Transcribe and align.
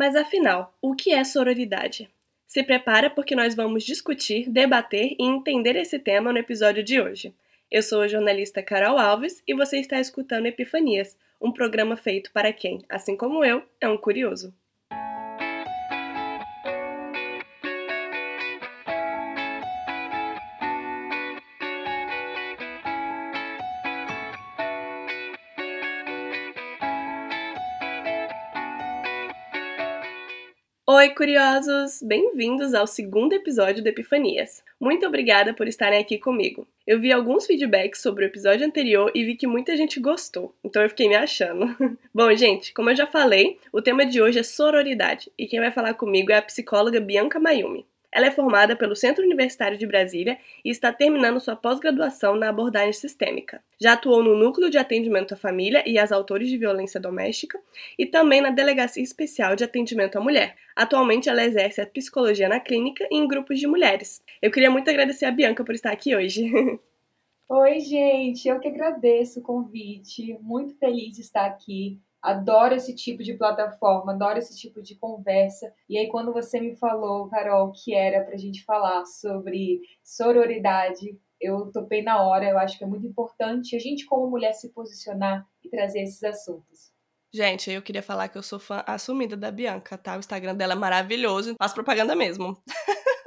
Mas 0.00 0.16
afinal, 0.16 0.74
o 0.80 0.94
que 0.94 1.12
é 1.12 1.22
sororidade? 1.22 2.08
Se 2.46 2.62
prepara 2.62 3.10
porque 3.10 3.36
nós 3.36 3.54
vamos 3.54 3.84
discutir, 3.84 4.48
debater 4.48 5.14
e 5.20 5.26
entender 5.26 5.76
esse 5.76 5.98
tema 5.98 6.32
no 6.32 6.38
episódio 6.38 6.82
de 6.82 6.98
hoje. 6.98 7.34
Eu 7.70 7.82
sou 7.82 8.00
a 8.00 8.08
jornalista 8.08 8.62
Carol 8.62 8.98
Alves 8.98 9.42
e 9.46 9.52
você 9.52 9.78
está 9.78 10.00
escutando 10.00 10.46
Epifanias, 10.46 11.18
um 11.38 11.52
programa 11.52 11.98
feito 11.98 12.32
para 12.32 12.50
quem, 12.50 12.82
assim 12.88 13.14
como 13.14 13.44
eu, 13.44 13.62
é 13.78 13.90
um 13.90 13.98
curioso. 13.98 14.54
Curiosos! 31.20 32.02
Bem-vindos 32.02 32.72
ao 32.72 32.86
segundo 32.86 33.34
episódio 33.34 33.82
do 33.82 33.86
Epifanias. 33.86 34.64
Muito 34.80 35.06
obrigada 35.06 35.52
por 35.52 35.68
estarem 35.68 36.00
aqui 36.00 36.16
comigo. 36.16 36.66
Eu 36.86 36.98
vi 36.98 37.12
alguns 37.12 37.44
feedbacks 37.44 38.00
sobre 38.00 38.24
o 38.24 38.28
episódio 38.28 38.66
anterior 38.66 39.12
e 39.14 39.22
vi 39.22 39.34
que 39.34 39.46
muita 39.46 39.76
gente 39.76 40.00
gostou, 40.00 40.54
então 40.64 40.80
eu 40.80 40.88
fiquei 40.88 41.10
me 41.10 41.16
achando. 41.16 41.76
Bom, 42.14 42.34
gente, 42.34 42.72
como 42.72 42.88
eu 42.88 42.96
já 42.96 43.06
falei, 43.06 43.58
o 43.70 43.82
tema 43.82 44.06
de 44.06 44.22
hoje 44.22 44.38
é 44.38 44.42
sororidade 44.42 45.30
e 45.36 45.46
quem 45.46 45.60
vai 45.60 45.70
falar 45.70 45.92
comigo 45.92 46.32
é 46.32 46.38
a 46.38 46.42
psicóloga 46.42 46.98
Bianca 46.98 47.38
Mayumi. 47.38 47.84
Ela 48.12 48.26
é 48.26 48.30
formada 48.30 48.74
pelo 48.74 48.96
Centro 48.96 49.24
Universitário 49.24 49.78
de 49.78 49.86
Brasília 49.86 50.38
e 50.64 50.70
está 50.70 50.92
terminando 50.92 51.40
sua 51.40 51.54
pós-graduação 51.54 52.34
na 52.34 52.48
abordagem 52.48 52.92
sistêmica. 52.92 53.62
Já 53.80 53.92
atuou 53.92 54.22
no 54.22 54.36
Núcleo 54.36 54.68
de 54.68 54.78
Atendimento 54.78 55.34
à 55.34 55.36
Família 55.36 55.82
e 55.86 55.98
aos 55.98 56.10
Autores 56.10 56.48
de 56.48 56.58
Violência 56.58 56.98
Doméstica 56.98 57.60
e 57.98 58.04
também 58.04 58.40
na 58.40 58.50
Delegacia 58.50 59.02
Especial 59.02 59.54
de 59.54 59.62
Atendimento 59.62 60.16
à 60.16 60.20
Mulher. 60.20 60.56
Atualmente 60.74 61.28
ela 61.28 61.44
exerce 61.44 61.80
a 61.80 61.86
psicologia 61.86 62.48
na 62.48 62.58
clínica 62.58 63.06
e 63.10 63.16
em 63.16 63.28
grupos 63.28 63.60
de 63.60 63.66
mulheres. 63.66 64.22
Eu 64.42 64.50
queria 64.50 64.70
muito 64.70 64.90
agradecer 64.90 65.26
a 65.26 65.30
Bianca 65.30 65.64
por 65.64 65.74
estar 65.74 65.92
aqui 65.92 66.16
hoje. 66.16 66.50
Oi, 67.48 67.80
gente, 67.80 68.48
eu 68.48 68.60
que 68.60 68.68
agradeço 68.68 69.40
o 69.40 69.42
convite. 69.42 70.38
Muito 70.40 70.76
feliz 70.78 71.16
de 71.16 71.20
estar 71.20 71.46
aqui 71.46 72.00
adoro 72.22 72.74
esse 72.74 72.94
tipo 72.94 73.22
de 73.22 73.34
plataforma, 73.34 74.12
adoro 74.12 74.38
esse 74.38 74.56
tipo 74.56 74.82
de 74.82 74.94
conversa. 74.94 75.72
E 75.88 75.98
aí, 75.98 76.08
quando 76.08 76.32
você 76.32 76.60
me 76.60 76.76
falou, 76.76 77.28
Carol, 77.28 77.72
que 77.72 77.94
era 77.94 78.24
para 78.24 78.34
a 78.34 78.38
gente 78.38 78.64
falar 78.64 79.04
sobre 79.06 79.80
sororidade, 80.02 81.18
eu 81.40 81.70
topei 81.72 82.02
na 82.02 82.22
hora. 82.22 82.48
Eu 82.48 82.58
acho 82.58 82.76
que 82.76 82.84
é 82.84 82.86
muito 82.86 83.06
importante 83.06 83.74
a 83.74 83.78
gente, 83.78 84.04
como 84.04 84.30
mulher, 84.30 84.52
se 84.52 84.70
posicionar 84.70 85.46
e 85.64 85.68
trazer 85.68 86.02
esses 86.02 86.22
assuntos. 86.22 86.90
Gente, 87.32 87.70
eu 87.70 87.80
queria 87.80 88.02
falar 88.02 88.28
que 88.28 88.36
eu 88.36 88.42
sou 88.42 88.58
fã 88.58 88.82
assumida 88.86 89.36
da 89.36 89.52
Bianca, 89.52 89.96
tá? 89.96 90.16
O 90.16 90.18
Instagram 90.18 90.54
dela 90.56 90.72
é 90.72 90.76
maravilhoso, 90.76 91.54
faz 91.56 91.72
propaganda 91.72 92.16
mesmo. 92.16 92.60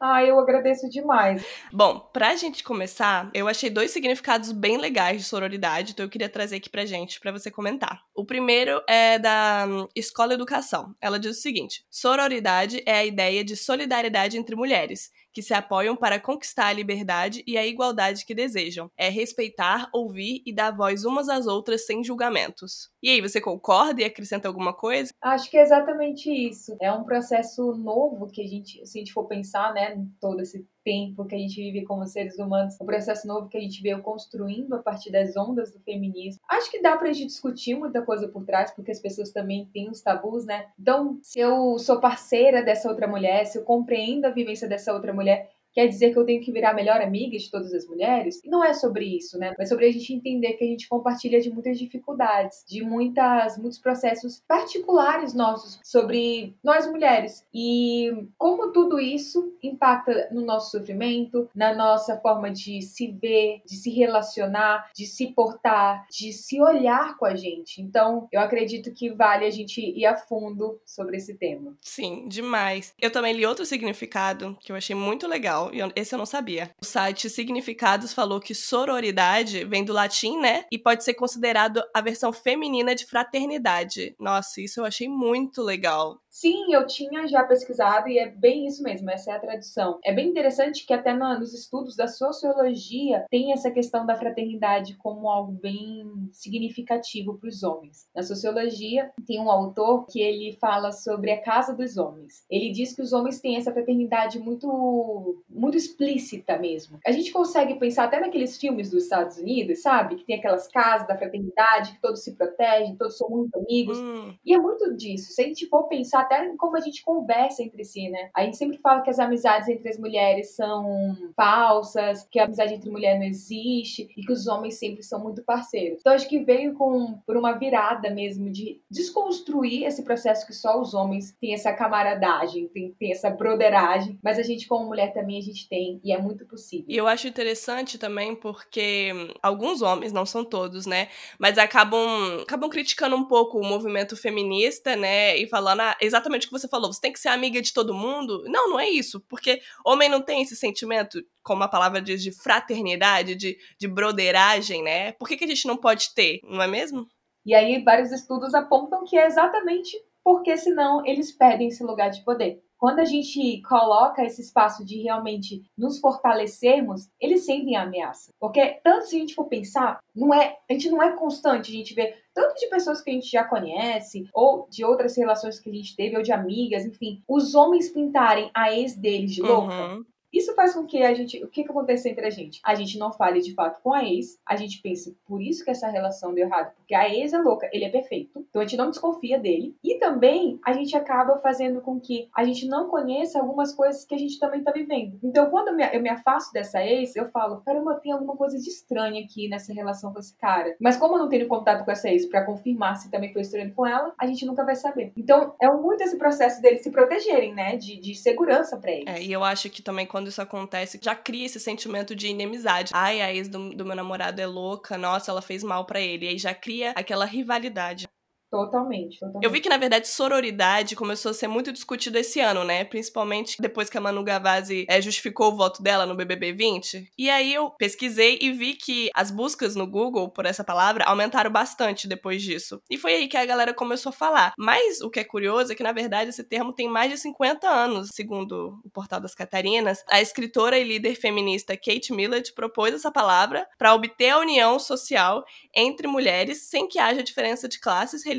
Ah, 0.00 0.22
eu 0.22 0.38
agradeço 0.38 0.88
demais. 0.88 1.44
Bom, 1.72 2.00
pra 2.12 2.36
gente 2.36 2.62
começar, 2.62 3.30
eu 3.32 3.48
achei 3.48 3.70
dois 3.70 3.90
significados 3.90 4.52
bem 4.52 4.76
legais 4.76 5.22
de 5.22 5.26
sororidade, 5.26 5.92
então 5.92 6.04
eu 6.04 6.10
queria 6.10 6.28
trazer 6.28 6.56
aqui 6.56 6.68
pra 6.68 6.84
gente, 6.84 7.18
pra 7.18 7.32
você 7.32 7.50
comentar. 7.50 8.02
O 8.14 8.24
primeiro 8.24 8.82
é 8.88 9.18
da 9.18 9.66
hum, 9.68 9.88
Escola 9.94 10.34
Educação. 10.34 10.94
Ela 11.00 11.18
diz 11.18 11.38
o 11.38 11.40
seguinte: 11.40 11.84
sororidade 11.90 12.82
é 12.86 12.98
a 12.98 13.04
ideia 13.04 13.42
de 13.42 13.56
solidariedade 13.56 14.36
entre 14.36 14.54
mulheres, 14.54 15.10
que 15.36 15.42
se 15.42 15.52
apoiam 15.52 15.94
para 15.94 16.18
conquistar 16.18 16.68
a 16.68 16.72
liberdade 16.72 17.44
e 17.46 17.58
a 17.58 17.66
igualdade 17.66 18.24
que 18.24 18.34
desejam. 18.34 18.90
É 18.96 19.10
respeitar, 19.10 19.86
ouvir 19.92 20.42
e 20.46 20.50
dar 20.50 20.74
voz 20.74 21.04
umas 21.04 21.28
às 21.28 21.46
outras 21.46 21.84
sem 21.84 22.02
julgamentos. 22.02 22.90
E 23.02 23.10
aí, 23.10 23.20
você 23.20 23.38
concorda 23.38 24.00
e 24.00 24.04
acrescenta 24.06 24.48
alguma 24.48 24.72
coisa? 24.72 25.12
Acho 25.20 25.50
que 25.50 25.58
é 25.58 25.62
exatamente 25.62 26.30
isso. 26.30 26.74
É 26.80 26.90
um 26.90 27.04
processo 27.04 27.72
novo 27.72 28.28
que 28.28 28.40
a 28.40 28.46
gente, 28.46 28.86
se 28.86 28.96
a 28.96 29.00
gente 29.00 29.12
for 29.12 29.26
pensar, 29.26 29.74
né, 29.74 30.02
todo 30.18 30.40
esse 30.40 30.66
tempo 30.86 31.24
que 31.24 31.34
a 31.34 31.38
gente 31.38 31.56
vive 31.56 31.84
como 31.84 32.06
seres 32.06 32.38
humanos, 32.38 32.80
um 32.80 32.86
processo 32.86 33.26
novo 33.26 33.48
que 33.48 33.58
a 33.58 33.60
gente 33.60 33.82
veio 33.82 34.00
construindo 34.02 34.72
a 34.74 34.78
partir 34.78 35.10
das 35.10 35.36
ondas 35.36 35.72
do 35.72 35.80
feminismo. 35.80 36.40
Acho 36.48 36.70
que 36.70 36.80
dá 36.80 36.96
pra 36.96 37.12
gente 37.12 37.26
discutir 37.26 37.74
muita 37.74 38.02
coisa 38.02 38.28
por 38.28 38.44
trás, 38.44 38.70
porque 38.70 38.92
as 38.92 39.00
pessoas 39.00 39.32
também 39.32 39.68
têm 39.74 39.90
os 39.90 40.00
tabus, 40.00 40.46
né? 40.46 40.66
Então, 40.78 41.18
se 41.22 41.40
eu 41.40 41.76
sou 41.80 41.98
parceira 41.98 42.62
dessa 42.62 42.88
outra 42.88 43.08
mulher, 43.08 43.44
se 43.46 43.58
eu 43.58 43.64
compreendo 43.64 44.26
a 44.26 44.30
vivência 44.30 44.68
dessa 44.68 44.92
outra 44.92 45.12
mulher, 45.12 45.50
quer 45.76 45.86
dizer 45.88 46.10
que 46.10 46.18
eu 46.18 46.24
tenho 46.24 46.40
que 46.40 46.50
virar 46.50 46.70
a 46.70 46.74
melhor 46.74 47.02
amiga 47.02 47.36
de 47.36 47.50
todas 47.50 47.74
as 47.74 47.86
mulheres? 47.86 48.40
E 48.42 48.48
não 48.48 48.64
é 48.64 48.72
sobre 48.72 49.04
isso, 49.04 49.38
né? 49.38 49.54
É 49.58 49.66
sobre 49.66 49.86
a 49.86 49.92
gente 49.92 50.14
entender 50.14 50.54
que 50.54 50.64
a 50.64 50.66
gente 50.66 50.88
compartilha 50.88 51.38
de 51.38 51.50
muitas 51.50 51.78
dificuldades, 51.78 52.64
de 52.66 52.82
muitas, 52.82 53.58
muitos 53.58 53.78
processos 53.78 54.42
particulares 54.48 55.34
nossos 55.34 55.78
sobre 55.84 56.54
nós 56.64 56.90
mulheres. 56.90 57.44
E 57.52 58.10
como 58.38 58.72
tudo 58.72 58.98
isso 58.98 59.54
impacta 59.62 60.30
no 60.32 60.40
nosso 60.40 60.70
sofrimento, 60.70 61.46
na 61.54 61.74
nossa 61.74 62.16
forma 62.20 62.50
de 62.50 62.80
se 62.80 63.08
ver, 63.12 63.60
de 63.66 63.76
se 63.76 63.90
relacionar, 63.90 64.90
de 64.96 65.04
se 65.04 65.26
portar, 65.26 66.06
de 66.10 66.32
se 66.32 66.58
olhar 66.58 67.18
com 67.18 67.26
a 67.26 67.34
gente. 67.34 67.82
Então, 67.82 68.28
eu 68.32 68.40
acredito 68.40 68.90
que 68.94 69.10
vale 69.10 69.44
a 69.44 69.50
gente 69.50 69.82
ir 69.82 70.06
a 70.06 70.16
fundo 70.16 70.80
sobre 70.86 71.18
esse 71.18 71.34
tema. 71.34 71.76
Sim, 71.82 72.26
demais. 72.28 72.94
Eu 72.98 73.10
também 73.10 73.34
li 73.34 73.44
outro 73.44 73.66
significado 73.66 74.56
que 74.60 74.72
eu 74.72 74.76
achei 74.76 74.96
muito 74.96 75.28
legal 75.28 75.65
e 75.72 75.78
esse 75.94 76.14
eu 76.14 76.18
não 76.18 76.26
sabia. 76.26 76.70
O 76.80 76.84
site 76.84 77.30
Significados 77.30 78.12
falou 78.12 78.40
que 78.40 78.54
sororidade 78.54 79.64
vem 79.64 79.84
do 79.84 79.92
latim, 79.92 80.38
né? 80.38 80.64
E 80.70 80.78
pode 80.78 81.04
ser 81.04 81.14
considerado 81.14 81.82
a 81.94 82.00
versão 82.00 82.32
feminina 82.32 82.94
de 82.94 83.06
fraternidade. 83.06 84.14
Nossa, 84.18 84.60
isso 84.60 84.80
eu 84.80 84.84
achei 84.84 85.08
muito 85.08 85.62
legal. 85.62 86.20
Sim, 86.36 86.74
eu 86.74 86.86
tinha 86.86 87.26
já 87.26 87.42
pesquisado 87.44 88.10
e 88.10 88.18
é 88.18 88.28
bem 88.28 88.66
isso 88.66 88.82
mesmo, 88.82 89.08
essa 89.08 89.30
é 89.30 89.34
a 89.34 89.40
tradução. 89.40 89.98
É 90.04 90.12
bem 90.12 90.28
interessante 90.28 90.84
que 90.84 90.92
até 90.92 91.14
nos 91.14 91.54
estudos 91.54 91.96
da 91.96 92.06
sociologia 92.06 93.24
tem 93.30 93.54
essa 93.54 93.70
questão 93.70 94.04
da 94.04 94.14
fraternidade 94.14 94.96
como 94.96 95.30
algo 95.30 95.52
bem 95.52 96.28
significativo 96.32 97.38
para 97.38 97.48
os 97.48 97.62
homens. 97.62 98.06
Na 98.14 98.22
sociologia 98.22 99.10
tem 99.26 99.40
um 99.40 99.50
autor 99.50 100.04
que 100.04 100.20
ele 100.20 100.52
fala 100.60 100.92
sobre 100.92 101.30
a 101.30 101.40
casa 101.40 101.72
dos 101.72 101.96
homens. 101.96 102.44
Ele 102.50 102.70
diz 102.70 102.94
que 102.94 103.00
os 103.00 103.14
homens 103.14 103.40
têm 103.40 103.56
essa 103.56 103.72
fraternidade 103.72 104.38
muito 104.38 105.42
muito 105.48 105.78
explícita 105.78 106.58
mesmo. 106.58 106.98
A 107.06 107.12
gente 107.12 107.32
consegue 107.32 107.76
pensar 107.76 108.04
até 108.04 108.20
naqueles 108.20 108.58
filmes 108.58 108.90
dos 108.90 109.04
Estados 109.04 109.38
Unidos, 109.38 109.80
sabe? 109.80 110.16
Que 110.16 110.24
tem 110.26 110.36
aquelas 110.36 110.68
casas 110.68 111.08
da 111.08 111.16
fraternidade, 111.16 111.92
que 111.92 112.02
todos 112.02 112.22
se 112.22 112.34
protegem, 112.34 112.94
todos 112.94 113.16
são 113.16 113.30
muito 113.30 113.58
amigos. 113.58 113.98
Hum. 113.98 114.34
E 114.44 114.52
é 114.52 114.58
muito 114.58 114.94
disso. 114.94 115.32
Se 115.32 115.40
a 115.40 115.46
gente 115.46 115.66
for 115.68 115.84
pensar 115.84 116.25
até 116.26 116.54
como 116.56 116.76
a 116.76 116.80
gente 116.80 117.02
conversa 117.02 117.62
entre 117.62 117.84
si, 117.84 118.08
né? 118.08 118.30
A 118.34 118.42
gente 118.44 118.56
sempre 118.56 118.78
fala 118.78 119.00
que 119.00 119.10
as 119.10 119.18
amizades 119.18 119.68
entre 119.68 119.88
as 119.88 119.98
mulheres 119.98 120.54
são 120.54 121.16
falsas, 121.34 122.26
que 122.30 122.38
a 122.38 122.44
amizade 122.44 122.74
entre 122.74 122.90
mulher 122.90 123.18
não 123.18 123.24
existe 123.24 124.08
e 124.16 124.22
que 124.22 124.32
os 124.32 124.46
homens 124.46 124.78
sempre 124.78 125.02
são 125.02 125.20
muito 125.20 125.42
parceiros. 125.42 126.00
Então 126.00 126.12
acho 126.12 126.28
que 126.28 126.40
veio 126.40 126.74
com 126.74 127.18
por 127.26 127.36
uma 127.36 127.52
virada 127.52 128.10
mesmo 128.10 128.50
de 128.50 128.80
desconstruir 128.90 129.84
esse 129.84 130.02
processo 130.02 130.46
que 130.46 130.52
só 130.52 130.80
os 130.80 130.94
homens 130.94 131.34
têm 131.40 131.54
essa 131.54 131.72
camaradagem, 131.72 132.68
tem 132.68 133.12
essa 133.12 133.30
broderagem, 133.30 134.18
mas 134.22 134.38
a 134.38 134.42
gente 134.42 134.66
como 134.66 134.86
mulher 134.86 135.12
também 135.12 135.38
a 135.38 135.42
gente 135.42 135.68
tem 135.68 136.00
e 136.02 136.12
é 136.12 136.18
muito 136.18 136.44
possível. 136.46 136.86
E 136.88 136.96
eu 136.96 137.06
acho 137.06 137.28
interessante 137.28 137.98
também 137.98 138.34
porque 138.34 139.12
alguns 139.42 139.82
homens, 139.82 140.12
não 140.12 140.26
são 140.26 140.44
todos, 140.44 140.86
né, 140.86 141.08
mas 141.38 141.58
acabam 141.58 142.40
acabam 142.42 142.68
criticando 142.68 143.16
um 143.16 143.24
pouco 143.24 143.58
o 143.58 143.64
movimento 143.64 144.16
feminista, 144.16 144.96
né, 144.96 145.36
e 145.36 145.46
falando 145.48 145.80
ah, 145.80 145.96
exatamente 146.16 146.46
o 146.46 146.50
que 146.50 146.58
você 146.58 146.68
falou, 146.68 146.92
você 146.92 147.00
tem 147.00 147.12
que 147.12 147.20
ser 147.20 147.28
amiga 147.28 147.60
de 147.60 147.72
todo 147.72 147.94
mundo. 147.94 148.42
Não, 148.46 148.70
não 148.70 148.80
é 148.80 148.88
isso, 148.88 149.20
porque 149.28 149.60
homem 149.84 150.08
não 150.08 150.20
tem 150.20 150.42
esse 150.42 150.56
sentimento, 150.56 151.22
como 151.42 151.62
a 151.62 151.68
palavra 151.68 152.00
diz, 152.00 152.22
de 152.22 152.32
fraternidade, 152.32 153.34
de, 153.34 153.58
de 153.78 153.88
broderagem, 153.88 154.82
né? 154.82 155.12
Por 155.12 155.28
que, 155.28 155.36
que 155.36 155.44
a 155.44 155.48
gente 155.48 155.66
não 155.66 155.76
pode 155.76 156.14
ter, 156.14 156.40
não 156.42 156.62
é 156.62 156.66
mesmo? 156.66 157.06
E 157.44 157.54
aí, 157.54 157.82
vários 157.82 158.10
estudos 158.10 158.54
apontam 158.54 159.04
que 159.04 159.16
é 159.16 159.26
exatamente 159.26 159.96
porque 160.24 160.56
senão 160.56 161.06
eles 161.06 161.30
perdem 161.30 161.68
esse 161.68 161.84
lugar 161.84 162.10
de 162.10 162.24
poder. 162.24 162.60
Quando 162.76 162.98
a 162.98 163.04
gente 163.04 163.62
coloca 163.62 164.24
esse 164.24 164.42
espaço 164.42 164.84
de 164.84 165.00
realmente 165.00 165.62
nos 165.78 165.98
fortalecermos, 166.00 167.08
eles 167.20 167.46
sentem 167.46 167.76
a 167.76 167.82
ameaça. 167.82 168.32
Porque 168.38 168.80
tanto 168.82 169.06
se 169.06 169.16
a 169.16 169.18
gente 169.20 169.34
for 169.34 169.46
pensar, 169.46 170.00
não 170.14 170.34
é, 170.34 170.58
a 170.68 170.72
gente 170.72 170.90
não 170.90 171.00
é 171.00 171.16
constante, 171.16 171.70
a 171.70 171.74
gente 171.74 171.94
vê 171.94 172.14
tanto 172.36 172.60
de 172.60 172.66
pessoas 172.66 173.00
que 173.00 173.08
a 173.08 173.12
gente 173.14 173.30
já 173.30 173.42
conhece, 173.42 174.28
ou 174.34 174.68
de 174.70 174.84
outras 174.84 175.16
relações 175.16 175.58
que 175.58 175.70
a 175.70 175.72
gente 175.72 175.96
teve, 175.96 176.18
ou 176.18 176.22
de 176.22 176.32
amigas, 176.32 176.84
enfim, 176.84 177.22
os 177.26 177.54
homens 177.54 177.88
pintarem 177.88 178.50
a 178.54 178.74
ex 178.74 178.94
deles 178.94 179.32
de 179.32 179.40
louca. 179.40 179.72
Uhum 179.72 180.04
Isso 180.36 180.54
faz 180.54 180.74
com 180.74 180.84
que 180.84 181.02
a 181.02 181.14
gente. 181.14 181.42
O 181.42 181.48
que, 181.48 181.64
que 181.64 181.70
acontece 181.70 182.10
entre 182.10 182.26
a 182.26 182.30
gente? 182.30 182.60
A 182.62 182.74
gente 182.74 182.98
não 182.98 183.10
fale 183.10 183.40
de 183.40 183.54
fato 183.54 183.80
com 183.82 183.94
a 183.94 184.04
ex, 184.04 184.38
a 184.44 184.54
gente 184.54 184.82
pense, 184.82 185.16
por 185.26 185.40
isso 185.40 185.64
que 185.64 185.70
essa 185.70 185.88
relação 185.88 186.34
deu 186.34 186.46
errado, 186.46 186.74
porque 186.76 186.94
a 186.94 187.08
ex 187.08 187.32
é 187.32 187.38
louca, 187.38 187.70
ele 187.72 187.84
é 187.84 187.88
perfeito, 187.88 188.44
então 188.50 188.60
a 188.60 188.66
gente 188.66 188.76
não 188.76 188.90
desconfia 188.90 189.38
dele. 189.38 189.74
E 189.82 189.98
também 189.98 190.60
a 190.62 190.74
gente 190.74 190.94
acaba 190.94 191.38
fazendo 191.38 191.80
com 191.80 191.98
que 191.98 192.28
a 192.36 192.44
gente 192.44 192.66
não 192.66 192.88
conheça 192.88 193.38
algumas 193.38 193.72
coisas 193.72 194.04
que 194.04 194.14
a 194.14 194.18
gente 194.18 194.38
também 194.38 194.62
tá 194.62 194.72
vivendo. 194.72 195.18
Então, 195.22 195.48
quando 195.48 195.68
eu 195.68 195.74
me, 195.74 195.84
eu 195.90 196.02
me 196.02 196.10
afasto 196.10 196.52
dessa 196.52 196.84
ex, 196.84 197.16
eu 197.16 197.30
falo, 197.30 197.62
caramba, 197.62 197.94
tem 197.94 198.12
alguma 198.12 198.36
coisa 198.36 198.58
de 198.58 198.68
estranha 198.68 199.24
aqui 199.24 199.48
nessa 199.48 199.72
relação 199.72 200.12
com 200.12 200.18
esse 200.18 200.36
cara. 200.36 200.76
Mas 200.78 200.98
como 200.98 201.14
eu 201.14 201.18
não 201.18 201.28
tenho 201.28 201.48
contato 201.48 201.84
com 201.84 201.90
essa 201.90 202.10
ex 202.10 202.26
para 202.26 202.44
confirmar 202.44 202.96
se 202.96 203.10
também 203.10 203.32
foi 203.32 203.40
estranho 203.40 203.72
com 203.72 203.86
ela, 203.86 204.12
a 204.18 204.26
gente 204.26 204.44
nunca 204.44 204.64
vai 204.64 204.76
saber. 204.76 205.12
Então, 205.16 205.54
é 205.60 205.70
muito 205.70 206.02
esse 206.02 206.18
processo 206.18 206.60
deles 206.60 206.82
se 206.82 206.90
protegerem, 206.90 207.54
né? 207.54 207.76
De, 207.76 207.98
de 207.98 208.14
segurança 208.14 208.76
pra 208.76 208.90
eles. 208.90 209.06
É, 209.06 209.22
e 209.22 209.32
eu 209.32 209.42
acho 209.42 209.70
que 209.70 209.82
também 209.82 210.06
quando 210.06 210.25
isso 210.28 210.42
acontece, 210.42 210.98
já 211.02 211.14
cria 211.14 211.46
esse 211.46 211.60
sentimento 211.60 212.14
de 212.14 212.28
inimizade. 212.28 212.92
Ai, 212.94 213.20
a 213.20 213.32
ex 213.32 213.48
do, 213.48 213.70
do 213.70 213.84
meu 213.84 213.96
namorado 213.96 214.40
é 214.40 214.46
louca, 214.46 214.98
nossa, 214.98 215.30
ela 215.30 215.42
fez 215.42 215.62
mal 215.62 215.84
para 215.84 216.00
ele. 216.00 216.26
E 216.26 216.28
aí 216.28 216.38
já 216.38 216.54
cria 216.54 216.92
aquela 216.92 217.24
rivalidade. 217.24 218.06
Totalmente, 218.48 219.18
totalmente. 219.18 219.44
Eu 219.44 219.50
vi 219.50 219.60
que, 219.60 219.68
na 219.68 219.76
verdade, 219.76 220.06
sororidade 220.06 220.94
começou 220.94 221.30
a 221.30 221.34
ser 221.34 221.48
muito 221.48 221.72
discutido 221.72 222.16
esse 222.16 222.38
ano, 222.40 222.62
né? 222.62 222.84
Principalmente 222.84 223.56
depois 223.60 223.90
que 223.90 223.98
a 223.98 224.00
Manu 224.00 224.22
Gavazzi 224.22 224.86
é, 224.88 225.00
justificou 225.02 225.52
o 225.52 225.56
voto 225.56 225.82
dela 225.82 226.06
no 226.06 226.14
BBB 226.14 226.52
20. 226.52 227.10
E 227.18 227.28
aí 227.28 227.52
eu 227.52 227.70
pesquisei 227.70 228.38
e 228.40 228.52
vi 228.52 228.74
que 228.74 229.10
as 229.14 229.32
buscas 229.32 229.74
no 229.74 229.86
Google 229.86 230.30
por 230.30 230.46
essa 230.46 230.62
palavra 230.62 231.04
aumentaram 231.04 231.50
bastante 231.50 232.06
depois 232.06 232.40
disso. 232.40 232.80
E 232.88 232.96
foi 232.96 233.14
aí 233.14 233.28
que 233.28 233.36
a 233.36 233.44
galera 233.44 233.74
começou 233.74 234.10
a 234.10 234.12
falar. 234.12 234.52
Mas 234.56 235.00
o 235.00 235.10
que 235.10 235.18
é 235.18 235.24
curioso 235.24 235.72
é 235.72 235.74
que, 235.74 235.82
na 235.82 235.92
verdade, 235.92 236.30
esse 236.30 236.44
termo 236.44 236.72
tem 236.72 236.88
mais 236.88 237.10
de 237.10 237.18
50 237.18 237.68
anos, 237.68 238.10
segundo 238.12 238.80
o 238.84 238.90
Portal 238.90 239.20
das 239.20 239.34
Catarinas. 239.34 240.04
A 240.08 240.22
escritora 240.22 240.78
e 240.78 240.84
líder 240.84 241.16
feminista 241.16 241.76
Kate 241.76 242.12
Millett 242.12 242.52
propôs 242.54 242.94
essa 242.94 243.10
palavra 243.10 243.66
para 243.76 243.92
obter 243.92 244.30
a 244.30 244.38
união 244.38 244.78
social 244.78 245.44
entre 245.74 246.06
mulheres 246.06 246.68
sem 246.68 246.86
que 246.86 247.00
haja 247.00 247.24
diferença 247.24 247.68
de 247.68 247.80
classes, 247.80 248.24
religiões 248.24 248.35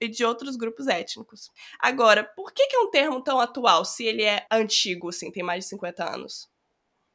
e 0.00 0.08
de 0.08 0.24
outros 0.24 0.56
grupos 0.56 0.86
étnicos. 0.86 1.50
Agora, 1.78 2.24
por 2.24 2.52
que, 2.52 2.66
que 2.66 2.76
é 2.76 2.80
um 2.80 2.90
termo 2.90 3.22
tão 3.22 3.40
atual 3.40 3.84
se 3.84 4.04
ele 4.04 4.22
é 4.22 4.46
antigo, 4.50 5.08
assim, 5.08 5.30
tem 5.30 5.42
mais 5.42 5.64
de 5.64 5.70
50 5.70 6.14
anos? 6.14 6.50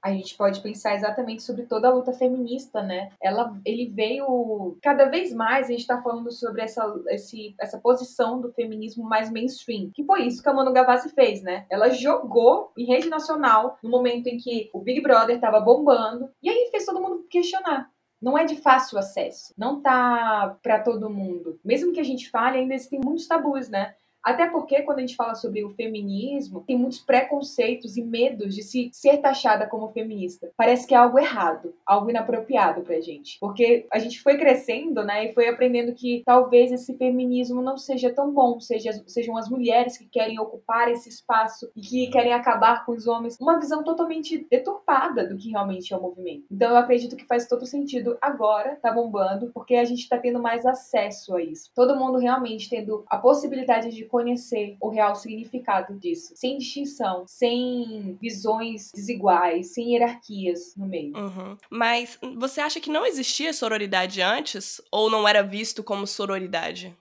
a 0.06 0.12
gente 0.12 0.38
pode 0.38 0.62
pensar 0.62 0.94
exatamente 0.94 1.42
sobre 1.42 1.64
toda 1.64 1.88
a 1.88 1.92
luta 1.92 2.14
feminista, 2.14 2.84
né? 2.84 3.12
Ela, 3.20 3.60
ele 3.66 3.88
veio 3.88 4.78
cada 4.80 5.06
vez 5.06 5.34
mais 5.34 5.66
a 5.66 5.72
gente 5.72 5.80
está 5.80 6.00
falando 6.00 6.32
sobre 6.32 6.62
essa, 6.62 6.86
esse, 7.10 7.56
essa 7.60 7.80
posição 7.80 8.40
do 8.40 8.54
feminismo 8.54 9.04
mais 9.04 9.32
mainstream, 9.32 9.90
que 9.92 10.04
foi 10.04 10.28
isso 10.28 10.44
que 10.44 10.50
a 10.50 10.54
Manu 10.54 10.72
Gavassi 10.72 11.10
fez, 11.10 11.42
né? 11.42 11.66
Ela 11.72 11.90
jogou 11.90 12.72
em 12.78 12.86
rede 12.86 13.10
nacional 13.10 13.80
no 13.82 13.90
momento 13.90 14.28
em 14.28 14.38
que 14.38 14.70
o 14.72 14.80
Big 14.80 15.02
Brother 15.02 15.38
estava 15.38 15.60
bombando 15.60 16.30
e 16.44 16.52
aí 16.52 16.70
fez 16.70 16.86
todo 16.86 17.02
mundo 17.02 17.26
questionar 17.28 17.90
não 18.22 18.38
é 18.38 18.46
de 18.46 18.56
fácil 18.56 18.98
acesso, 18.98 19.54
não 19.58 19.82
tá 19.82 20.58
para 20.62 20.80
todo 20.80 21.10
mundo. 21.10 21.60
Mesmo 21.64 21.94
que 21.94 22.00
a 22.00 22.04
gente 22.04 22.30
fale, 22.30 22.58
ainda 22.58 22.74
existem 22.74 23.00
muitos 23.04 23.28
tabus, 23.28 23.70
né? 23.70 23.96
Até 24.26 24.48
porque, 24.48 24.82
quando 24.82 24.98
a 24.98 25.02
gente 25.02 25.16
fala 25.16 25.36
sobre 25.36 25.64
o 25.64 25.70
feminismo, 25.70 26.64
tem 26.66 26.76
muitos 26.76 27.00
preconceitos 27.00 27.96
e 27.96 28.02
medos 28.02 28.56
de 28.56 28.64
se 28.64 28.90
ser 28.92 29.18
taxada 29.18 29.68
como 29.68 29.92
feminista. 29.92 30.52
Parece 30.58 30.88
que 30.88 30.96
é 30.96 30.98
algo 30.98 31.20
errado, 31.20 31.76
algo 31.86 32.10
inapropriado 32.10 32.82
pra 32.82 33.00
gente. 33.00 33.38
Porque 33.40 33.86
a 33.92 34.00
gente 34.00 34.20
foi 34.22 34.38
crescendo, 34.38 35.04
né, 35.04 35.26
e 35.26 35.34
foi 35.34 35.48
aprendendo 35.48 35.94
que 35.94 36.24
talvez 36.26 36.72
esse 36.72 36.98
feminismo 36.98 37.62
não 37.62 37.78
seja 37.78 38.12
tão 38.12 38.34
bom, 38.34 38.60
seja, 38.60 38.92
sejam 39.06 39.38
as 39.38 39.48
mulheres 39.48 39.96
que 39.96 40.06
querem 40.06 40.40
ocupar 40.40 40.90
esse 40.90 41.08
espaço 41.08 41.70
e 41.76 41.82
que 41.82 42.08
querem 42.08 42.34
acabar 42.34 42.84
com 42.84 42.94
os 42.94 43.06
homens. 43.06 43.38
Uma 43.40 43.60
visão 43.60 43.84
totalmente 43.84 44.48
deturpada 44.50 45.28
do 45.28 45.38
que 45.38 45.52
realmente 45.52 45.94
é 45.94 45.98
o 45.98 46.02
movimento. 46.02 46.46
Então 46.50 46.72
eu 46.72 46.78
acredito 46.78 47.16
que 47.16 47.28
faz 47.28 47.48
todo 47.48 47.66
sentido 47.68 48.18
agora, 48.20 48.80
tá 48.82 48.92
bombando, 48.92 49.52
porque 49.54 49.76
a 49.76 49.86
gente 49.86 50.10
tá 50.10 50.18
tendo 50.18 50.42
mais 50.42 50.66
acesso 50.66 51.36
a 51.36 51.44
isso. 51.44 51.70
Todo 51.76 51.96
mundo 51.96 52.18
realmente 52.18 52.70
tendo 52.70 53.04
a 53.08 53.18
possibilidade 53.18 53.92
de 53.92 54.06
conhecer 54.16 54.78
o 54.80 54.88
real 54.88 55.14
significado 55.14 56.00
disso, 56.00 56.32
sem 56.38 56.58
distinção, 56.58 57.26
sem 57.28 58.18
visões 58.22 58.90
desiguais, 58.94 59.74
sem 59.74 59.92
hierarquias 59.92 60.74
no 60.78 60.88
meio. 60.88 61.14
Uhum. 61.18 61.58
Mas 61.70 62.18
você 62.38 62.62
acha 62.62 62.80
que 62.80 62.90
não 62.90 63.06
existia 63.06 63.52
sororidade 63.52 64.22
antes 64.22 64.80
ou 64.90 65.10
não 65.10 65.28
era 65.28 65.44
visto 65.44 65.84
como 65.84 66.08
sororidade? 66.08 66.96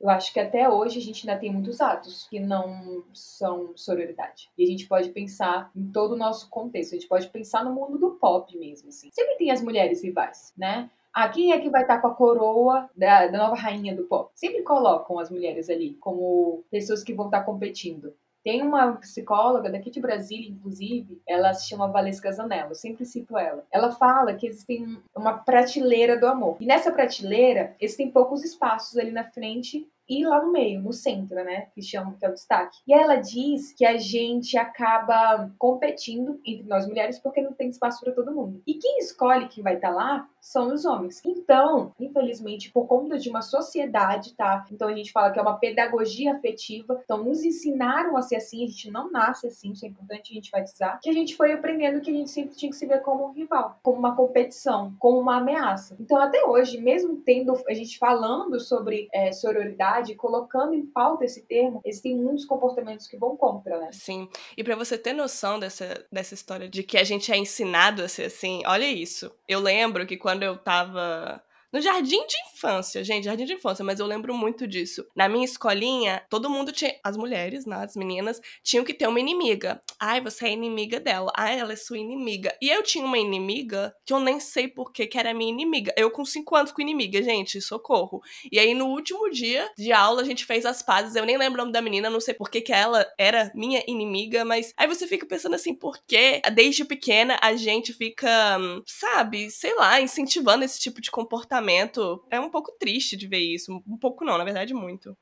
Eu 0.00 0.08
acho 0.08 0.32
que 0.32 0.38
até 0.38 0.68
hoje 0.68 1.00
a 1.00 1.02
gente 1.02 1.28
ainda 1.28 1.40
tem 1.40 1.52
muitos 1.52 1.80
atos 1.80 2.28
que 2.30 2.38
não 2.38 3.02
são 3.12 3.72
sororidade. 3.76 4.48
E 4.56 4.62
a 4.62 4.66
gente 4.66 4.86
pode 4.86 5.10
pensar 5.10 5.72
em 5.74 5.90
todo 5.90 6.12
o 6.12 6.16
nosso 6.16 6.48
contexto. 6.48 6.92
A 6.92 6.98
gente 6.98 7.08
pode 7.08 7.26
pensar 7.30 7.64
no 7.64 7.74
mundo 7.74 7.98
do 7.98 8.12
pop 8.12 8.56
mesmo, 8.56 8.90
assim. 8.90 9.10
Sempre 9.12 9.36
tem 9.38 9.50
as 9.50 9.60
mulheres 9.60 10.04
rivais, 10.04 10.54
né? 10.56 10.88
Ah, 11.12 11.28
quem 11.28 11.52
é 11.52 11.60
que 11.60 11.70
vai 11.70 11.82
estar 11.82 11.98
com 12.00 12.06
a 12.06 12.14
coroa 12.14 12.88
da, 12.96 13.26
da 13.26 13.38
nova 13.38 13.56
rainha 13.56 13.94
do 13.94 14.04
pop? 14.04 14.30
Sempre 14.34 14.62
colocam 14.62 15.18
as 15.18 15.30
mulheres 15.30 15.68
ali 15.68 15.94
como 15.94 16.64
pessoas 16.70 17.02
que 17.02 17.14
vão 17.14 17.26
estar 17.26 17.42
competindo. 17.42 18.14
Tem 18.42 18.62
uma 18.62 18.92
psicóloga 18.92 19.70
daqui 19.70 19.90
de 19.90 20.00
Brasília, 20.00 20.48
inclusive, 20.48 21.20
ela 21.26 21.52
se 21.52 21.68
chama 21.68 21.88
Valesca 21.88 22.32
Zanello, 22.32 22.74
sempre 22.74 23.04
cito 23.04 23.36
ela. 23.36 23.66
Ela 23.70 23.92
fala 23.92 24.34
que 24.34 24.46
existem 24.46 24.98
uma 25.14 25.34
prateleira 25.34 26.18
do 26.18 26.26
amor. 26.26 26.56
E 26.58 26.64
nessa 26.64 26.90
prateleira, 26.90 27.76
existem 27.78 28.10
poucos 28.10 28.42
espaços 28.42 28.96
ali 28.96 29.10
na 29.10 29.24
frente 29.24 29.86
e 30.10 30.26
lá 30.26 30.44
no 30.44 30.50
meio, 30.50 30.82
no 30.82 30.92
centro, 30.92 31.36
né? 31.36 31.68
Que 31.72 31.80
chamam 31.80 32.14
que 32.14 32.26
é 32.26 32.28
o 32.28 32.34
destaque. 32.34 32.78
E 32.86 32.92
ela 32.92 33.14
diz 33.14 33.72
que 33.72 33.86
a 33.86 33.96
gente 33.96 34.58
acaba 34.58 35.50
competindo 35.56 36.40
entre 36.44 36.66
nós 36.66 36.86
mulheres 36.86 37.20
porque 37.20 37.40
não 37.40 37.52
tem 37.52 37.68
espaço 37.68 38.00
para 38.00 38.12
todo 38.12 38.34
mundo. 38.34 38.60
E 38.66 38.74
quem 38.74 38.98
escolhe 38.98 39.48
quem 39.48 39.62
vai 39.62 39.76
estar 39.76 39.90
tá 39.90 39.94
lá 39.94 40.28
são 40.40 40.72
os 40.72 40.84
homens. 40.84 41.20
Então, 41.24 41.92
infelizmente, 42.00 42.72
por 42.72 42.86
conta 42.86 43.18
de 43.18 43.28
uma 43.28 43.42
sociedade, 43.42 44.34
tá? 44.34 44.66
Então 44.72 44.88
a 44.88 44.94
gente 44.94 45.12
fala 45.12 45.30
que 45.30 45.38
é 45.38 45.42
uma 45.42 45.58
pedagogia 45.58 46.34
afetiva. 46.34 47.00
Então, 47.04 47.22
nos 47.22 47.44
ensinaram 47.44 48.16
a 48.16 48.22
ser 48.22 48.36
assim, 48.36 48.64
a 48.64 48.66
gente 48.66 48.90
não 48.90 49.10
nasce 49.10 49.46
assim, 49.46 49.72
isso 49.72 49.84
é 49.84 49.88
importante 49.88 50.32
a 50.32 50.34
gente 50.34 50.48
enfatizar. 50.48 50.98
Que 51.00 51.10
a 51.10 51.12
gente 51.12 51.36
foi 51.36 51.52
aprendendo 51.52 52.00
que 52.00 52.10
a 52.10 52.14
gente 52.14 52.30
sempre 52.30 52.56
tinha 52.56 52.70
que 52.70 52.76
se 52.76 52.86
ver 52.86 53.02
como 53.02 53.26
um 53.26 53.32
rival, 53.32 53.78
como 53.82 53.98
uma 53.98 54.16
competição, 54.16 54.94
como 54.98 55.20
uma 55.20 55.36
ameaça. 55.36 55.96
Então, 56.00 56.18
até 56.18 56.44
hoje, 56.44 56.80
mesmo 56.80 57.16
tendo 57.16 57.52
a 57.68 57.74
gente 57.74 57.98
falando 57.98 58.58
sobre 58.58 59.08
é, 59.12 59.32
sororidade, 59.32 59.99
sociedade, 60.00 60.14
colocando 60.14 60.74
em 60.74 60.84
pauta 60.86 61.24
esse 61.24 61.42
termo, 61.42 61.80
existem 61.84 62.16
muitos 62.16 62.44
comportamentos 62.44 63.06
que 63.06 63.16
vão 63.16 63.36
contra, 63.36 63.78
né? 63.78 63.90
Sim. 63.92 64.28
E 64.56 64.64
para 64.64 64.76
você 64.76 64.98
ter 64.98 65.12
noção 65.12 65.58
dessa, 65.58 66.04
dessa 66.10 66.34
história 66.34 66.68
de 66.68 66.82
que 66.82 66.98
a 66.98 67.04
gente 67.04 67.30
é 67.30 67.36
ensinado 67.36 68.02
a 68.02 68.08
ser 68.08 68.24
assim, 68.24 68.62
olha 68.66 68.86
isso. 68.86 69.30
Eu 69.46 69.60
lembro 69.60 70.06
que 70.06 70.16
quando 70.16 70.42
eu 70.42 70.56
tava 70.56 71.42
no 71.72 71.80
jardim 71.80 72.26
de 72.26 72.36
infância, 72.52 73.04
gente, 73.04 73.24
jardim 73.24 73.44
de 73.44 73.54
infância, 73.54 73.84
mas 73.84 74.00
eu 74.00 74.06
lembro 74.06 74.34
muito 74.34 74.66
disso. 74.66 75.06
Na 75.14 75.28
minha 75.28 75.44
escolinha, 75.44 76.24
todo 76.28 76.50
mundo 76.50 76.72
tinha. 76.72 76.90
As 77.04 77.16
mulheres, 77.16 77.64
né, 77.64 77.76
as 77.76 77.94
meninas, 77.94 78.40
tinham 78.62 78.84
que 78.84 78.92
ter 78.92 79.06
uma 79.06 79.20
inimiga. 79.20 79.80
Ai, 79.98 80.20
você 80.20 80.46
é 80.46 80.50
inimiga 80.50 80.98
dela. 80.98 81.32
Ai, 81.36 81.60
ela 81.60 81.72
é 81.72 81.76
sua 81.76 81.98
inimiga. 81.98 82.52
E 82.60 82.68
eu 82.68 82.82
tinha 82.82 83.04
uma 83.04 83.18
inimiga 83.18 83.94
que 84.04 84.12
eu 84.12 84.18
nem 84.18 84.40
sei 84.40 84.66
por 84.66 84.92
que, 84.92 85.08
era 85.14 85.32
minha 85.32 85.52
inimiga. 85.52 85.92
Eu 85.96 86.10
com 86.10 86.24
cinco 86.24 86.56
anos 86.56 86.72
com 86.72 86.82
inimiga, 86.82 87.22
gente, 87.22 87.60
socorro. 87.60 88.20
E 88.50 88.58
aí, 88.58 88.74
no 88.74 88.86
último 88.86 89.30
dia 89.30 89.70
de 89.76 89.92
aula, 89.92 90.22
a 90.22 90.24
gente 90.24 90.44
fez 90.44 90.66
as 90.66 90.82
pazes. 90.82 91.14
Eu 91.14 91.24
nem 91.24 91.38
lembro 91.38 91.60
o 91.60 91.62
nome 91.62 91.72
da 91.72 91.82
menina, 91.82 92.10
não 92.10 92.20
sei 92.20 92.34
por 92.34 92.50
que, 92.50 92.60
que 92.60 92.72
ela 92.72 93.06
era 93.18 93.52
minha 93.54 93.82
inimiga, 93.86 94.44
mas 94.44 94.72
aí 94.76 94.88
você 94.88 95.06
fica 95.06 95.26
pensando 95.26 95.54
assim, 95.54 95.74
por 95.74 95.98
que 96.06 96.40
desde 96.52 96.84
pequena 96.84 97.38
a 97.40 97.54
gente 97.54 97.92
fica, 97.92 98.58
sabe, 98.86 99.50
sei 99.50 99.74
lá, 99.76 100.00
incentivando 100.00 100.64
esse 100.64 100.80
tipo 100.80 101.00
de 101.00 101.10
comportamento 101.10 101.59
comportamento. 101.60 102.24
É 102.30 102.40
um 102.40 102.50
pouco 102.50 102.72
triste 102.72 103.16
de 103.16 103.26
ver 103.26 103.38
isso. 103.38 103.82
Um 103.86 103.96
pouco 103.96 104.24
não, 104.24 104.38
na 104.38 104.44
verdade, 104.44 104.74
muito. 104.74 105.16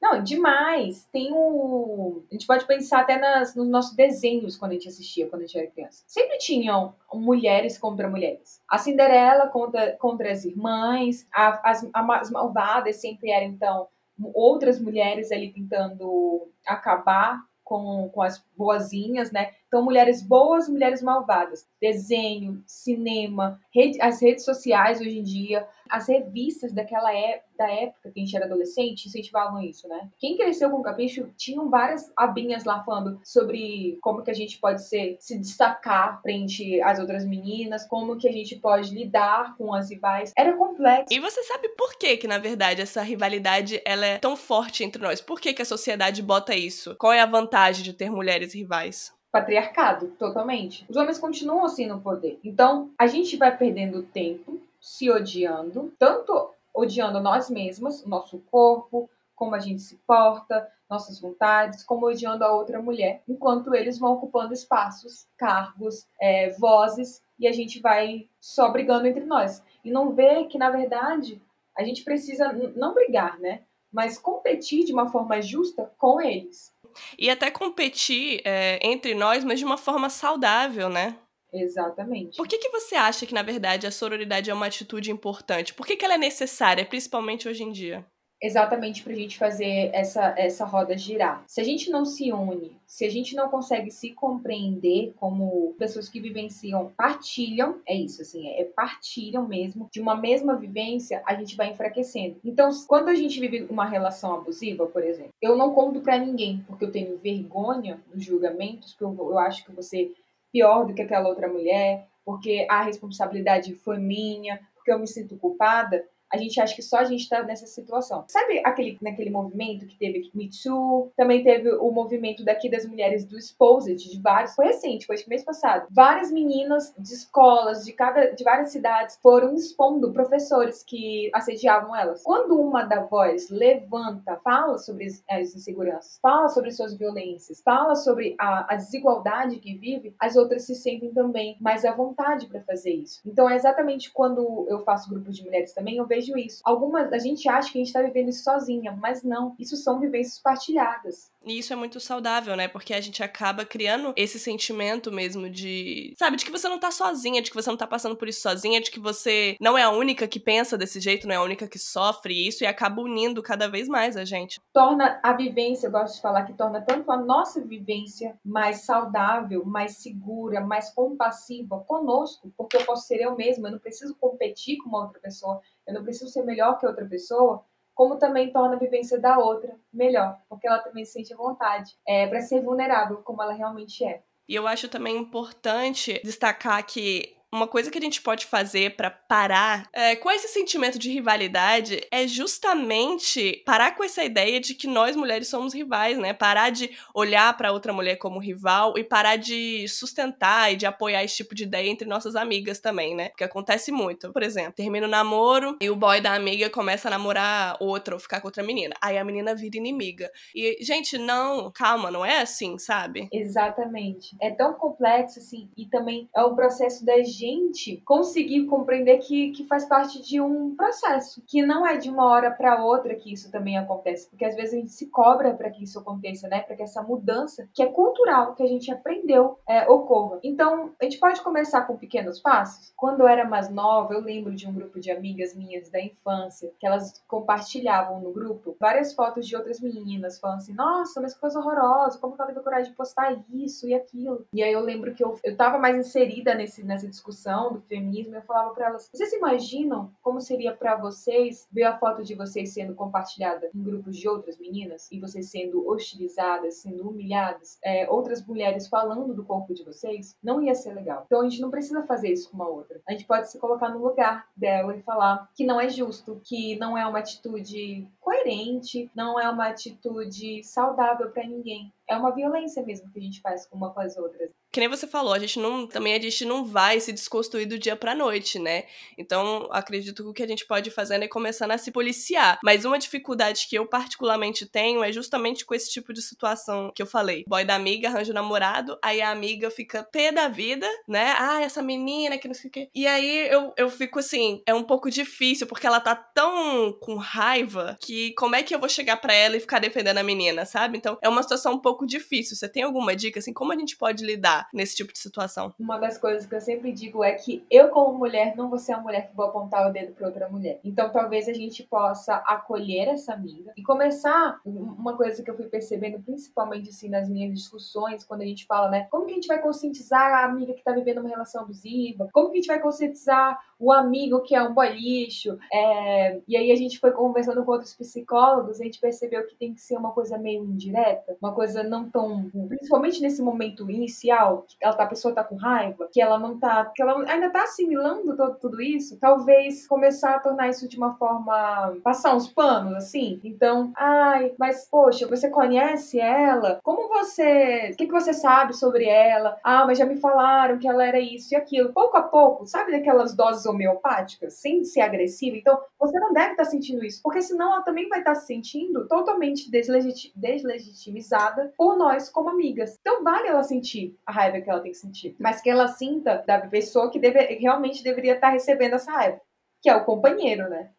Não, 0.00 0.22
demais. 0.22 1.08
Tem 1.10 1.30
o. 1.32 2.22
A 2.30 2.34
gente 2.34 2.46
pode 2.46 2.66
pensar 2.66 3.00
até 3.00 3.18
nas, 3.18 3.54
nos 3.54 3.68
nossos 3.68 3.96
desenhos 3.96 4.56
quando 4.56 4.72
a 4.72 4.74
gente 4.74 4.88
assistia, 4.88 5.26
quando 5.28 5.42
a 5.42 5.46
gente 5.46 5.58
era 5.58 5.70
criança. 5.70 6.04
Sempre 6.06 6.38
tinham 6.38 6.94
mulheres 7.14 7.78
contra 7.78 8.08
mulheres. 8.08 8.60
A 8.68 8.78
Cinderela 8.78 9.48
contra, 9.48 9.92
contra 9.92 10.30
as 10.30 10.44
irmãs, 10.44 11.26
a, 11.32 11.70
as, 11.70 11.88
as 11.94 12.30
malvadas 12.30 12.96
sempre 12.96 13.30
eram, 13.30 13.46
então, 13.46 13.88
outras 14.34 14.78
mulheres 14.78 15.32
ali 15.32 15.50
tentando 15.50 16.50
acabar 16.66 17.42
com, 17.64 18.10
com 18.12 18.22
as 18.22 18.38
boazinhas, 18.56 19.30
né? 19.30 19.50
Então, 19.68 19.84
mulheres 19.84 20.22
boas, 20.22 20.68
mulheres 20.68 21.02
malvadas. 21.02 21.66
Desenho, 21.80 22.62
cinema, 22.66 23.60
rede, 23.74 24.00
as 24.00 24.22
redes 24.22 24.44
sociais 24.44 25.00
hoje 25.00 25.18
em 25.18 25.22
dia, 25.22 25.66
as 25.90 26.08
revistas 26.08 26.72
daquela 26.72 27.14
é, 27.14 27.42
da 27.56 27.70
época 27.70 28.10
que 28.10 28.20
a 28.20 28.22
gente 28.22 28.36
era 28.36 28.44
adolescente 28.44 29.06
incentivavam 29.06 29.60
isso, 29.62 29.88
né? 29.88 30.08
Quem 30.18 30.36
cresceu 30.36 30.70
com 30.70 30.82
Capricho 30.82 31.30
tinham 31.36 31.68
várias 31.70 32.10
abinhas 32.16 32.64
lá 32.64 32.82
falando 32.84 33.20
sobre 33.24 33.98
como 34.02 34.22
que 34.22 34.30
a 34.30 34.34
gente 34.34 34.58
pode 34.58 34.86
ser, 34.86 35.16
se 35.20 35.38
destacar 35.38 36.20
frente 36.22 36.80
às 36.82 36.98
outras 36.98 37.24
meninas, 37.24 37.86
como 37.86 38.16
que 38.16 38.28
a 38.28 38.32
gente 38.32 38.56
pode 38.56 38.94
lidar 38.94 39.56
com 39.56 39.74
as 39.74 39.90
rivais. 39.90 40.32
Era 40.36 40.56
complexo. 40.56 41.14
E 41.14 41.18
você 41.18 41.42
sabe 41.44 41.68
por 41.70 41.96
que 41.98 42.16
que, 42.16 42.28
na 42.28 42.38
verdade, 42.38 42.82
essa 42.82 43.02
rivalidade 43.02 43.80
ela 43.84 44.06
é 44.06 44.18
tão 44.18 44.36
forte 44.36 44.84
entre 44.84 45.02
nós? 45.02 45.20
Por 45.20 45.40
que 45.40 45.54
que 45.54 45.62
a 45.62 45.66
sociedade 45.66 46.22
bota 46.22 46.54
isso? 46.54 46.94
Qual 46.98 47.12
é 47.12 47.20
a 47.20 47.26
vantagem 47.26 47.82
de 47.82 47.92
ter 47.92 48.10
mulheres 48.10 48.45
rivais? 48.54 49.14
patriarcado, 49.36 50.08
totalmente. 50.18 50.86
Os 50.88 50.96
homens 50.96 51.18
continuam 51.18 51.66
assim 51.66 51.86
no 51.86 52.00
poder. 52.00 52.40
Então, 52.42 52.90
a 52.98 53.06
gente 53.06 53.36
vai 53.36 53.54
perdendo 53.54 54.02
tempo 54.02 54.58
se 54.80 55.10
odiando, 55.10 55.92
tanto 55.98 56.50
odiando 56.74 57.20
nós 57.20 57.50
mesmos, 57.50 58.04
nosso 58.06 58.38
corpo, 58.50 59.10
como 59.34 59.54
a 59.54 59.58
gente 59.58 59.82
se 59.82 59.96
porta, 60.06 60.66
nossas 60.88 61.20
vontades, 61.20 61.84
como 61.84 62.06
odiando 62.06 62.44
a 62.44 62.52
outra 62.52 62.80
mulher, 62.80 63.22
enquanto 63.28 63.74
eles 63.74 63.98
vão 63.98 64.14
ocupando 64.14 64.54
espaços, 64.54 65.26
cargos, 65.36 66.06
é, 66.18 66.50
vozes, 66.50 67.22
e 67.38 67.46
a 67.46 67.52
gente 67.52 67.80
vai 67.80 68.26
só 68.40 68.70
brigando 68.70 69.06
entre 69.06 69.24
nós. 69.24 69.62
E 69.84 69.90
não 69.90 70.14
vê 70.14 70.44
que, 70.44 70.56
na 70.56 70.70
verdade, 70.70 71.42
a 71.76 71.84
gente 71.84 72.02
precisa 72.04 72.52
não 72.74 72.94
brigar, 72.94 73.38
né? 73.38 73.62
Mas 73.92 74.18
competir 74.18 74.84
de 74.84 74.92
uma 74.92 75.08
forma 75.08 75.42
justa 75.42 75.90
com 75.98 76.20
eles. 76.20 76.72
E 77.18 77.30
até 77.30 77.50
competir 77.50 78.40
é, 78.44 78.78
entre 78.82 79.14
nós, 79.14 79.44
mas 79.44 79.58
de 79.58 79.64
uma 79.64 79.78
forma 79.78 80.08
saudável, 80.10 80.88
né? 80.88 81.18
Exatamente. 81.52 82.36
Por 82.36 82.46
que, 82.46 82.58
que 82.58 82.68
você 82.70 82.94
acha 82.94 83.24
que, 83.26 83.34
na 83.34 83.42
verdade, 83.42 83.86
a 83.86 83.90
sororidade 83.90 84.50
é 84.50 84.54
uma 84.54 84.66
atitude 84.66 85.10
importante? 85.10 85.72
Por 85.74 85.86
que, 85.86 85.96
que 85.96 86.04
ela 86.04 86.14
é 86.14 86.18
necessária, 86.18 86.84
principalmente 86.84 87.48
hoje 87.48 87.62
em 87.62 87.72
dia? 87.72 88.06
Exatamente 88.40 89.02
para 89.02 89.12
a 89.12 89.16
gente 89.16 89.38
fazer 89.38 89.90
essa, 89.92 90.34
essa 90.36 90.64
roda 90.64 90.96
girar. 90.96 91.44
Se 91.46 91.60
a 91.60 91.64
gente 91.64 91.90
não 91.90 92.04
se 92.04 92.32
une, 92.32 92.76
se 92.86 93.04
a 93.04 93.10
gente 93.10 93.34
não 93.34 93.48
consegue 93.48 93.90
se 93.90 94.12
compreender 94.12 95.14
como 95.16 95.74
pessoas 95.78 96.08
que 96.08 96.20
vivenciam, 96.20 96.92
partilham, 96.96 97.80
é 97.86 97.94
isso, 97.94 98.22
assim, 98.22 98.48
é, 98.48 98.64
partilham 98.64 99.46
mesmo 99.46 99.88
de 99.92 100.00
uma 100.00 100.14
mesma 100.14 100.56
vivência, 100.56 101.22
a 101.26 101.34
gente 101.34 101.56
vai 101.56 101.70
enfraquecendo. 101.70 102.36
Então, 102.44 102.70
quando 102.86 103.08
a 103.08 103.14
gente 103.14 103.40
vive 103.40 103.66
uma 103.70 103.86
relação 103.86 104.34
abusiva, 104.34 104.86
por 104.86 105.02
exemplo, 105.02 105.32
eu 105.40 105.56
não 105.56 105.72
conto 105.72 106.00
para 106.00 106.18
ninguém, 106.18 106.64
porque 106.66 106.84
eu 106.84 106.92
tenho 106.92 107.18
vergonha 107.18 108.00
dos 108.12 108.24
julgamentos, 108.24 108.92
porque 108.92 109.04
eu, 109.04 109.30
eu 109.30 109.38
acho 109.38 109.64
que 109.64 109.72
você 109.72 110.12
pior 110.52 110.86
do 110.86 110.94
que 110.94 111.02
aquela 111.02 111.28
outra 111.28 111.48
mulher, 111.48 112.06
porque 112.24 112.66
a 112.68 112.82
responsabilidade 112.82 113.74
foi 113.74 113.98
minha, 113.98 114.60
porque 114.74 114.92
eu 114.92 114.98
me 114.98 115.06
sinto 115.06 115.36
culpada 115.36 116.04
a 116.32 116.36
gente 116.36 116.60
acha 116.60 116.74
que 116.74 116.82
só 116.82 116.98
a 116.98 117.04
gente 117.04 117.22
está 117.22 117.42
nessa 117.42 117.66
situação. 117.66 118.24
Sabe 118.28 118.60
aquele, 118.64 118.98
naquele 119.00 119.30
movimento 119.30 119.86
que 119.86 119.96
teve 119.96 120.30
Me 120.34 120.48
Too? 120.48 121.12
Também 121.16 121.42
teve 121.42 121.70
o 121.72 121.90
movimento 121.90 122.44
daqui 122.44 122.68
das 122.68 122.86
mulheres 122.86 123.24
do 123.24 123.38
Exposed, 123.38 123.96
de 123.96 124.20
vários. 124.20 124.54
Foi 124.54 124.66
recente, 124.66 125.06
foi 125.06 125.16
mês 125.26 125.44
passado. 125.44 125.86
Várias 125.90 126.30
meninas 126.30 126.94
de 126.98 127.14
escolas, 127.14 127.84
de, 127.84 127.92
cada, 127.92 128.26
de 128.32 128.44
várias 128.44 128.70
cidades, 128.70 129.18
foram 129.22 129.54
expondo 129.54 130.12
professores 130.12 130.82
que 130.82 131.30
assediavam 131.32 131.94
elas. 131.94 132.22
Quando 132.22 132.60
uma 132.60 132.84
da 132.84 133.00
voz 133.00 133.48
levanta, 133.50 134.36
fala 134.42 134.78
sobre 134.78 135.06
as 135.06 135.54
inseguranças, 135.54 136.18
fala 136.20 136.48
sobre 136.48 136.70
suas 136.70 136.94
violências, 136.96 137.60
fala 137.62 137.94
sobre 137.94 138.34
a, 138.38 138.74
a 138.74 138.76
desigualdade 138.76 139.58
que 139.58 139.74
vive, 139.74 140.14
as 140.18 140.36
outras 140.36 140.64
se 140.64 140.74
sentem 140.74 141.12
também 141.12 141.56
mais 141.60 141.84
à 141.84 141.92
vontade 141.92 142.46
para 142.46 142.60
fazer 142.62 142.92
isso. 142.92 143.20
Então 143.24 143.48
é 143.48 143.54
exatamente 143.54 144.12
quando 144.12 144.66
eu 144.68 144.80
faço 144.80 145.08
grupos 145.08 145.36
de 145.36 145.44
mulheres 145.44 145.72
também, 145.72 145.96
eu 145.96 146.06
vejo 146.06 146.15
vejo 146.16 146.36
isso. 146.38 146.62
Algumas 146.64 147.12
a 147.12 147.18
gente 147.18 147.48
acha 147.48 147.70
que 147.70 147.78
a 147.78 147.80
gente 147.80 147.88
está 147.88 148.02
vivendo 148.02 148.30
isso 148.30 148.42
sozinha, 148.42 148.92
mas 148.92 149.22
não. 149.22 149.54
Isso 149.58 149.76
são 149.76 150.00
vivências 150.00 150.38
partilhadas. 150.38 151.30
E 151.44 151.58
isso 151.58 151.72
é 151.72 151.76
muito 151.76 152.00
saudável, 152.00 152.56
né? 152.56 152.66
Porque 152.66 152.92
a 152.92 153.00
gente 153.00 153.22
acaba 153.22 153.64
criando 153.64 154.12
esse 154.16 154.38
sentimento 154.38 155.12
mesmo 155.12 155.48
de, 155.48 156.12
sabe, 156.18 156.36
de 156.36 156.44
que 156.44 156.50
você 156.50 156.68
não 156.68 156.78
tá 156.78 156.90
sozinha, 156.90 157.40
de 157.40 157.50
que 157.50 157.56
você 157.56 157.70
não 157.70 157.76
tá 157.76 157.86
passando 157.86 158.16
por 158.16 158.26
isso 158.26 158.40
sozinha, 158.40 158.80
de 158.80 158.90
que 158.90 158.98
você 158.98 159.56
não 159.60 159.78
é 159.78 159.84
a 159.84 159.90
única 159.90 160.26
que 160.26 160.40
pensa 160.40 160.76
desse 160.76 160.98
jeito, 160.98 161.26
não 161.26 161.34
é 161.34 161.36
a 161.36 161.42
única 161.42 161.68
que 161.68 161.78
sofre 161.78 162.46
isso 162.46 162.64
e 162.64 162.66
acaba 162.66 163.00
unindo 163.00 163.42
cada 163.42 163.68
vez 163.68 163.86
mais 163.86 164.16
a 164.16 164.24
gente. 164.24 164.60
Torna 164.72 165.20
a 165.22 165.32
vivência, 165.32 165.86
eu 165.86 165.92
gosto 165.92 166.16
de 166.16 166.20
falar 166.20 166.44
que 166.44 166.52
torna 166.52 166.80
tanto 166.80 167.12
a 167.12 167.16
nossa 167.16 167.60
vivência 167.64 168.36
mais 168.44 168.80
saudável, 168.80 169.64
mais 169.64 169.98
segura, 169.98 170.60
mais 170.60 170.90
compassiva 170.90 171.78
conosco, 171.86 172.52
porque 172.56 172.76
eu 172.76 172.84
posso 172.84 173.06
ser 173.06 173.20
eu 173.20 173.36
mesma, 173.36 173.68
eu 173.68 173.72
não 173.72 173.78
preciso 173.78 174.16
competir 174.16 174.78
com 174.78 174.88
uma 174.88 175.04
outra 175.04 175.20
pessoa, 175.20 175.60
eu 175.86 175.94
não 175.94 176.02
preciso 176.02 176.30
ser 176.30 176.42
melhor 176.44 176.78
que 176.78 176.86
outra 176.86 177.06
pessoa, 177.06 177.64
como 177.94 178.16
também 178.16 178.52
torna 178.52 178.76
a 178.76 178.78
vivência 178.78 179.18
da 179.18 179.38
outra 179.38 179.74
melhor, 179.92 180.38
porque 180.48 180.66
ela 180.66 180.80
também 180.80 181.04
se 181.04 181.12
sente 181.12 181.32
à 181.32 181.36
vontade 181.36 181.96
é, 182.06 182.26
para 182.26 182.40
ser 182.40 182.60
vulnerável, 182.60 183.18
como 183.18 183.42
ela 183.42 183.52
realmente 183.52 184.04
é. 184.04 184.22
E 184.48 184.54
eu 184.54 184.66
acho 184.66 184.88
também 184.88 185.16
importante 185.16 186.20
destacar 186.22 186.84
que 186.86 187.35
uma 187.52 187.66
coisa 187.66 187.90
que 187.90 187.98
a 187.98 188.00
gente 188.00 188.20
pode 188.20 188.46
fazer 188.46 188.96
para 188.96 189.10
parar 189.10 189.88
é, 189.92 190.16
com 190.16 190.30
esse 190.30 190.48
sentimento 190.48 190.98
de 190.98 191.10
rivalidade 191.10 192.00
é 192.10 192.26
justamente 192.26 193.62
parar 193.64 193.94
com 193.94 194.04
essa 194.04 194.24
ideia 194.24 194.60
de 194.60 194.74
que 194.74 194.86
nós 194.86 195.16
mulheres 195.16 195.48
somos 195.48 195.72
rivais, 195.72 196.18
né? 196.18 196.32
Parar 196.32 196.70
de 196.70 196.90
olhar 197.14 197.56
para 197.56 197.72
outra 197.72 197.92
mulher 197.92 198.16
como 198.16 198.40
rival 198.40 198.94
e 198.98 199.04
parar 199.04 199.36
de 199.36 199.86
sustentar 199.88 200.72
e 200.72 200.76
de 200.76 200.86
apoiar 200.86 201.24
esse 201.24 201.36
tipo 201.36 201.54
de 201.54 201.64
ideia 201.64 201.88
entre 201.88 202.08
nossas 202.08 202.36
amigas 202.36 202.80
também, 202.80 203.14
né? 203.14 203.28
Porque 203.28 203.44
acontece 203.44 203.92
muito. 203.92 204.32
Por 204.32 204.42
exemplo, 204.42 204.72
termina 204.72 205.06
o 205.06 205.10
namoro 205.10 205.76
e 205.80 205.88
o 205.88 205.96
boy 205.96 206.20
da 206.20 206.34
amiga 206.34 206.68
começa 206.68 207.08
a 207.08 207.10
namorar 207.10 207.76
outra 207.80 208.14
ou 208.14 208.20
ficar 208.20 208.40
com 208.40 208.48
outra 208.48 208.62
menina. 208.62 208.94
Aí 209.00 209.16
a 209.16 209.24
menina 209.24 209.54
vira 209.54 209.76
inimiga. 209.76 210.30
E, 210.54 210.78
gente, 210.82 211.16
não, 211.16 211.70
calma, 211.70 212.10
não 212.10 212.24
é 212.24 212.40
assim, 212.40 212.78
sabe? 212.78 213.28
Exatamente. 213.32 214.36
É 214.40 214.50
tão 214.50 214.74
complexo 214.74 215.38
assim 215.38 215.70
e 215.76 215.86
também 215.86 216.28
é 216.34 216.42
um 216.44 216.54
processo 216.54 217.04
da 217.04 217.16
gente 217.36 218.00
conseguir 218.04 218.66
compreender 218.66 219.18
que, 219.18 219.50
que 219.52 219.64
faz 219.66 219.84
parte 219.84 220.22
de 220.22 220.40
um 220.40 220.74
processo, 220.74 221.42
que 221.46 221.62
não 221.62 221.86
é 221.86 221.96
de 221.96 222.08
uma 222.08 222.24
hora 222.24 222.50
para 222.50 222.82
outra 222.82 223.14
que 223.14 223.32
isso 223.32 223.50
também 223.50 223.76
acontece, 223.76 224.28
porque 224.28 224.44
às 224.44 224.54
vezes 224.54 224.74
a 224.74 224.76
gente 224.76 224.92
se 224.92 225.06
cobra 225.06 225.54
para 225.54 225.70
que 225.70 225.84
isso 225.84 225.98
aconteça, 225.98 226.48
né? 226.48 226.60
Para 226.60 226.76
que 226.76 226.82
essa 226.82 227.02
mudança, 227.02 227.68
que 227.72 227.82
é 227.82 227.86
cultural, 227.86 228.54
que 228.54 228.62
a 228.62 228.66
gente 228.66 228.90
aprendeu, 228.90 229.58
é, 229.68 229.88
ocorra. 229.88 230.38
Então, 230.42 230.90
a 231.00 231.04
gente 231.04 231.18
pode 231.18 231.40
começar 231.42 231.82
com 231.82 231.96
pequenos 231.96 232.40
passos. 232.40 232.92
Quando 232.96 233.20
eu 233.20 233.28
era 233.28 233.46
mais 233.46 233.68
nova, 233.68 234.14
eu 234.14 234.20
lembro 234.20 234.54
de 234.54 234.66
um 234.66 234.72
grupo 234.72 234.98
de 234.98 235.10
amigas 235.10 235.54
minhas 235.54 235.90
da 235.90 236.00
infância 236.00 236.72
que 236.78 236.86
elas 236.86 237.22
compartilhavam 237.28 238.20
no 238.20 238.32
grupo 238.32 238.76
várias 238.80 239.14
fotos 239.14 239.46
de 239.46 239.56
outras 239.56 239.80
meninas, 239.80 240.38
falando 240.38 240.58
assim: 240.58 240.74
nossa, 240.74 241.20
mas 241.20 241.34
que 241.34 241.40
coisa 241.40 241.58
horrorosa, 241.58 242.18
como 242.18 242.34
que 242.34 242.40
ela 242.40 242.50
teve 242.50 242.62
coragem 242.62 242.90
de 242.90 242.96
postar 242.96 243.36
isso 243.52 243.86
e 243.88 243.94
aquilo? 243.94 244.46
E 244.52 244.62
aí 244.62 244.72
eu 244.72 244.80
lembro 244.80 245.14
que 245.14 245.22
eu, 245.22 245.38
eu 245.44 245.56
tava 245.56 245.78
mais 245.78 245.96
inserida 245.96 246.54
nesse, 246.54 246.82
nessa 246.82 247.06
discussão 247.06 247.25
discussão 247.26 247.72
do 247.72 247.80
feminismo, 247.80 248.36
eu 248.36 248.42
falava 248.42 248.70
para 248.70 248.86
elas: 248.86 249.10
vocês 249.12 249.32
imaginam 249.32 250.10
como 250.22 250.40
seria 250.40 250.74
para 250.74 250.96
vocês 250.96 251.66
ver 251.70 251.84
a 251.84 251.98
foto 251.98 252.22
de 252.22 252.34
vocês 252.34 252.72
sendo 252.72 252.94
compartilhada 252.94 253.70
em 253.74 253.82
grupos 253.82 254.16
de 254.16 254.28
outras 254.28 254.56
meninas 254.58 255.10
e 255.10 255.18
vocês 255.18 255.50
sendo 255.50 255.86
hostilizadas, 255.88 256.78
sendo 256.78 257.08
humilhadas, 257.08 257.78
é, 257.82 258.08
outras 258.08 258.44
mulheres 258.44 258.88
falando 258.88 259.34
do 259.34 259.44
corpo 259.44 259.74
de 259.74 259.82
vocês? 259.82 260.36
Não 260.42 260.62
ia 260.62 260.74
ser 260.74 260.94
legal. 260.94 261.24
Então 261.26 261.40
a 261.40 261.48
gente 261.48 261.60
não 261.60 261.70
precisa 261.70 262.06
fazer 262.06 262.32
isso 262.32 262.50
com 262.50 262.56
uma 262.56 262.68
outra. 262.68 263.00
A 263.08 263.12
gente 263.12 263.26
pode 263.26 263.50
se 263.50 263.58
colocar 263.58 263.88
no 263.88 264.02
lugar 264.02 264.46
dela 264.56 264.94
e 264.94 265.02
falar 265.02 265.48
que 265.54 265.64
não 265.64 265.80
é 265.80 265.88
justo, 265.88 266.40
que 266.44 266.78
não 266.78 266.96
é 266.96 267.06
uma 267.06 267.18
atitude 267.18 268.06
coerente, 268.20 269.10
não 269.14 269.38
é 269.38 269.48
uma 269.48 269.68
atitude 269.68 270.62
saudável 270.62 271.30
para 271.30 271.46
ninguém. 271.46 271.92
É 272.08 272.16
uma 272.16 272.34
violência 272.34 272.82
mesmo 272.82 273.10
que 273.10 273.18
a 273.18 273.22
gente 273.22 273.40
faz 273.40 273.68
uma 273.72 273.92
com 273.92 274.00
as 274.00 274.16
outras 274.16 274.50
que 274.76 274.80
nem 274.80 274.90
você 274.90 275.06
falou, 275.06 275.32
a 275.32 275.38
gente 275.38 275.58
não 275.58 275.86
também 275.86 276.12
a 276.12 276.20
gente 276.20 276.44
não 276.44 276.62
vai 276.62 277.00
se 277.00 277.10
desconstruir 277.10 277.66
do 277.66 277.78
dia 277.78 277.96
para 277.96 278.14
noite, 278.14 278.58
né? 278.58 278.84
Então, 279.16 279.66
acredito 279.70 280.22
que 280.22 280.28
o 280.28 280.34
que 280.34 280.42
a 280.42 280.46
gente 280.46 280.66
pode 280.66 280.90
fazer 280.90 281.22
é 281.22 281.26
começando 281.26 281.70
a 281.70 281.78
se 281.78 281.90
policiar. 281.90 282.58
Mas 282.62 282.84
uma 282.84 282.98
dificuldade 282.98 283.68
que 283.70 283.74
eu 283.74 283.86
particularmente 283.86 284.66
tenho 284.66 285.02
é 285.02 285.10
justamente 285.10 285.64
com 285.64 285.74
esse 285.74 285.90
tipo 285.90 286.12
de 286.12 286.20
situação 286.20 286.92
que 286.94 287.00
eu 287.00 287.06
falei. 287.06 287.42
Boy 287.48 287.64
da 287.64 287.74
amiga 287.74 288.08
arranja 288.08 288.32
o 288.32 288.34
namorado, 288.34 288.98
aí 289.02 289.22
a 289.22 289.30
amiga 289.30 289.70
fica 289.70 290.04
pé 290.04 290.30
da 290.30 290.46
vida, 290.46 290.86
né? 291.08 291.34
Ah, 291.38 291.62
essa 291.62 291.80
menina 291.80 292.36
que 292.36 292.46
não 292.46 292.54
sei 292.54 292.68
o 292.68 292.72
quê. 292.72 292.90
E 292.94 293.06
aí 293.06 293.48
eu, 293.48 293.72
eu 293.78 293.88
fico 293.88 294.18
assim, 294.18 294.62
é 294.66 294.74
um 294.74 294.84
pouco 294.84 295.08
difícil 295.08 295.66
porque 295.66 295.86
ela 295.86 296.00
tá 296.00 296.14
tão 296.14 296.92
com 297.00 297.14
raiva 297.14 297.96
que 297.98 298.34
como 298.34 298.54
é 298.54 298.62
que 298.62 298.74
eu 298.74 298.78
vou 298.78 298.90
chegar 298.90 299.16
para 299.16 299.32
ela 299.32 299.56
e 299.56 299.60
ficar 299.60 299.78
defendendo 299.78 300.18
a 300.18 300.22
menina, 300.22 300.66
sabe? 300.66 300.98
Então, 300.98 301.16
é 301.22 301.30
uma 301.30 301.42
situação 301.42 301.72
um 301.72 301.80
pouco 301.80 301.95
difícil. 302.04 302.56
Você 302.56 302.68
tem 302.68 302.82
alguma 302.82 303.14
dica 303.14 303.38
assim 303.38 303.52
como 303.52 303.72
a 303.72 303.76
gente 303.76 303.96
pode 303.96 304.24
lidar 304.24 304.68
nesse 304.74 304.96
tipo 304.96 305.12
de 305.12 305.18
situação? 305.18 305.72
Uma 305.78 305.98
das 305.98 306.18
coisas 306.18 306.44
que 306.44 306.54
eu 306.54 306.60
sempre 306.60 306.92
digo 306.92 307.22
é 307.22 307.32
que 307.32 307.64
eu, 307.70 307.88
como 307.88 308.18
mulher, 308.18 308.54
não 308.56 308.68
vou 308.68 308.78
ser 308.78 308.92
a 308.92 309.00
mulher 309.00 309.28
que 309.28 309.36
vou 309.36 309.46
apontar 309.46 309.88
o 309.88 309.92
dedo 309.92 310.12
para 310.12 310.26
outra 310.26 310.48
mulher. 310.48 310.80
Então, 310.84 311.10
talvez 311.10 311.48
a 311.48 311.52
gente 311.52 311.82
possa 311.84 312.34
acolher 312.46 313.08
essa 313.08 313.32
amiga 313.32 313.72
e 313.76 313.82
começar. 313.82 314.60
Uma 314.64 315.16
coisa 315.16 315.42
que 315.42 315.50
eu 315.50 315.56
fui 315.56 315.66
percebendo, 315.66 316.20
principalmente 316.20 316.90
assim, 316.90 317.08
nas 317.08 317.28
minhas 317.28 317.54
discussões, 317.54 318.24
quando 318.24 318.42
a 318.42 318.46
gente 318.46 318.66
fala, 318.66 318.90
né? 318.90 319.06
Como 319.10 319.26
que 319.26 319.32
a 319.32 319.34
gente 319.34 319.46
vai 319.46 319.60
conscientizar 319.60 320.32
a 320.32 320.44
amiga 320.44 320.74
que 320.74 320.82
tá 320.82 320.92
vivendo 320.92 321.18
uma 321.18 321.28
relação 321.28 321.62
abusiva? 321.62 322.28
Como 322.32 322.50
que 322.50 322.58
a 322.58 322.60
gente 322.60 322.68
vai 322.68 322.80
conscientizar 322.80 323.58
o 323.78 323.92
amigo 323.92 324.40
que 324.40 324.54
é 324.54 324.62
um 324.62 324.72
boy 324.72 324.88
lixo. 324.88 325.58
É... 325.72 326.40
E 326.48 326.56
aí 326.56 326.72
a 326.72 326.76
gente 326.76 326.98
foi 326.98 327.10
conversando 327.12 327.64
com 327.64 327.72
outros 327.72 327.94
psicólogos, 327.94 328.80
a 328.80 328.84
gente 328.84 329.00
percebeu 329.00 329.46
que 329.46 329.54
tem 329.54 329.74
que 329.74 329.80
ser 329.80 329.96
uma 329.96 330.10
coisa 330.12 330.38
meio 330.38 330.64
indireta, 330.64 331.36
uma 331.40 331.52
coisa 331.52 331.82
não 331.82 332.08
tão. 332.08 332.50
Principalmente 332.68 333.20
nesse 333.20 333.42
momento 333.42 333.90
inicial, 333.90 334.64
que 334.66 334.76
ela 334.80 334.94
tá, 334.94 335.04
a 335.04 335.08
pessoa 335.08 335.34
tá 335.34 335.44
com 335.44 335.56
raiva, 335.56 336.08
que 336.12 336.20
ela 336.20 336.38
não 336.38 336.58
tá. 336.58 336.86
que 336.94 337.02
ela 337.02 337.24
ainda 337.30 337.50
tá 337.50 337.64
assimilando 337.64 338.36
todo, 338.36 338.54
tudo 338.56 338.82
isso, 338.82 339.18
talvez 339.18 339.86
começar 339.86 340.36
a 340.36 340.40
tornar 340.40 340.68
isso 340.68 340.88
de 340.88 340.96
uma 340.96 341.14
forma. 341.14 341.96
passar 342.02 342.34
uns 342.34 342.48
panos, 342.48 342.94
assim. 342.94 343.40
Então, 343.44 343.92
ai, 343.96 344.52
mas 344.58 344.88
poxa, 344.90 345.26
você 345.26 345.50
conhece 345.50 346.18
ela? 346.18 346.80
Como 346.82 347.08
você. 347.08 347.90
O 347.92 347.96
que, 347.96 348.06
que 348.06 348.12
você 348.12 348.32
sabe 348.32 348.74
sobre 348.74 349.04
ela? 349.04 349.58
Ah, 349.62 349.84
mas 349.86 349.98
já 349.98 350.06
me 350.06 350.16
falaram 350.16 350.78
que 350.78 350.88
ela 350.88 351.04
era 351.04 351.20
isso 351.20 351.54
e 351.54 351.56
aquilo. 351.56 351.92
Pouco 351.92 352.16
a 352.16 352.22
pouco, 352.22 352.66
sabe 352.66 352.92
daquelas 352.92 353.34
doses 353.34 353.65
homeopáticas, 353.66 354.54
sem 354.54 354.84
ser 354.84 355.00
agressiva? 355.00 355.56
Então, 355.56 355.78
você 355.98 356.18
não 356.18 356.32
deve 356.32 356.52
estar 356.52 356.64
tá 356.64 356.70
sentindo 356.70 357.04
isso, 357.04 357.20
porque 357.22 357.42
senão 357.42 357.72
ela 357.72 357.82
também 357.82 358.08
vai 358.08 358.20
estar 358.20 358.34
tá 358.34 358.40
se 358.40 358.46
sentindo 358.46 359.06
totalmente 359.08 359.70
deslegit 359.70 360.32
deslegitimizada 360.34 361.72
por 361.76 361.96
nós 361.98 362.28
como 362.28 362.48
amigas. 362.48 362.96
Então, 363.00 363.22
vale 363.22 363.48
ela 363.48 363.62
sentir 363.62 364.16
a 364.24 364.32
raiva 364.32 364.60
que 364.60 364.70
ela 364.70 364.80
tem 364.80 364.92
que 364.92 364.98
sentir, 364.98 365.36
mas 365.38 365.60
que 365.60 365.68
ela 365.68 365.88
sinta 365.88 366.42
da 366.46 366.60
pessoa 366.60 367.10
que 367.10 367.18
deve, 367.18 367.40
realmente 367.56 368.02
deveria 368.02 368.34
estar 368.34 368.48
tá 368.48 368.52
recebendo 368.52 368.94
essa 368.94 369.10
raiva, 369.10 369.40
que 369.82 369.90
é 369.90 369.96
o 369.96 370.04
companheiro, 370.04 370.68
né? 370.68 370.90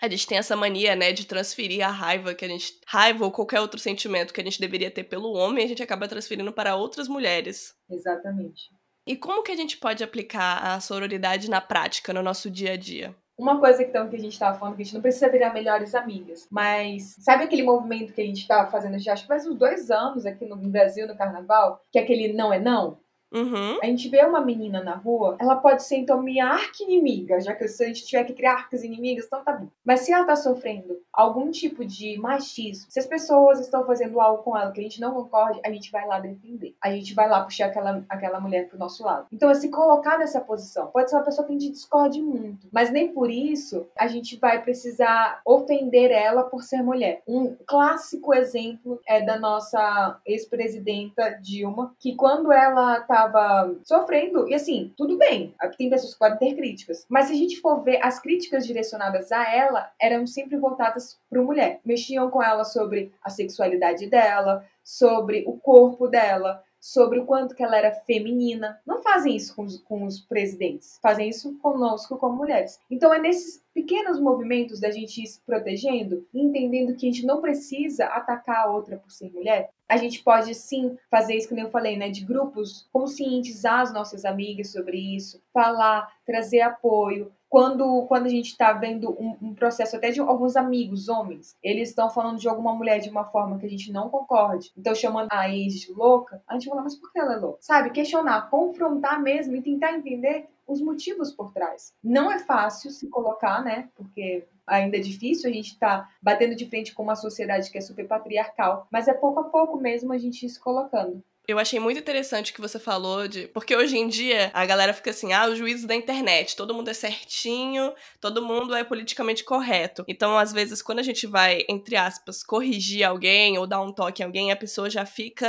A 0.00 0.08
gente 0.08 0.26
tem 0.26 0.36
essa 0.36 0.56
mania, 0.56 0.96
né, 0.96 1.12
de 1.12 1.24
transferir 1.24 1.86
a 1.86 1.90
raiva 1.90 2.34
que 2.34 2.44
a 2.44 2.48
gente. 2.48 2.80
raiva 2.86 3.24
ou 3.24 3.30
qualquer 3.30 3.60
outro 3.60 3.78
sentimento 3.78 4.32
que 4.32 4.40
a 4.40 4.44
gente 4.44 4.60
deveria 4.60 4.90
ter 4.90 5.04
pelo 5.04 5.32
homem, 5.32 5.64
a 5.64 5.68
gente 5.68 5.80
acaba 5.80 6.08
transferindo 6.08 6.52
para 6.52 6.74
outras 6.74 7.06
mulheres. 7.06 7.72
Exatamente. 7.88 8.70
E 9.06 9.16
como 9.16 9.42
que 9.42 9.50
a 9.50 9.56
gente 9.56 9.78
pode 9.78 10.04
aplicar 10.04 10.58
a 10.58 10.80
sororidade 10.80 11.50
na 11.50 11.60
prática, 11.60 12.12
no 12.12 12.22
nosso 12.22 12.48
dia 12.48 12.72
a 12.72 12.76
dia? 12.76 13.14
Uma 13.36 13.58
coisa 13.58 13.82
então, 13.82 14.08
que 14.08 14.14
a 14.14 14.18
gente 14.18 14.32
estava 14.32 14.56
falando, 14.56 14.76
que 14.76 14.82
a 14.82 14.84
gente 14.84 14.94
não 14.94 15.00
precisa 15.00 15.28
virar 15.28 15.52
melhores 15.52 15.94
amigas, 15.94 16.46
mas 16.50 17.16
sabe 17.18 17.44
aquele 17.44 17.64
movimento 17.64 18.12
que 18.12 18.20
a 18.20 18.24
gente 18.24 18.42
estava 18.42 18.70
fazendo 18.70 18.98
já 18.98 19.14
acho 19.14 19.22
que 19.22 19.28
faz 19.28 19.46
uns 19.46 19.58
dois 19.58 19.90
anos 19.90 20.24
aqui 20.24 20.44
no 20.44 20.56
Brasil, 20.56 21.08
no 21.08 21.16
Carnaval, 21.16 21.80
que 21.90 21.98
é 21.98 22.02
aquele 22.02 22.32
não 22.32 22.52
é 22.52 22.60
não? 22.60 23.00
Uhum. 23.32 23.78
A 23.82 23.86
gente 23.86 24.08
vê 24.08 24.24
uma 24.24 24.40
menina 24.40 24.82
na 24.82 24.94
rua, 24.94 25.36
ela 25.40 25.56
pode 25.56 25.82
ser 25.82 25.96
então 25.96 26.22
minha 26.22 26.46
arqui-inimiga, 26.46 27.40
já 27.40 27.54
que 27.54 27.66
se 27.66 27.82
a 27.82 27.86
gente 27.86 28.04
tiver 28.04 28.24
que 28.24 28.34
criar 28.34 28.54
arcas 28.54 28.84
inimigas, 28.84 29.26
então 29.26 29.42
tá 29.42 29.52
bom. 29.52 29.68
Mas 29.84 30.00
se 30.00 30.12
ela 30.12 30.24
tá 30.24 30.36
sofrendo 30.36 31.00
algum 31.12 31.50
tipo 31.50 31.84
de 31.84 32.18
machismo, 32.18 32.90
se 32.90 32.98
as 32.98 33.06
pessoas 33.06 33.60
estão 33.60 33.84
fazendo 33.86 34.20
algo 34.20 34.42
com 34.42 34.56
ela 34.56 34.70
que 34.70 34.80
a 34.80 34.82
gente 34.82 35.00
não 35.00 35.12
concorde, 35.12 35.60
a 35.64 35.70
gente 35.70 35.90
vai 35.90 36.06
lá 36.06 36.20
defender. 36.20 36.74
A 36.80 36.90
gente 36.90 37.14
vai 37.14 37.28
lá 37.28 37.42
puxar 37.42 37.66
aquela, 37.66 38.04
aquela 38.08 38.40
mulher 38.40 38.68
pro 38.68 38.78
nosso 38.78 39.04
lado. 39.04 39.26
Então 39.32 39.50
é 39.50 39.54
se 39.54 39.70
colocar 39.70 40.18
nessa 40.18 40.40
posição. 40.40 40.88
Pode 40.88 41.08
ser 41.08 41.16
uma 41.16 41.24
pessoa 41.24 41.46
que 41.46 41.54
a 41.54 41.58
gente 41.58 41.72
discorde 41.72 42.20
muito, 42.20 42.68
mas 42.70 42.90
nem 42.90 43.12
por 43.12 43.30
isso 43.30 43.86
a 43.96 44.06
gente 44.06 44.36
vai 44.36 44.62
precisar 44.62 45.40
ofender 45.44 46.10
ela 46.10 46.44
por 46.44 46.62
ser 46.62 46.82
mulher. 46.82 47.22
Um 47.26 47.56
clássico 47.66 48.34
exemplo 48.34 49.00
é 49.06 49.20
da 49.20 49.38
nossa 49.38 50.20
ex-presidenta 50.26 51.38
Dilma, 51.40 51.94
que 51.98 52.14
quando 52.14 52.52
ela 52.52 53.00
tá 53.00 53.21
estava 53.26 53.76
sofrendo. 53.84 54.48
E 54.48 54.54
assim, 54.54 54.92
tudo 54.96 55.16
bem, 55.16 55.54
tem 55.76 55.90
pessoas 55.90 56.12
que 56.12 56.18
podem 56.18 56.38
ter 56.38 56.54
críticas. 56.54 57.06
Mas 57.08 57.26
se 57.26 57.32
a 57.32 57.36
gente 57.36 57.60
for 57.60 57.82
ver, 57.82 57.98
as 58.02 58.20
críticas 58.20 58.66
direcionadas 58.66 59.30
a 59.32 59.54
ela 59.54 59.90
eram 60.00 60.26
sempre 60.26 60.56
voltadas 60.56 61.18
para 61.30 61.42
mulher. 61.42 61.80
Mexiam 61.84 62.30
com 62.30 62.42
ela 62.42 62.64
sobre 62.64 63.12
a 63.22 63.30
sexualidade 63.30 64.06
dela, 64.08 64.64
sobre 64.82 65.44
o 65.46 65.56
corpo 65.58 66.08
dela, 66.08 66.62
sobre 66.82 67.20
o 67.20 67.24
quanto 67.24 67.54
que 67.54 67.62
ela 67.62 67.78
era 67.78 67.92
feminina. 67.92 68.80
Não 68.84 69.00
fazem 69.00 69.36
isso 69.36 69.54
com 69.54 69.62
os, 69.62 69.78
com 69.78 70.04
os 70.04 70.20
presidentes, 70.20 70.98
fazem 71.00 71.28
isso 71.28 71.56
conosco 71.58 72.18
como 72.18 72.36
mulheres. 72.36 72.80
Então 72.90 73.14
é 73.14 73.20
nesses 73.20 73.62
pequenos 73.72 74.20
movimentos 74.20 74.80
da 74.80 74.90
gente 74.90 75.22
ir 75.22 75.26
se 75.28 75.40
protegendo, 75.46 76.26
entendendo 76.34 76.96
que 76.96 77.08
a 77.08 77.12
gente 77.12 77.24
não 77.24 77.40
precisa 77.40 78.06
atacar 78.06 78.66
a 78.66 78.70
outra 78.70 78.96
por 78.96 79.12
ser 79.12 79.30
mulher. 79.30 79.70
A 79.92 79.98
gente 79.98 80.22
pode 80.22 80.54
sim 80.54 80.96
fazer 81.10 81.34
isso, 81.36 81.50
como 81.50 81.60
eu 81.60 81.70
falei, 81.70 81.98
né? 81.98 82.08
De 82.08 82.24
grupos, 82.24 82.88
conscientizar 82.90 83.80
as 83.80 83.92
nossas 83.92 84.24
amigas 84.24 84.72
sobre 84.72 84.96
isso, 84.96 85.42
falar, 85.52 86.10
trazer 86.24 86.62
apoio, 86.62 87.30
quando, 87.46 88.06
quando 88.06 88.24
a 88.24 88.30
gente 88.30 88.52
está 88.52 88.72
vendo 88.72 89.10
um, 89.20 89.36
um, 89.42 89.54
processo 89.54 89.94
até 89.94 90.10
de 90.10 90.18
alguns 90.18 90.56
amigos, 90.56 91.10
homens, 91.10 91.54
eles 91.62 91.90
estão 91.90 92.08
falando 92.08 92.38
de 92.38 92.48
alguma 92.48 92.72
mulher 92.72 93.00
de 93.00 93.10
uma 93.10 93.26
forma 93.26 93.58
que 93.58 93.66
a 93.66 93.68
gente 93.68 93.92
não 93.92 94.08
concorde, 94.08 94.72
então 94.74 94.94
chamando 94.94 95.28
a 95.30 95.50
ex 95.50 95.74
de 95.74 95.92
louca, 95.92 96.42
a 96.48 96.54
gente 96.54 96.70
fala, 96.70 96.80
mas 96.80 96.96
por 96.96 97.12
que 97.12 97.20
ela 97.20 97.34
é 97.34 97.36
louca? 97.36 97.58
Sabe? 97.60 97.90
Questionar, 97.90 98.48
confrontar 98.48 99.20
mesmo 99.20 99.54
e 99.54 99.60
tentar 99.60 99.92
entender 99.92 100.48
os 100.66 100.80
motivos 100.80 101.32
por 101.32 101.52
trás. 101.52 101.92
Não 102.02 102.32
é 102.32 102.38
fácil 102.38 102.90
se 102.90 103.06
colocar, 103.10 103.62
né? 103.62 103.90
Porque 103.94 104.46
ainda 104.66 104.96
é 104.96 105.00
difícil, 105.00 105.50
a 105.50 105.52
gente 105.52 105.72
está 105.72 106.08
batendo 106.20 106.54
de 106.54 106.66
frente 106.66 106.94
com 106.94 107.02
uma 107.02 107.16
sociedade 107.16 107.70
que 107.70 107.78
é 107.78 107.80
super 107.80 108.06
patriarcal, 108.06 108.86
mas 108.90 109.08
é 109.08 109.14
pouco 109.14 109.40
a 109.40 109.44
pouco 109.44 109.78
mesmo 109.78 110.12
a 110.12 110.18
gente 110.18 110.48
se 110.48 110.60
colocando. 110.60 111.22
Eu 111.46 111.58
achei 111.58 111.80
muito 111.80 111.98
interessante 111.98 112.52
o 112.52 112.54
que 112.54 112.60
você 112.60 112.78
falou 112.78 113.26
de. 113.26 113.48
Porque 113.48 113.74
hoje 113.74 113.98
em 113.98 114.06
dia 114.06 114.50
a 114.54 114.64
galera 114.64 114.92
fica 114.92 115.10
assim, 115.10 115.32
ah, 115.32 115.48
os 115.48 115.58
juízes 115.58 115.84
da 115.84 115.94
internet, 115.94 116.54
todo 116.54 116.74
mundo 116.74 116.88
é 116.88 116.94
certinho, 116.94 117.92
todo 118.20 118.44
mundo 118.44 118.74
é 118.74 118.84
politicamente 118.84 119.42
correto. 119.42 120.04
Então, 120.06 120.38
às 120.38 120.52
vezes, 120.52 120.80
quando 120.80 121.00
a 121.00 121.02
gente 121.02 121.26
vai, 121.26 121.64
entre 121.68 121.96
aspas, 121.96 122.44
corrigir 122.44 123.04
alguém 123.04 123.58
ou 123.58 123.66
dar 123.66 123.80
um 123.80 123.92
toque 123.92 124.22
em 124.22 124.26
alguém, 124.26 124.52
a 124.52 124.56
pessoa 124.56 124.88
já 124.88 125.04
fica 125.04 125.48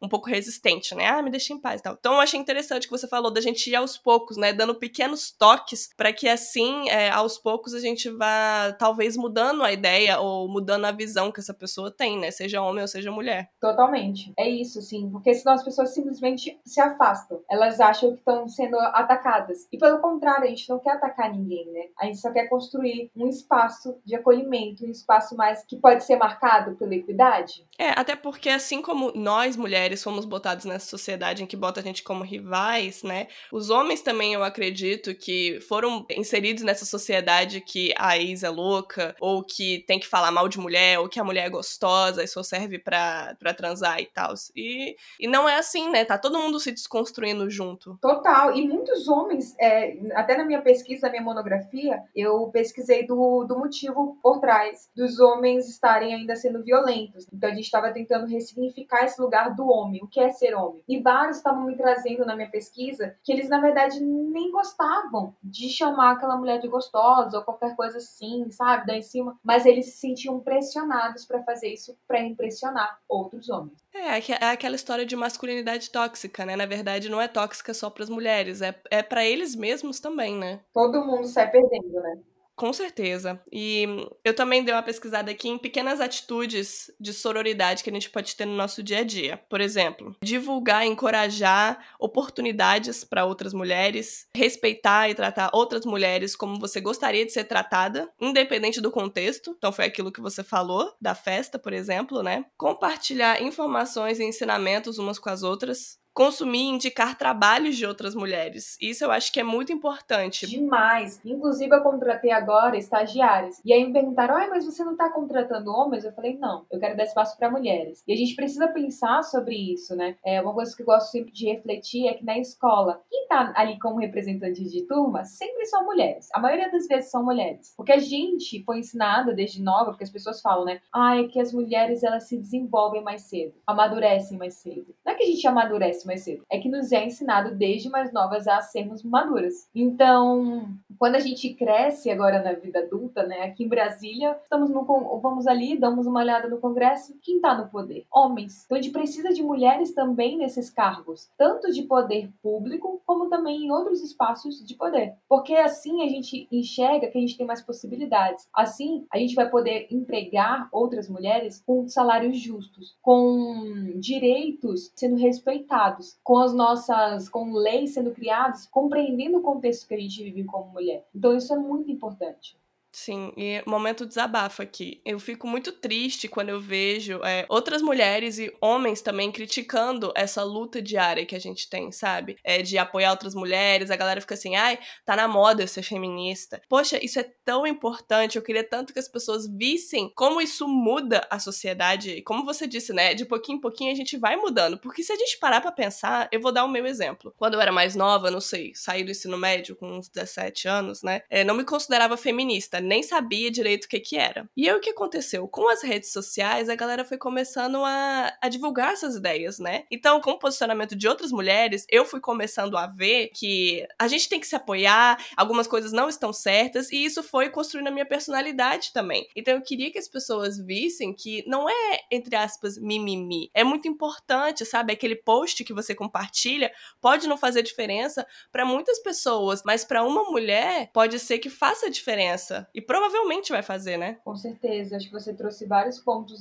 um 0.00 0.08
pouco 0.08 0.28
resistente, 0.28 0.94
né? 0.94 1.06
Ah, 1.06 1.22
me 1.22 1.30
deixa 1.30 1.52
em 1.52 1.60
paz 1.60 1.80
e 1.80 1.84
tal. 1.84 1.96
Então, 1.98 2.14
eu 2.14 2.20
achei 2.20 2.38
interessante 2.38 2.86
o 2.86 2.90
que 2.90 2.96
você 2.96 3.08
falou 3.08 3.30
da 3.30 3.40
gente 3.40 3.68
ir 3.68 3.74
aos 3.74 3.98
poucos, 3.98 4.36
né? 4.36 4.52
Dando 4.52 4.74
pequenos 4.74 5.32
toques 5.32 5.90
para 5.96 6.12
que 6.12 6.28
assim, 6.28 6.88
é, 6.88 7.10
aos 7.10 7.36
poucos, 7.36 7.74
a 7.74 7.80
gente 7.80 8.08
vá 8.10 8.72
talvez 8.78 9.16
mudando 9.16 9.64
a 9.64 9.72
ideia 9.72 10.20
ou 10.20 10.48
mudando 10.48 10.84
a 10.84 10.92
visão 10.92 11.32
que 11.32 11.40
essa 11.40 11.54
pessoa 11.54 11.90
tem, 11.90 12.18
né? 12.18 12.30
Seja 12.30 12.62
homem 12.62 12.82
ou 12.82 12.88
seja 12.88 13.10
mulher. 13.10 13.50
Totalmente. 13.60 14.32
É 14.38 14.48
isso, 14.48 14.80
sim. 14.80 15.10
Porque 15.10 15.31
porque 15.32 15.34
senão 15.34 15.54
as 15.54 15.64
pessoas 15.64 15.94
simplesmente 15.94 16.60
se 16.64 16.80
afastam. 16.80 17.42
Elas 17.50 17.80
acham 17.80 18.12
que 18.12 18.18
estão 18.18 18.46
sendo 18.48 18.78
atacadas. 18.78 19.66
E 19.72 19.78
pelo 19.78 19.98
contrário, 20.00 20.44
a 20.44 20.48
gente 20.48 20.68
não 20.68 20.78
quer 20.78 20.92
atacar 20.92 21.32
ninguém, 21.32 21.70
né? 21.72 21.86
A 21.98 22.06
gente 22.06 22.18
só 22.18 22.30
quer 22.30 22.48
construir 22.48 23.10
um 23.16 23.28
espaço 23.28 23.96
de 24.04 24.14
acolhimento, 24.14 24.84
um 24.84 24.90
espaço 24.90 25.36
mais 25.36 25.64
que 25.64 25.76
pode 25.76 26.04
ser 26.04 26.16
marcado 26.16 26.76
pela 26.76 26.94
equidade. 26.94 27.66
É, 27.78 27.90
até 27.90 28.14
porque 28.14 28.50
assim 28.50 28.82
como 28.82 29.12
nós 29.14 29.56
mulheres 29.56 30.02
fomos 30.02 30.24
botados 30.24 30.64
nessa 30.64 30.86
sociedade 30.86 31.42
em 31.42 31.46
que 31.46 31.56
bota 31.56 31.80
a 31.80 31.82
gente 31.82 32.02
como 32.02 32.22
rivais, 32.22 33.02
né? 33.02 33.28
Os 33.50 33.70
homens 33.70 34.02
também, 34.02 34.34
eu 34.34 34.42
acredito, 34.42 35.14
que 35.14 35.60
foram 35.62 36.04
inseridos 36.10 36.62
nessa 36.62 36.84
sociedade 36.84 37.60
que 37.60 37.94
a 37.96 38.18
ex 38.18 38.42
é 38.42 38.50
louca, 38.50 39.16
ou 39.20 39.42
que 39.42 39.84
tem 39.86 39.98
que 39.98 40.06
falar 40.06 40.30
mal 40.30 40.48
de 40.48 40.58
mulher, 40.58 40.98
ou 40.98 41.08
que 41.08 41.20
a 41.20 41.24
mulher 41.24 41.46
é 41.46 41.50
gostosa 41.50 42.22
e 42.22 42.28
só 42.28 42.42
serve 42.42 42.78
pra, 42.78 43.34
pra 43.38 43.54
transar 43.54 44.00
e 44.00 44.06
tal. 44.06 44.34
E, 44.54 44.94
e 45.22 45.28
não 45.28 45.48
é 45.48 45.56
assim, 45.56 45.88
né? 45.88 46.04
Tá 46.04 46.18
todo 46.18 46.36
mundo 46.36 46.58
se 46.58 46.72
desconstruindo 46.72 47.48
junto. 47.48 47.96
Total. 48.02 48.56
E 48.56 48.66
muitos 48.66 49.06
homens, 49.06 49.54
é, 49.56 49.96
até 50.14 50.36
na 50.36 50.44
minha 50.44 50.60
pesquisa, 50.60 51.06
na 51.06 51.12
minha 51.12 51.22
monografia, 51.22 52.02
eu 52.12 52.48
pesquisei 52.48 53.06
do, 53.06 53.44
do 53.44 53.56
motivo 53.56 54.18
por 54.20 54.40
trás 54.40 54.90
dos 54.96 55.20
homens 55.20 55.68
estarem 55.68 56.12
ainda 56.12 56.34
sendo 56.34 56.64
violentos. 56.64 57.28
Então 57.32 57.48
a 57.48 57.54
gente 57.54 57.66
estava 57.66 57.92
tentando 57.92 58.26
ressignificar 58.26 59.04
esse 59.04 59.20
lugar 59.20 59.54
do 59.54 59.68
homem, 59.68 60.02
o 60.02 60.08
que 60.08 60.18
é 60.18 60.28
ser 60.30 60.56
homem. 60.56 60.82
E 60.88 60.98
vários 60.98 61.36
estavam 61.36 61.66
me 61.66 61.76
trazendo 61.76 62.26
na 62.26 62.34
minha 62.34 62.50
pesquisa 62.50 63.14
que 63.22 63.30
eles, 63.30 63.48
na 63.48 63.60
verdade, 63.60 64.00
nem 64.00 64.50
gostavam 64.50 65.36
de 65.40 65.68
chamar 65.68 66.14
aquela 66.14 66.36
mulher 66.36 66.58
de 66.58 66.66
gostosa 66.66 67.38
ou 67.38 67.44
qualquer 67.44 67.76
coisa 67.76 67.98
assim, 67.98 68.50
sabe? 68.50 68.86
Daí 68.86 68.98
em 68.98 69.02
cima. 69.02 69.38
Mas 69.44 69.66
eles 69.66 69.86
se 69.86 69.98
sentiam 69.98 70.40
pressionados 70.40 71.24
para 71.24 71.44
fazer 71.44 71.68
isso 71.68 71.96
para 72.08 72.20
impressionar 72.20 72.98
outros 73.08 73.48
homens. 73.48 73.81
É, 73.94 74.18
é 74.18 74.50
aquela 74.50 74.74
história 74.74 75.04
de 75.04 75.14
masculinidade 75.14 75.90
tóxica, 75.90 76.46
né? 76.46 76.56
Na 76.56 76.66
verdade, 76.66 77.08
não 77.10 77.20
é 77.20 77.28
tóxica 77.28 77.74
só 77.74 77.90
para 77.90 78.04
as 78.04 78.10
mulheres, 78.10 78.62
é, 78.62 78.74
é 78.90 79.02
para 79.02 79.24
eles 79.24 79.54
mesmos 79.54 80.00
também, 80.00 80.36
né? 80.36 80.60
Todo 80.72 81.04
mundo 81.04 81.26
sai 81.26 81.50
perdendo, 81.50 82.00
né? 82.00 82.18
Com 82.54 82.72
certeza. 82.72 83.40
E 83.50 83.86
eu 84.24 84.34
também 84.34 84.62
dei 84.62 84.74
uma 84.74 84.82
pesquisada 84.82 85.30
aqui 85.30 85.48
em 85.48 85.58
pequenas 85.58 86.00
atitudes 86.00 86.90
de 87.00 87.12
sororidade 87.12 87.82
que 87.82 87.90
a 87.90 87.92
gente 87.92 88.10
pode 88.10 88.36
ter 88.36 88.44
no 88.44 88.54
nosso 88.54 88.82
dia 88.82 88.98
a 88.98 89.04
dia. 89.04 89.40
Por 89.48 89.60
exemplo, 89.60 90.14
divulgar 90.22 90.86
encorajar 90.86 91.84
oportunidades 91.98 93.04
para 93.04 93.24
outras 93.24 93.54
mulheres, 93.54 94.28
respeitar 94.36 95.08
e 95.08 95.14
tratar 95.14 95.50
outras 95.52 95.86
mulheres 95.86 96.36
como 96.36 96.60
você 96.60 96.80
gostaria 96.80 97.24
de 97.24 97.32
ser 97.32 97.44
tratada, 97.44 98.10
independente 98.20 98.80
do 98.80 98.90
contexto. 98.90 99.54
Então 99.56 99.72
foi 99.72 99.86
aquilo 99.86 100.12
que 100.12 100.20
você 100.20 100.44
falou 100.44 100.94
da 101.00 101.14
festa, 101.14 101.58
por 101.58 101.72
exemplo, 101.72 102.22
né? 102.22 102.44
Compartilhar 102.56 103.42
informações 103.42 104.20
e 104.20 104.24
ensinamentos 104.24 104.98
umas 104.98 105.18
com 105.18 105.30
as 105.30 105.42
outras 105.42 106.01
consumir 106.12 106.62
e 106.62 106.74
indicar 106.74 107.16
trabalhos 107.16 107.76
de 107.76 107.86
outras 107.86 108.14
mulheres. 108.14 108.76
Isso 108.80 109.04
eu 109.04 109.10
acho 109.10 109.32
que 109.32 109.40
é 109.40 109.42
muito 109.42 109.72
importante. 109.72 110.46
Demais. 110.46 111.20
Inclusive, 111.24 111.74
eu 111.74 111.82
contratei 111.82 112.30
agora 112.30 112.76
estagiários. 112.76 113.60
E 113.64 113.72
aí 113.72 113.84
me 113.86 113.92
perguntaram: 113.92 114.34
mas 114.50 114.64
você 114.64 114.84
não 114.84 114.92
está 114.92 115.10
contratando 115.10 115.70
homens? 115.70 116.04
Eu 116.04 116.12
falei: 116.12 116.36
não, 116.36 116.66
eu 116.70 116.78
quero 116.78 116.96
dar 116.96 117.04
espaço 117.04 117.36
para 117.36 117.50
mulheres. 117.50 118.02
E 118.06 118.12
a 118.12 118.16
gente 118.16 118.34
precisa 118.34 118.68
pensar 118.68 119.22
sobre 119.22 119.54
isso, 119.54 119.94
né? 119.96 120.16
É 120.24 120.40
uma 120.40 120.52
coisa 120.52 120.74
que 120.74 120.82
eu 120.82 120.86
gosto 120.86 121.10
sempre 121.10 121.32
de 121.32 121.46
refletir 121.46 122.08
é 122.08 122.14
que 122.14 122.24
na 122.24 122.38
escola, 122.38 123.00
quem 123.10 123.22
está 123.22 123.52
ali 123.56 123.78
como 123.78 124.00
representante 124.00 124.64
de 124.64 124.82
turma 124.86 125.24
sempre 125.24 125.64
são 125.66 125.84
mulheres. 125.84 126.28
A 126.34 126.40
maioria 126.40 126.70
das 126.70 126.86
vezes 126.86 127.10
são 127.10 127.24
mulheres. 127.24 127.72
Porque 127.76 127.92
a 127.92 127.98
gente 127.98 128.62
foi 128.64 128.78
ensinada 128.78 129.32
desde 129.32 129.62
nova, 129.62 129.90
porque 129.90 130.04
as 130.04 130.10
pessoas 130.10 130.40
falam, 130.40 130.64
né? 130.64 130.80
Ah, 130.92 131.18
é 131.18 131.24
que 131.24 131.40
as 131.40 131.52
mulheres 131.52 132.02
elas 132.02 132.28
se 132.28 132.36
desenvolvem 132.36 133.02
mais 133.02 133.22
cedo, 133.22 133.54
amadurecem 133.66 134.38
mais 134.38 134.54
cedo. 134.54 134.94
Não 135.04 135.12
é 135.12 135.16
que 135.16 135.22
a 135.22 135.26
gente 135.26 135.46
amadurece 135.46 136.01
mais 136.06 136.22
cedo, 136.22 136.44
é 136.50 136.58
que 136.58 136.68
nos 136.68 136.92
é 136.92 137.04
ensinado 137.04 137.54
desde 137.54 137.88
mais 137.88 138.12
novas 138.12 138.46
a 138.46 138.60
sermos 138.60 139.02
maduras. 139.02 139.68
Então, 139.74 140.68
quando 140.98 141.16
a 141.16 141.20
gente 141.20 141.52
cresce 141.54 142.10
agora 142.10 142.42
na 142.42 142.52
vida 142.52 142.80
adulta, 142.80 143.22
né? 143.24 143.42
Aqui 143.44 143.64
em 143.64 143.68
Brasília, 143.68 144.36
estamos 144.42 144.70
no 144.70 144.82
vamos 145.20 145.46
ali, 145.46 145.78
damos 145.78 146.06
uma 146.06 146.20
olhada 146.20 146.48
no 146.48 146.58
Congresso, 146.58 147.16
quem 147.22 147.36
está 147.36 147.56
no 147.56 147.68
poder? 147.68 148.06
Homens. 148.12 148.64
Então 148.64 148.78
a 148.78 148.80
gente 148.80 148.92
precisa 148.92 149.32
de 149.32 149.42
mulheres 149.42 149.92
também 149.92 150.36
nesses 150.36 150.70
cargos, 150.70 151.30
tanto 151.36 151.72
de 151.72 151.82
poder 151.82 152.30
público 152.42 153.00
como 153.06 153.28
também 153.28 153.66
em 153.66 153.70
outros 153.70 154.02
espaços 154.02 154.64
de 154.64 154.74
poder. 154.74 155.14
Porque 155.28 155.54
assim 155.54 156.02
a 156.02 156.08
gente 156.08 156.46
enxerga 156.50 157.08
que 157.08 157.18
a 157.18 157.20
gente 157.20 157.36
tem 157.36 157.46
mais 157.46 157.62
possibilidades. 157.62 158.46
Assim, 158.54 159.06
a 159.12 159.18
gente 159.18 159.34
vai 159.34 159.48
poder 159.48 159.86
empregar 159.90 160.68
outras 160.72 161.08
mulheres 161.08 161.62
com 161.66 161.88
salários 161.88 162.38
justos, 162.38 162.96
com 163.02 163.92
direitos 163.96 164.90
sendo 164.94 165.16
respeitados, 165.16 165.91
com 166.22 166.38
as 166.38 166.52
nossas, 166.52 167.28
com 167.28 167.52
leis 167.52 167.94
sendo 167.94 168.12
criadas, 168.12 168.66
compreendendo 168.66 169.38
o 169.38 169.42
contexto 169.42 169.86
que 169.86 169.94
a 169.94 169.98
gente 169.98 170.22
vive 170.22 170.44
como 170.44 170.72
mulher. 170.72 171.04
Então 171.14 171.36
isso 171.36 171.52
é 171.52 171.56
muito 171.56 171.90
importante. 171.90 172.56
Sim, 172.94 173.32
e 173.38 173.62
momento 173.66 174.04
desabafo 174.04 174.60
aqui. 174.60 175.00
Eu 175.02 175.18
fico 175.18 175.46
muito 175.46 175.72
triste 175.72 176.28
quando 176.28 176.50
eu 176.50 176.60
vejo 176.60 177.24
é, 177.24 177.46
outras 177.48 177.80
mulheres 177.80 178.38
e 178.38 178.54
homens 178.60 179.00
também 179.00 179.32
criticando 179.32 180.12
essa 180.14 180.44
luta 180.44 180.80
diária 180.80 181.24
que 181.24 181.34
a 181.34 181.38
gente 181.38 181.70
tem, 181.70 181.90
sabe? 181.90 182.36
É, 182.44 182.60
de 182.60 182.76
apoiar 182.76 183.10
outras 183.10 183.34
mulheres. 183.34 183.90
A 183.90 183.96
galera 183.96 184.20
fica 184.20 184.34
assim, 184.34 184.56
ai, 184.56 184.78
tá 185.06 185.16
na 185.16 185.26
moda 185.26 185.66
ser 185.66 185.82
feminista. 185.82 186.60
Poxa, 186.68 187.02
isso 187.02 187.18
é 187.18 187.22
tão 187.46 187.66
importante. 187.66 188.36
Eu 188.36 188.42
queria 188.42 188.62
tanto 188.62 188.92
que 188.92 188.98
as 188.98 189.08
pessoas 189.08 189.48
vissem 189.48 190.12
como 190.14 190.38
isso 190.38 190.68
muda 190.68 191.26
a 191.30 191.38
sociedade. 191.38 192.20
Como 192.22 192.44
você 192.44 192.66
disse, 192.66 192.92
né? 192.92 193.14
De 193.14 193.24
pouquinho 193.24 193.56
em 193.56 193.60
pouquinho 193.60 193.90
a 193.90 193.96
gente 193.96 194.18
vai 194.18 194.36
mudando. 194.36 194.76
Porque 194.78 195.02
se 195.02 195.12
a 195.12 195.16
gente 195.16 195.38
parar 195.38 195.62
pra 195.62 195.72
pensar, 195.72 196.28
eu 196.30 196.42
vou 196.42 196.52
dar 196.52 196.64
o 196.64 196.68
meu 196.68 196.86
exemplo. 196.86 197.32
Quando 197.38 197.54
eu 197.54 197.60
era 197.62 197.72
mais 197.72 197.96
nova, 197.96 198.30
não 198.30 198.40
sei, 198.40 198.72
saí 198.74 199.02
do 199.02 199.10
ensino 199.10 199.38
médio 199.38 199.74
com 199.76 199.96
uns 199.96 200.10
17 200.10 200.68
anos, 200.68 201.02
né? 201.02 201.22
É, 201.30 201.42
não 201.42 201.54
me 201.54 201.64
considerava 201.64 202.18
feminista 202.18 202.81
nem 202.82 203.02
sabia 203.02 203.50
direito 203.50 203.84
o 203.84 203.88
que 203.88 204.00
que 204.00 204.16
era. 204.16 204.48
E 204.56 204.68
aí 204.68 204.74
o 204.74 204.80
que 204.80 204.90
aconteceu? 204.90 205.46
Com 205.48 205.68
as 205.68 205.82
redes 205.82 206.12
sociais, 206.12 206.68
a 206.68 206.74
galera 206.74 207.04
foi 207.04 207.16
começando 207.16 207.84
a, 207.84 208.32
a 208.40 208.48
divulgar 208.48 208.92
essas 208.92 209.16
ideias, 209.16 209.58
né? 209.58 209.84
Então, 209.90 210.20
com 210.20 210.32
o 210.32 210.38
posicionamento 210.38 210.96
de 210.96 211.08
outras 211.08 211.32
mulheres, 211.32 211.86
eu 211.88 212.04
fui 212.04 212.20
começando 212.20 212.76
a 212.76 212.86
ver 212.86 213.30
que 213.34 213.86
a 213.98 214.08
gente 214.08 214.28
tem 214.28 214.40
que 214.40 214.46
se 214.46 214.56
apoiar, 214.56 215.18
algumas 215.36 215.66
coisas 215.66 215.92
não 215.92 216.08
estão 216.08 216.32
certas, 216.32 216.90
e 216.90 217.04
isso 217.04 217.22
foi 217.22 217.50
construindo 217.50 217.88
a 217.88 217.90
minha 217.90 218.06
personalidade 218.06 218.92
também. 218.92 219.26
Então, 219.36 219.54
eu 219.54 219.62
queria 219.62 219.90
que 219.90 219.98
as 219.98 220.08
pessoas 220.08 220.58
vissem 220.58 221.14
que 221.14 221.44
não 221.46 221.68
é, 221.68 222.00
entre 222.10 222.36
aspas, 222.36 222.76
mimimi. 222.78 223.50
É 223.54 223.64
muito 223.64 223.88
importante, 223.88 224.64
sabe? 224.64 224.92
Aquele 224.92 225.16
post 225.16 225.64
que 225.64 225.72
você 225.72 225.94
compartilha 225.94 226.72
pode 227.00 227.26
não 227.26 227.36
fazer 227.36 227.62
diferença 227.62 228.26
para 228.50 228.64
muitas 228.64 228.98
pessoas, 229.02 229.62
mas 229.64 229.84
para 229.84 230.04
uma 230.04 230.24
mulher 230.24 230.90
pode 230.92 231.18
ser 231.18 231.38
que 231.38 231.50
faça 231.50 231.90
diferença. 231.90 232.68
E 232.74 232.80
provavelmente 232.80 233.52
vai 233.52 233.62
fazer, 233.62 233.96
né? 233.96 234.18
Com 234.24 234.34
certeza. 234.34 234.96
Acho 234.96 235.06
que 235.06 235.12
você 235.12 235.34
trouxe 235.34 235.66
vários 235.66 235.98
pontos 235.98 236.38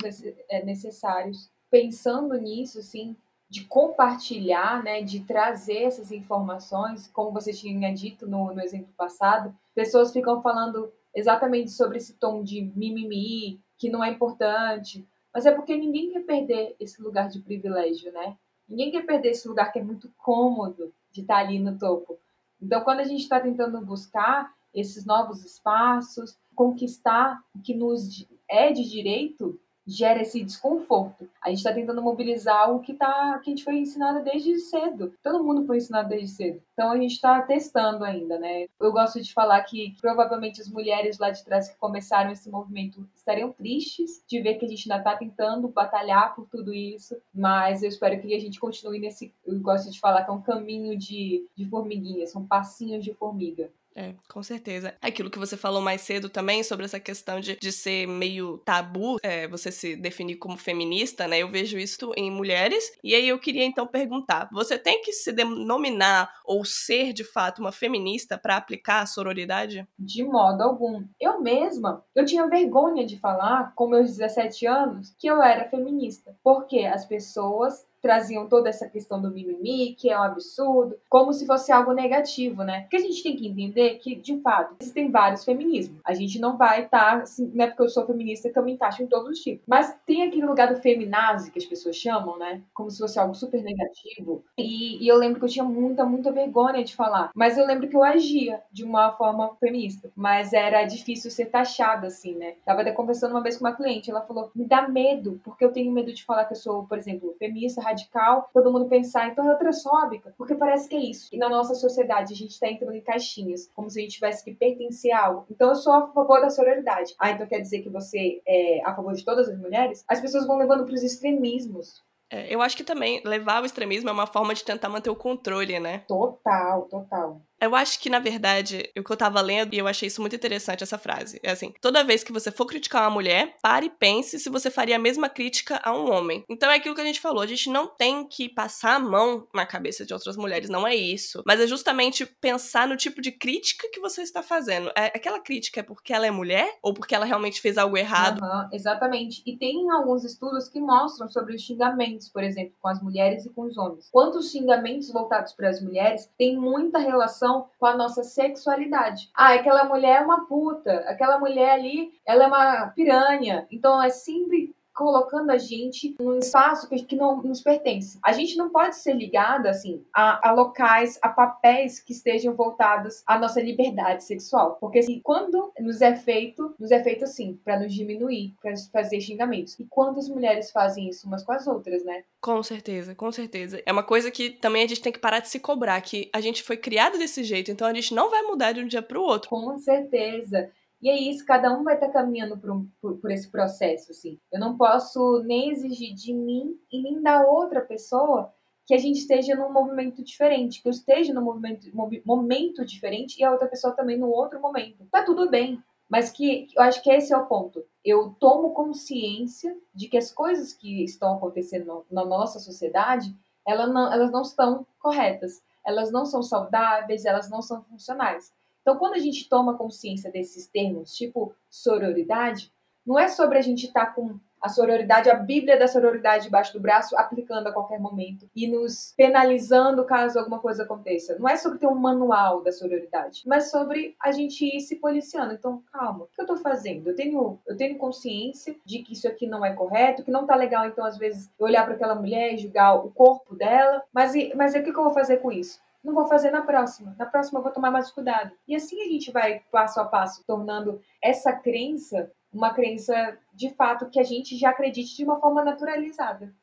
é, 0.49 0.63
necessários. 0.63 1.49
Pensando 1.69 2.35
nisso, 2.37 2.79
assim, 2.79 3.15
de 3.49 3.65
compartilhar, 3.65 4.81
né, 4.81 5.01
de 5.01 5.21
trazer 5.21 5.83
essas 5.83 6.09
informações, 6.11 7.07
como 7.07 7.31
você 7.31 7.51
tinha 7.51 7.93
dito 7.93 8.25
no, 8.25 8.53
no 8.53 8.61
exemplo 8.61 8.93
passado, 8.95 9.53
pessoas 9.75 10.13
ficam 10.13 10.41
falando 10.41 10.89
exatamente 11.13 11.69
sobre 11.71 11.97
esse 11.97 12.13
tom 12.13 12.43
de 12.43 12.71
mimimi, 12.75 13.59
que 13.77 13.89
não 13.89 14.01
é 14.01 14.09
importante, 14.09 15.05
mas 15.33 15.45
é 15.45 15.51
porque 15.51 15.75
ninguém 15.75 16.11
quer 16.11 16.21
perder 16.21 16.75
esse 16.79 17.01
lugar 17.01 17.27
de 17.27 17.41
privilégio, 17.41 18.11
né? 18.13 18.37
Ninguém 18.69 18.89
quer 18.89 19.05
perder 19.05 19.31
esse 19.31 19.47
lugar 19.47 19.71
que 19.73 19.79
é 19.79 19.83
muito 19.83 20.09
cômodo 20.17 20.93
de 21.11 21.19
estar 21.19 21.37
ali 21.37 21.59
no 21.59 21.77
topo. 21.77 22.17
Então, 22.61 22.81
quando 22.85 23.01
a 23.01 23.03
gente 23.03 23.23
está 23.23 23.37
tentando 23.37 23.81
buscar 23.81 24.53
esses 24.73 25.05
novos 25.05 25.43
espaços, 25.45 26.37
conquistar 26.55 27.41
o 27.55 27.61
que 27.61 27.73
nos 27.73 28.25
é 28.47 28.71
de 28.71 28.87
direito, 28.89 29.59
gera 29.85 30.21
esse 30.21 30.43
desconforto. 30.43 31.27
A 31.41 31.49
gente 31.49 31.59
está 31.59 31.73
tentando 31.73 32.01
mobilizar 32.01 32.71
o 32.71 32.79
que, 32.79 32.93
tá, 32.93 33.39
que 33.39 33.49
a 33.49 33.51
gente 33.51 33.63
foi 33.63 33.77
ensinado 33.77 34.23
desde 34.23 34.57
cedo. 34.59 35.13
Todo 35.23 35.43
mundo 35.43 35.65
foi 35.65 35.77
ensinado 35.77 36.09
desde 36.09 36.29
cedo. 36.29 36.61
Então 36.73 36.91
a 36.91 36.97
gente 36.97 37.13
está 37.13 37.41
testando 37.41 38.03
ainda, 38.03 38.37
né? 38.37 38.67
Eu 38.79 38.91
gosto 38.91 39.21
de 39.21 39.33
falar 39.33 39.61
que 39.63 39.95
provavelmente 39.99 40.61
as 40.61 40.69
mulheres 40.69 41.17
lá 41.17 41.31
de 41.31 41.43
trás 41.43 41.69
que 41.69 41.77
começaram 41.77 42.31
esse 42.31 42.49
movimento 42.49 43.07
estariam 43.15 43.51
tristes 43.51 44.23
de 44.27 44.41
ver 44.41 44.55
que 44.55 44.65
a 44.65 44.67
gente 44.67 44.89
ainda 44.91 45.01
está 45.01 45.17
tentando 45.17 45.67
batalhar 45.67 46.35
por 46.35 46.47
tudo 46.47 46.73
isso, 46.73 47.17
mas 47.33 47.83
eu 47.83 47.89
espero 47.89 48.19
que 48.21 48.33
a 48.33 48.39
gente 48.39 48.59
continue 48.59 48.99
nesse. 48.99 49.33
Eu 49.45 49.59
gosto 49.59 49.91
de 49.91 49.99
falar 49.99 50.23
que 50.23 50.29
é 50.29 50.33
um 50.33 50.41
caminho 50.41 50.97
de, 50.97 51.47
de 51.55 51.65
formiguinha, 51.65 52.27
são 52.27 52.45
passinhos 52.45 53.03
de 53.03 53.13
formiga. 53.13 53.69
É, 53.95 54.13
com 54.29 54.41
certeza. 54.41 54.95
Aquilo 55.01 55.29
que 55.29 55.39
você 55.39 55.57
falou 55.57 55.81
mais 55.81 56.01
cedo 56.01 56.29
também 56.29 56.63
sobre 56.63 56.85
essa 56.85 56.99
questão 56.99 57.39
de, 57.39 57.57
de 57.57 57.71
ser 57.71 58.07
meio 58.07 58.57
tabu, 58.59 59.17
é, 59.21 59.47
você 59.47 59.71
se 59.71 59.95
definir 59.95 60.35
como 60.35 60.57
feminista, 60.57 61.27
né? 61.27 61.39
Eu 61.39 61.49
vejo 61.49 61.77
isso 61.77 62.11
em 62.15 62.31
mulheres. 62.31 62.83
E 63.03 63.13
aí 63.13 63.27
eu 63.27 63.39
queria 63.39 63.65
então 63.65 63.85
perguntar: 63.85 64.49
você 64.51 64.77
tem 64.77 65.01
que 65.01 65.11
se 65.11 65.31
denominar 65.31 66.31
ou 66.45 66.63
ser 66.63 67.13
de 67.13 67.23
fato 67.23 67.59
uma 67.59 67.71
feminista 67.71 68.37
para 68.37 68.57
aplicar 68.57 69.01
a 69.01 69.05
sororidade? 69.05 69.87
De 69.99 70.23
modo 70.23 70.61
algum. 70.63 71.03
Eu 71.19 71.41
mesma, 71.41 72.03
eu 72.15 72.25
tinha 72.25 72.47
vergonha 72.47 73.05
de 73.05 73.19
falar, 73.19 73.73
com 73.75 73.87
meus 73.87 74.15
17 74.17 74.65
anos, 74.67 75.13
que 75.19 75.27
eu 75.27 75.41
era 75.41 75.69
feminista. 75.69 76.35
Porque 76.43 76.79
as 76.79 77.05
pessoas 77.05 77.85
traziam 78.01 78.47
toda 78.47 78.69
essa 78.69 78.87
questão 78.89 79.21
do 79.21 79.31
mimimi, 79.31 79.93
que 79.93 80.09
é 80.09 80.19
um 80.19 80.23
absurdo, 80.23 80.97
como 81.09 81.33
se 81.33 81.45
fosse 81.45 81.71
algo 81.71 81.93
negativo, 81.93 82.63
né? 82.63 82.81
Porque 82.81 82.97
a 82.97 83.01
gente 83.01 83.23
tem 83.23 83.35
que 83.35 83.47
entender 83.47 83.95
que, 83.95 84.15
de 84.15 84.39
fato, 84.41 84.75
existem 84.81 85.11
vários 85.11 85.45
feminismos. 85.45 85.99
A 86.03 86.13
gente 86.13 86.39
não 86.39 86.57
vai 86.57 86.85
estar, 86.85 87.17
tá, 87.17 87.23
assim, 87.23 87.51
não 87.53 87.65
é 87.65 87.67
porque 87.67 87.83
eu 87.83 87.89
sou 87.89 88.05
feminista 88.05 88.49
que 88.49 88.57
eu 88.57 88.63
me 88.63 88.73
encaixo 88.73 89.03
em 89.03 89.07
todos 89.07 89.29
os 89.29 89.39
tipos. 89.39 89.63
Mas 89.67 89.95
tem 90.05 90.23
aquele 90.23 90.45
lugar 90.45 90.73
do 90.73 90.81
feminazi 90.81 91.51
que 91.51 91.59
as 91.59 91.65
pessoas 91.65 91.95
chamam, 91.95 92.37
né? 92.37 92.61
Como 92.73 92.89
se 92.89 92.97
fosse 92.97 93.19
algo 93.19 93.35
super 93.35 93.61
negativo. 93.61 94.43
E, 94.57 95.03
e 95.03 95.07
eu 95.07 95.17
lembro 95.17 95.39
que 95.39 95.45
eu 95.45 95.49
tinha 95.49 95.65
muita, 95.65 96.03
muita 96.05 96.31
vergonha 96.31 96.83
de 96.83 96.95
falar. 96.95 97.31
Mas 97.35 97.57
eu 97.57 97.65
lembro 97.65 97.87
que 97.87 97.95
eu 97.95 98.03
agia 98.03 98.61
de 98.71 98.83
uma 98.83 99.11
forma 99.11 99.55
feminista. 99.59 100.09
Mas 100.15 100.53
era 100.53 100.83
difícil 100.85 101.29
ser 101.29 101.45
taxada, 101.45 102.07
assim, 102.07 102.35
né? 102.35 102.55
Tava 102.65 102.81
até 102.81 102.91
conversando 102.91 103.31
uma 103.31 103.43
vez 103.43 103.57
com 103.57 103.65
uma 103.65 103.75
cliente, 103.75 104.09
ela 104.09 104.21
falou: 104.21 104.51
me 104.55 104.65
dá 104.65 104.87
medo, 104.87 105.39
porque 105.43 105.63
eu 105.63 105.71
tenho 105.71 105.91
medo 105.91 106.13
de 106.13 106.23
falar 106.23 106.45
que 106.45 106.53
eu 106.53 106.57
sou, 106.57 106.83
por 106.85 106.97
exemplo, 106.97 107.35
feminista, 107.37 107.81
radical, 107.91 108.49
todo 108.53 108.71
mundo 108.71 108.87
pensar, 108.87 109.27
então 109.27 109.49
é 109.49 109.55
transfóbica, 109.55 110.33
porque 110.37 110.55
parece 110.55 110.89
que 110.89 110.95
é 110.95 110.99
isso. 110.99 111.29
E 111.31 111.37
na 111.37 111.49
nossa 111.49 111.75
sociedade 111.75 112.33
a 112.33 112.35
gente 112.35 112.59
tá 112.59 112.67
entrando 112.67 112.95
em 112.95 113.01
caixinhas, 113.01 113.69
como 113.75 113.89
se 113.89 113.99
a 113.99 114.01
gente 114.03 114.13
tivesse 114.13 114.43
que 114.43 114.53
pertencer 114.53 115.11
a 115.11 115.25
algo. 115.25 115.45
Então 115.49 115.69
eu 115.69 115.75
sou 115.75 115.93
a 115.93 116.07
favor 116.07 116.41
da 116.41 116.49
sororidade. 116.49 117.15
Ah, 117.19 117.31
então 117.31 117.45
quer 117.47 117.59
dizer 117.59 117.81
que 117.81 117.89
você 117.89 118.41
é 118.47 118.81
a 118.83 118.95
favor 118.95 119.13
de 119.13 119.23
todas 119.23 119.47
as 119.47 119.57
mulheres? 119.57 120.03
As 120.07 120.19
pessoas 120.19 120.47
vão 120.47 120.57
levando 120.57 120.85
para 120.85 120.95
os 120.95 121.03
extremismos. 121.03 122.03
É, 122.29 122.53
eu 122.53 122.61
acho 122.61 122.77
que 122.77 122.83
também 122.83 123.21
levar 123.25 123.61
o 123.61 123.65
extremismo 123.65 124.09
é 124.09 124.13
uma 124.13 124.25
forma 124.25 124.53
de 124.53 124.63
tentar 124.63 124.87
manter 124.87 125.09
o 125.09 125.15
controle, 125.15 125.79
né? 125.79 125.99
Total, 126.07 126.83
total. 126.83 127.41
Eu 127.61 127.75
acho 127.75 127.99
que, 127.99 128.09
na 128.09 128.17
verdade, 128.17 128.89
o 128.97 129.03
que 129.03 129.11
eu 129.11 129.17
tava 129.17 129.39
lendo, 129.39 129.73
e 129.73 129.77
eu 129.77 129.87
achei 129.87 130.07
isso 130.07 130.19
muito 130.19 130.35
interessante, 130.35 130.83
essa 130.83 130.97
frase. 130.97 131.39
É 131.43 131.51
assim: 131.51 131.71
toda 131.79 132.03
vez 132.03 132.23
que 132.23 132.31
você 132.31 132.51
for 132.51 132.65
criticar 132.65 133.03
uma 133.03 133.11
mulher, 133.11 133.55
pare 133.61 133.85
e 133.85 133.89
pense 133.89 134.39
se 134.39 134.49
você 134.49 134.71
faria 134.71 134.95
a 134.95 134.99
mesma 134.99 135.29
crítica 135.29 135.79
a 135.83 135.93
um 135.93 136.11
homem. 136.11 136.43
Então 136.49 136.71
é 136.71 136.75
aquilo 136.75 136.95
que 136.95 137.01
a 137.01 137.05
gente 137.05 137.19
falou: 137.19 137.43
a 137.43 137.47
gente 137.47 137.69
não 137.69 137.87
tem 137.87 138.27
que 138.27 138.49
passar 138.49 138.95
a 138.95 138.99
mão 138.99 139.47
na 139.53 139.65
cabeça 139.65 140.03
de 140.03 140.13
outras 140.13 140.35
mulheres, 140.35 140.69
não 140.69 140.87
é 140.87 140.95
isso. 140.95 141.43
Mas 141.45 141.59
é 141.59 141.67
justamente 141.67 142.25
pensar 142.25 142.87
no 142.87 142.97
tipo 142.97 143.21
de 143.21 143.31
crítica 143.31 143.87
que 143.93 143.99
você 143.99 144.23
está 144.23 144.41
fazendo. 144.41 144.89
É, 144.97 145.05
aquela 145.05 145.39
crítica 145.39 145.81
é 145.81 145.83
porque 145.83 146.11
ela 146.11 146.25
é 146.25 146.31
mulher 146.31 146.67
ou 146.81 146.93
porque 146.93 147.13
ela 147.13 147.25
realmente 147.25 147.61
fez 147.61 147.77
algo 147.77 147.95
errado? 147.95 148.41
Uhum, 148.41 148.69
exatamente. 148.73 149.43
E 149.45 149.55
tem 149.55 149.89
alguns 149.91 150.23
estudos 150.23 150.67
que 150.67 150.79
mostram 150.79 151.29
sobre 151.29 151.53
os 151.53 151.61
xingamentos, 151.61 152.27
por 152.27 152.43
exemplo, 152.43 152.73
com 152.81 152.87
as 152.87 153.01
mulheres 153.01 153.45
e 153.45 153.49
com 153.49 153.63
os 153.63 153.77
homens. 153.77 154.09
Quantos 154.11 154.51
xingamentos 154.51 155.11
voltados 155.11 155.53
para 155.53 155.69
as 155.69 155.79
mulheres 155.79 156.27
têm 156.37 156.57
muita 156.57 156.97
relação 156.97 157.50
relação 157.51 157.69
com 157.77 157.85
a 157.85 157.95
nossa 157.95 158.23
sexualidade. 158.23 159.29
Ah, 159.33 159.53
aquela 159.53 159.83
mulher 159.83 160.21
é 160.21 160.25
uma 160.25 160.45
puta, 160.45 161.03
aquela 161.07 161.39
mulher 161.39 161.71
ali, 161.71 162.11
ela 162.25 162.43
é 162.45 162.47
uma 162.47 162.87
piranha. 162.87 163.67
Então 163.71 164.01
é 164.01 164.09
sempre 164.09 164.75
colocando 165.01 165.49
a 165.49 165.57
gente 165.57 166.15
num 166.19 166.37
espaço 166.37 166.87
que, 166.87 167.03
que 167.03 167.15
não 167.15 167.41
nos 167.41 167.61
pertence. 167.61 168.19
A 168.23 168.31
gente 168.31 168.55
não 168.55 168.69
pode 168.69 168.95
ser 168.95 169.13
ligada, 169.13 169.69
assim, 169.69 170.03
a, 170.13 170.49
a 170.49 170.51
locais, 170.51 171.17
a 171.21 171.29
papéis 171.29 171.99
que 171.99 172.13
estejam 172.13 172.53
voltados 172.53 173.23
à 173.25 173.37
nossa 173.37 173.61
liberdade 173.61 174.23
sexual. 174.23 174.77
Porque 174.79 174.99
assim, 174.99 175.19
quando 175.23 175.71
nos 175.79 176.01
é 176.01 176.15
feito, 176.15 176.75
nos 176.79 176.91
é 176.91 177.03
feito 177.03 177.23
assim, 177.23 177.59
para 177.63 177.79
nos 177.79 177.93
diminuir, 177.93 178.53
para 178.61 178.73
fazer 178.91 179.19
xingamentos. 179.19 179.79
E 179.79 179.85
quando 179.89 180.19
as 180.19 180.29
mulheres 180.29 180.71
fazem 180.71 181.09
isso 181.09 181.27
umas 181.27 181.43
com 181.43 181.51
as 181.51 181.65
outras, 181.65 182.03
né? 182.03 182.23
Com 182.39 182.61
certeza, 182.61 183.15
com 183.15 183.31
certeza. 183.31 183.81
É 183.85 183.91
uma 183.91 184.03
coisa 184.03 184.29
que 184.29 184.49
também 184.49 184.83
a 184.83 184.87
gente 184.87 185.01
tem 185.01 185.11
que 185.11 185.19
parar 185.19 185.39
de 185.39 185.49
se 185.49 185.59
cobrar, 185.59 185.99
que 186.01 186.29
a 186.33 186.41
gente 186.41 186.63
foi 186.63 186.77
criado 186.77 187.17
desse 187.17 187.43
jeito, 187.43 187.71
então 187.71 187.87
a 187.87 187.93
gente 187.93 188.13
não 188.13 188.29
vai 188.29 188.43
mudar 188.43 188.71
de 188.71 188.81
um 188.81 188.87
dia 188.87 189.01
para 189.01 189.19
o 189.19 189.23
outro. 189.23 189.49
Com 189.49 189.77
certeza. 189.77 190.69
E 191.01 191.09
é 191.09 191.17
isso, 191.17 191.45
cada 191.45 191.75
um 191.75 191.83
vai 191.83 191.95
estar 191.95 192.09
caminhando 192.09 192.57
por, 192.57 192.69
um, 192.69 192.87
por, 193.01 193.17
por, 193.17 193.31
esse 193.31 193.49
processo, 193.49 194.11
assim. 194.11 194.37
Eu 194.51 194.59
não 194.59 194.77
posso 194.77 195.41
nem 195.43 195.71
exigir 195.71 196.13
de 196.13 196.33
mim 196.33 196.79
e 196.91 197.01
nem 197.01 197.21
da 197.21 197.43
outra 197.43 197.81
pessoa 197.81 198.53
que 198.85 198.93
a 198.93 198.97
gente 198.97 199.19
esteja 199.19 199.55
num 199.55 199.71
movimento 199.71 200.23
diferente, 200.23 200.81
que 200.81 200.87
eu 200.87 200.91
esteja 200.91 201.33
num 201.33 201.41
movimento, 201.41 201.87
momento 202.25 202.85
diferente 202.85 203.39
e 203.39 203.43
a 203.43 203.51
outra 203.51 203.67
pessoa 203.67 203.95
também 203.95 204.17
no 204.17 204.29
outro 204.29 204.61
momento. 204.61 205.07
Tá 205.11 205.23
tudo 205.23 205.49
bem, 205.49 205.81
mas 206.09 206.29
que 206.29 206.67
eu 206.75 206.83
acho 206.83 207.01
que 207.01 207.09
esse 207.09 207.33
é 207.33 207.37
o 207.37 207.45
ponto. 207.45 207.83
Eu 208.03 208.35
tomo 208.39 208.73
consciência 208.73 209.75
de 209.95 210.07
que 210.07 210.17
as 210.17 210.31
coisas 210.31 210.73
que 210.73 211.03
estão 211.03 211.35
acontecendo 211.35 212.05
na 212.11 212.25
nossa 212.25 212.59
sociedade, 212.59 213.35
não, 213.65 214.11
elas 214.11 214.31
não 214.31 214.41
estão 214.41 214.85
corretas, 214.99 215.63
elas 215.85 216.11
não 216.11 216.25
são 216.25 216.43
saudáveis, 216.43 217.25
elas 217.25 217.49
não 217.49 217.61
são 217.61 217.81
funcionais. 217.83 218.51
Então, 218.81 218.97
quando 218.97 219.13
a 219.13 219.19
gente 219.19 219.47
toma 219.47 219.77
consciência 219.77 220.31
desses 220.31 220.67
termos, 220.67 221.15
tipo 221.15 221.53
sororidade, 221.69 222.71
não 223.05 223.17
é 223.17 223.27
sobre 223.27 223.57
a 223.57 223.61
gente 223.61 223.87
estar 223.87 224.07
tá 224.07 224.11
com 224.13 224.39
a 224.61 224.69
sororidade, 224.69 225.29
a 225.29 225.35
Bíblia 225.35 225.77
da 225.77 225.87
sororidade 225.87 226.43
debaixo 226.43 226.71
do 226.73 226.79
braço, 226.79 227.17
aplicando 227.17 227.67
a 227.67 227.71
qualquer 227.71 227.99
momento 227.99 228.47
e 228.55 228.67
nos 228.67 229.11
penalizando 229.17 230.05
caso 230.05 230.37
alguma 230.37 230.59
coisa 230.59 230.83
aconteça. 230.83 231.37
Não 231.39 231.49
é 231.49 231.57
sobre 231.57 231.79
ter 231.79 231.87
um 231.87 231.95
manual 231.95 232.61
da 232.61 232.71
sororidade, 232.71 233.41
mas 233.47 233.71
sobre 233.71 234.15
a 234.21 234.31
gente 234.31 234.63
ir 234.63 234.79
se 234.81 234.97
policiando. 234.97 235.53
Então, 235.53 235.81
calma, 235.91 236.25
o 236.25 236.27
que 236.27 236.39
eu 236.39 236.45
tô 236.45 236.57
fazendo? 236.57 237.09
Eu 237.09 237.15
tenho, 237.15 237.59
eu 237.65 237.75
tenho 237.75 237.97
consciência 237.97 238.75
de 238.85 238.99
que 238.99 239.13
isso 239.13 239.27
aqui 239.27 239.47
não 239.47 239.65
é 239.65 239.73
correto, 239.73 240.23
que 240.23 240.31
não 240.31 240.45
tá 240.45 240.55
legal, 240.55 240.85
então, 240.85 241.03
às 241.03 241.17
vezes, 241.17 241.49
olhar 241.57 241.83
para 241.83 241.95
aquela 241.95 242.13
mulher 242.13 242.53
e 242.53 242.57
julgar 242.57 242.93
o 242.93 243.09
corpo 243.09 243.55
dela, 243.55 244.03
mas, 244.13 244.33
mas 244.55 244.75
o 244.75 244.83
que 244.83 244.89
eu 244.89 244.93
vou 244.93 245.13
fazer 245.13 245.37
com 245.37 245.51
isso? 245.51 245.79
Não 246.03 246.13
vou 246.13 246.25
fazer 246.27 246.51
na 246.51 246.61
próxima. 246.61 247.15
Na 247.17 247.25
próxima 247.25 247.59
eu 247.59 247.63
vou 247.63 247.71
tomar 247.71 247.91
mais 247.91 248.11
cuidado. 248.11 248.51
E 248.67 248.75
assim 248.75 249.01
a 249.01 249.05
gente 249.05 249.31
vai 249.31 249.61
passo 249.71 249.99
a 249.99 250.05
passo 250.05 250.43
tornando 250.45 251.01
essa 251.21 251.53
crença 251.53 252.31
uma 252.53 252.73
crença 252.73 253.37
de 253.53 253.69
fato 253.73 254.09
que 254.09 254.19
a 254.19 254.23
gente 254.23 254.57
já 254.57 254.71
acredite 254.71 255.15
de 255.15 255.23
uma 255.23 255.39
forma 255.39 255.63
naturalizada. 255.63 256.53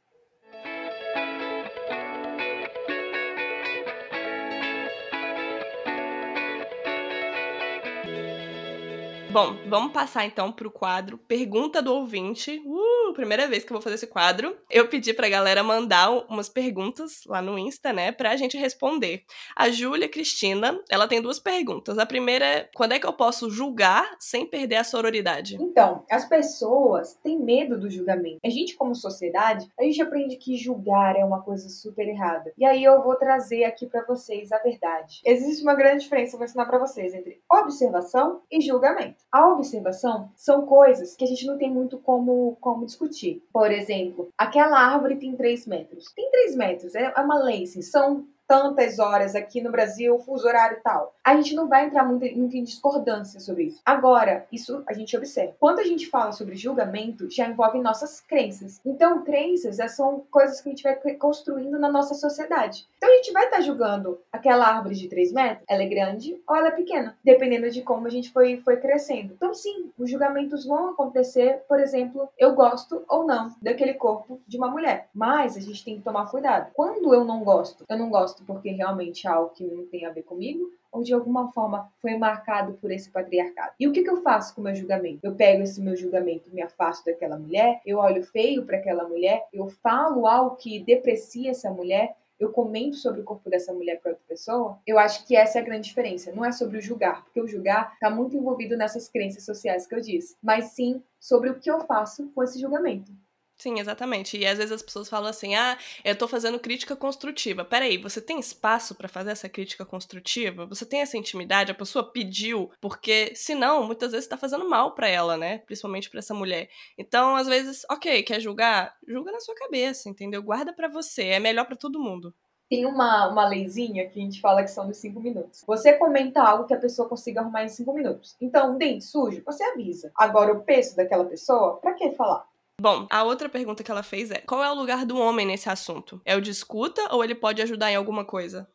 Bom, 9.39 9.55
vamos 9.69 9.93
passar 9.93 10.27
então 10.27 10.51
pro 10.51 10.69
quadro 10.69 11.17
Pergunta 11.17 11.81
do 11.81 11.95
Ouvinte. 11.95 12.61
Uh, 12.67 13.15
primeira 13.15 13.47
vez 13.47 13.63
que 13.63 13.73
eu 13.73 13.77
vou 13.77 13.83
fazer 13.83 13.95
esse 13.95 14.09
quadro. 14.09 14.57
Eu 14.69 14.89
pedi 14.89 15.13
pra 15.15 15.29
galera 15.29 15.63
mandar 15.63 16.11
umas 16.29 16.49
perguntas 16.49 17.23
lá 17.25 17.41
no 17.41 17.57
Insta, 17.57 17.93
né, 17.93 18.11
pra 18.11 18.37
gente 18.37 18.57
responder. 18.57 19.23
A 19.55 19.71
Júlia 19.71 20.09
Cristina, 20.09 20.81
ela 20.91 21.07
tem 21.07 21.23
duas 21.23 21.39
perguntas. 21.39 21.99
A 21.99 22.07
primeira 22.07 22.45
é: 22.45 22.69
quando 22.75 22.93
é 22.93 22.99
que 22.99 23.07
eu 23.07 23.13
posso 23.13 23.49
julgar 23.49 24.09
sem 24.19 24.45
perder 24.45 24.77
a 24.77 24.85
sororidade? 24.85 25.57
Então, 25.61 26.05
as 26.11 26.29
pessoas 26.29 27.15
têm 27.23 27.39
medo 27.39 27.79
do 27.79 27.89
julgamento. 27.89 28.41
A 28.45 28.51
gente, 28.51 28.75
como 28.75 28.93
sociedade, 28.93 29.69
a 29.79 29.85
gente 29.85 30.03
aprende 30.03 30.37
que 30.37 30.57
julgar 30.57 31.15
é 31.15 31.25
uma 31.25 31.43
coisa 31.43 31.69
super 31.69 32.09
errada. 32.09 32.53
E 32.59 32.65
aí 32.65 32.83
eu 32.83 33.05
vou 33.05 33.15
trazer 33.15 33.63
aqui 33.63 33.87
para 33.87 34.05
vocês 34.05 34.51
a 34.51 34.59
verdade. 34.59 35.21
Existe 35.25 35.63
uma 35.63 35.77
grande 35.77 36.03
diferença, 36.03 36.35
eu 36.35 36.39
vou 36.39 36.45
ensinar 36.45 36.67
pra 36.67 36.81
vocês, 36.81 37.15
entre 37.15 37.41
observação 37.49 38.43
e 38.51 38.61
julgamento. 38.61 39.28
A 39.31 39.47
observação 39.49 40.31
são 40.35 40.65
coisas 40.65 41.15
que 41.15 41.25
a 41.25 41.27
gente 41.27 41.47
não 41.47 41.59
tem 41.59 41.71
muito 41.71 41.99
como, 41.99 42.57
como 42.61 42.87
discutir. 42.87 43.43
Por 43.53 43.71
exemplo, 43.71 44.29
aquela 44.39 44.79
árvore 44.79 45.17
tem 45.17 45.37
3 45.37 45.67
metros. 45.67 46.11
Tem 46.15 46.31
3 46.31 46.57
metros, 46.57 46.95
é 46.95 47.13
uma 47.21 47.39
lei, 47.39 47.65
assim, 47.65 47.83
são 47.83 48.27
tantas 48.47 48.99
horas 48.99 49.35
aqui 49.35 49.61
no 49.61 49.71
Brasil, 49.71 50.19
fuso 50.21 50.49
horário 50.49 50.81
tal. 50.83 51.15
A 51.29 51.37
gente 51.37 51.55
não 51.55 51.69
vai 51.69 51.85
entrar 51.85 52.05
muito, 52.05 52.25
muito 52.39 52.57
em 52.57 52.63
discordância 52.63 53.39
sobre 53.39 53.65
isso. 53.65 53.83
Agora, 53.85 54.47
isso 54.51 54.83
a 54.87 54.95
gente 54.95 55.15
observa. 55.15 55.55
Quando 55.61 55.79
a 55.79 55.85
gente 55.85 56.07
fala 56.07 56.33
sobre 56.33 56.57
julgamento, 56.57 57.31
já 57.31 57.47
envolve 57.47 57.79
nossas 57.81 58.19
crenças. 58.19 58.81
Então, 58.83 59.23
crenças 59.23 59.77
são 59.95 60.25
coisas 60.31 60.63
que 60.63 60.71
a 60.71 60.73
gente 60.73 60.83
vai 60.83 60.95
construindo 61.17 61.79
na 61.79 61.93
nossa 61.93 62.15
sociedade. 62.15 62.89
Então, 62.97 63.11
a 63.11 63.17
gente 63.17 63.31
vai 63.31 63.45
estar 63.45 63.59
tá 63.59 63.63
julgando 63.63 64.19
aquela 64.33 64.69
árvore 64.69 64.95
de 64.95 65.07
3 65.07 65.31
metros, 65.33 65.67
ela 65.69 65.83
é 65.83 65.87
grande 65.87 66.41
ou 66.49 66.57
ela 66.57 66.69
é 66.69 66.71
pequena, 66.71 67.15
dependendo 67.23 67.71
de 67.71 67.83
como 67.83 68.07
a 68.07 68.11
gente 68.11 68.33
foi, 68.33 68.63
foi 68.65 68.79
crescendo. 68.79 69.35
Então, 69.35 69.53
sim, 69.53 69.91
os 69.99 70.11
julgamentos 70.11 70.65
vão 70.65 70.89
acontecer, 70.89 71.63
por 71.69 71.79
exemplo, 71.79 72.27
eu 72.39 72.55
gosto 72.55 73.05
ou 73.07 73.27
não 73.27 73.55
daquele 73.61 73.93
corpo 73.93 74.41
de 74.49 74.57
uma 74.57 74.71
mulher. 74.71 75.11
Mas 75.13 75.59
a 75.59 75.61
gente 75.61 75.85
tem 75.85 75.99
que 75.99 76.03
tomar 76.03 76.31
cuidado. 76.31 76.71
Quando 76.73 77.13
eu 77.13 77.23
não 77.23 77.45
gosto, 77.45 77.85
eu 77.87 77.99
não 77.99 78.09
gosto 78.09 78.43
porque 78.45 78.71
realmente 78.71 79.27
é 79.27 79.31
algo 79.31 79.51
que 79.51 79.65
não 79.65 79.85
tem 79.85 80.07
a 80.07 80.11
ver 80.11 80.23
comigo, 80.23 80.73
ou 80.91 81.03
de 81.03 81.13
alguma 81.13 81.53
forma 81.53 81.91
foi 82.01 82.17
marcado 82.17 82.75
por 82.75 82.91
esse 82.91 83.11
patriarcado. 83.11 83.73
E 83.79 83.87
o 83.87 83.93
que, 83.93 84.03
que 84.03 84.11
eu 84.11 84.23
faço 84.23 84.55
com 84.55 84.61
o 84.61 84.65
meu 84.65 84.75
julgamento? 84.75 85.21
Eu 85.23 85.35
pego 85.35 85.63
esse 85.63 85.81
meu 85.81 85.97
julgamento, 85.97 86.53
me 86.53 86.63
afasto 86.63 87.05
daquela 87.05 87.39
mulher, 87.39 87.81
eu 87.85 87.99
olho 87.99 88.23
feio 88.23 88.65
para 88.65 88.79
aquela 88.79 89.07
mulher, 89.09 89.47
eu 89.53 89.69
falo 89.69 90.27
algo 90.27 90.57
que 90.57 90.81
deprecia 90.81 91.51
essa 91.51 91.71
mulher, 91.71 92.17
eu 92.39 92.53
comento 92.53 92.97
sobre 92.97 93.21
o 93.21 93.25
corpo 93.25 93.51
dessa 93.51 93.73
mulher 93.73 94.01
para 94.01 94.13
outra 94.13 94.25
pessoa, 94.29 94.79
eu 94.87 94.99
acho 94.99 95.27
que 95.27 95.35
essa 95.37 95.59
é 95.59 95.63
a 95.63 95.65
grande 95.65 95.89
diferença. 95.89 96.33
Não 96.33 96.45
é 96.45 96.53
sobre 96.53 96.79
o 96.79 96.81
julgar, 96.81 97.25
porque 97.25 97.41
o 97.41 97.49
julgar 97.49 97.93
está 97.95 98.09
muito 98.09 98.37
envolvido 98.37 98.77
nessas 98.77 99.09
crenças 99.09 99.45
sociais 99.45 99.87
que 99.87 99.95
eu 99.95 100.01
disse, 100.01 100.37
mas 100.43 100.67
sim 100.67 101.03
sobre 101.19 101.51
o 101.51 101.59
que 101.59 101.71
eu 101.71 101.81
faço 101.81 102.31
com 102.35 102.43
esse 102.43 102.61
julgamento. 102.61 103.11
Sim, 103.59 103.81
exatamente. 103.81 104.39
E 104.39 104.47
às 104.47 104.57
vezes 104.57 104.71
as 104.71 104.83
pessoas 104.83 105.09
falam 105.09 105.29
assim: 105.29 105.57
ah, 105.57 105.77
eu 106.05 106.17
tô 106.17 106.29
fazendo 106.29 106.61
crítica 106.61 106.95
construtiva. 106.95 107.65
Peraí, 107.65 107.99
você 107.99 108.21
tem 108.21 108.39
espaço 108.39 108.95
para 108.95 109.09
fazer 109.09 109.33
essa 109.33 109.49
crítica 109.49 109.85
construtiva? 109.85 110.65
Você 110.67 110.87
tem 110.87 111.01
essa 111.01 111.17
intimidade? 111.17 111.73
A 111.73 111.75
pessoa 111.75 112.09
pediu? 112.13 112.71
Porque, 112.81 113.35
senão, 113.35 113.85
muitas 113.85 114.13
vezes 114.13 114.29
tá 114.29 114.37
fazendo 114.37 114.69
mal 114.69 114.95
para 114.95 115.09
ela, 115.09 115.37
né? 115.37 115.59
Principalmente 115.59 116.09
para 116.09 116.21
essa 116.21 116.33
mulher. 116.33 116.71
Então, 116.97 117.35
às 117.35 117.49
vezes, 117.49 117.85
ok, 117.91 118.23
quer 118.23 118.41
julgar? 118.41 118.95
Julga 119.07 119.33
na 119.33 119.41
sua 119.41 119.57
cabeça, 119.57 120.09
entendeu? 120.09 120.41
Guarda 120.41 120.73
para 120.73 120.87
você. 120.89 121.25
É 121.25 121.41
melhor 121.41 121.67
para 121.67 121.77
todo 121.77 122.01
mundo. 122.01 122.33
Tem 122.69 122.85
uma, 122.85 123.29
uma 123.29 123.49
leizinha 123.49 124.09
que 124.09 124.21
a 124.21 124.23
gente 124.23 124.41
fala 124.41 124.63
que 124.63 124.71
são 124.71 124.87
dos 124.87 124.99
cinco 124.99 125.21
minutos. 125.21 125.65
Você 125.67 125.95
comenta 125.95 126.43
algo 126.43 126.67
que 126.67 126.75
a 126.75 126.79
pessoa 126.79 127.09
consiga 127.09 127.41
arrumar 127.41 127.65
em 127.65 127.69
cinco 127.69 127.95
minutos. 127.95 128.37
Então, 128.41 128.77
dente 128.77 129.05
sujo, 129.05 129.43
você 129.45 129.65
avisa. 129.65 130.13
Agora, 130.15 130.53
o 130.53 130.63
peso 130.63 130.95
daquela 130.95 131.25
pessoa, 131.25 131.79
pra 131.79 131.95
que 131.95 132.13
falar? 132.13 132.47
Bom, 132.81 133.09
a 133.11 133.25
outra 133.25 133.49
pergunta 133.49 133.83
que 133.83 133.91
ela 133.91 134.05
fez 134.05 134.31
é: 134.31 134.39
qual 134.39 134.63
é 134.63 134.71
o 134.71 134.75
lugar 134.75 135.05
do 135.05 135.19
homem 135.19 135.47
nesse 135.47 135.69
assunto? 135.69 136.21
É 136.25 136.37
o 136.37 136.41
de 136.41 136.51
escuta 136.51 137.13
ou 137.13 137.25
ele 137.25 137.35
pode 137.35 137.61
ajudar 137.61 137.91
em 137.91 137.97
alguma 137.97 138.25
coisa? 138.25 138.69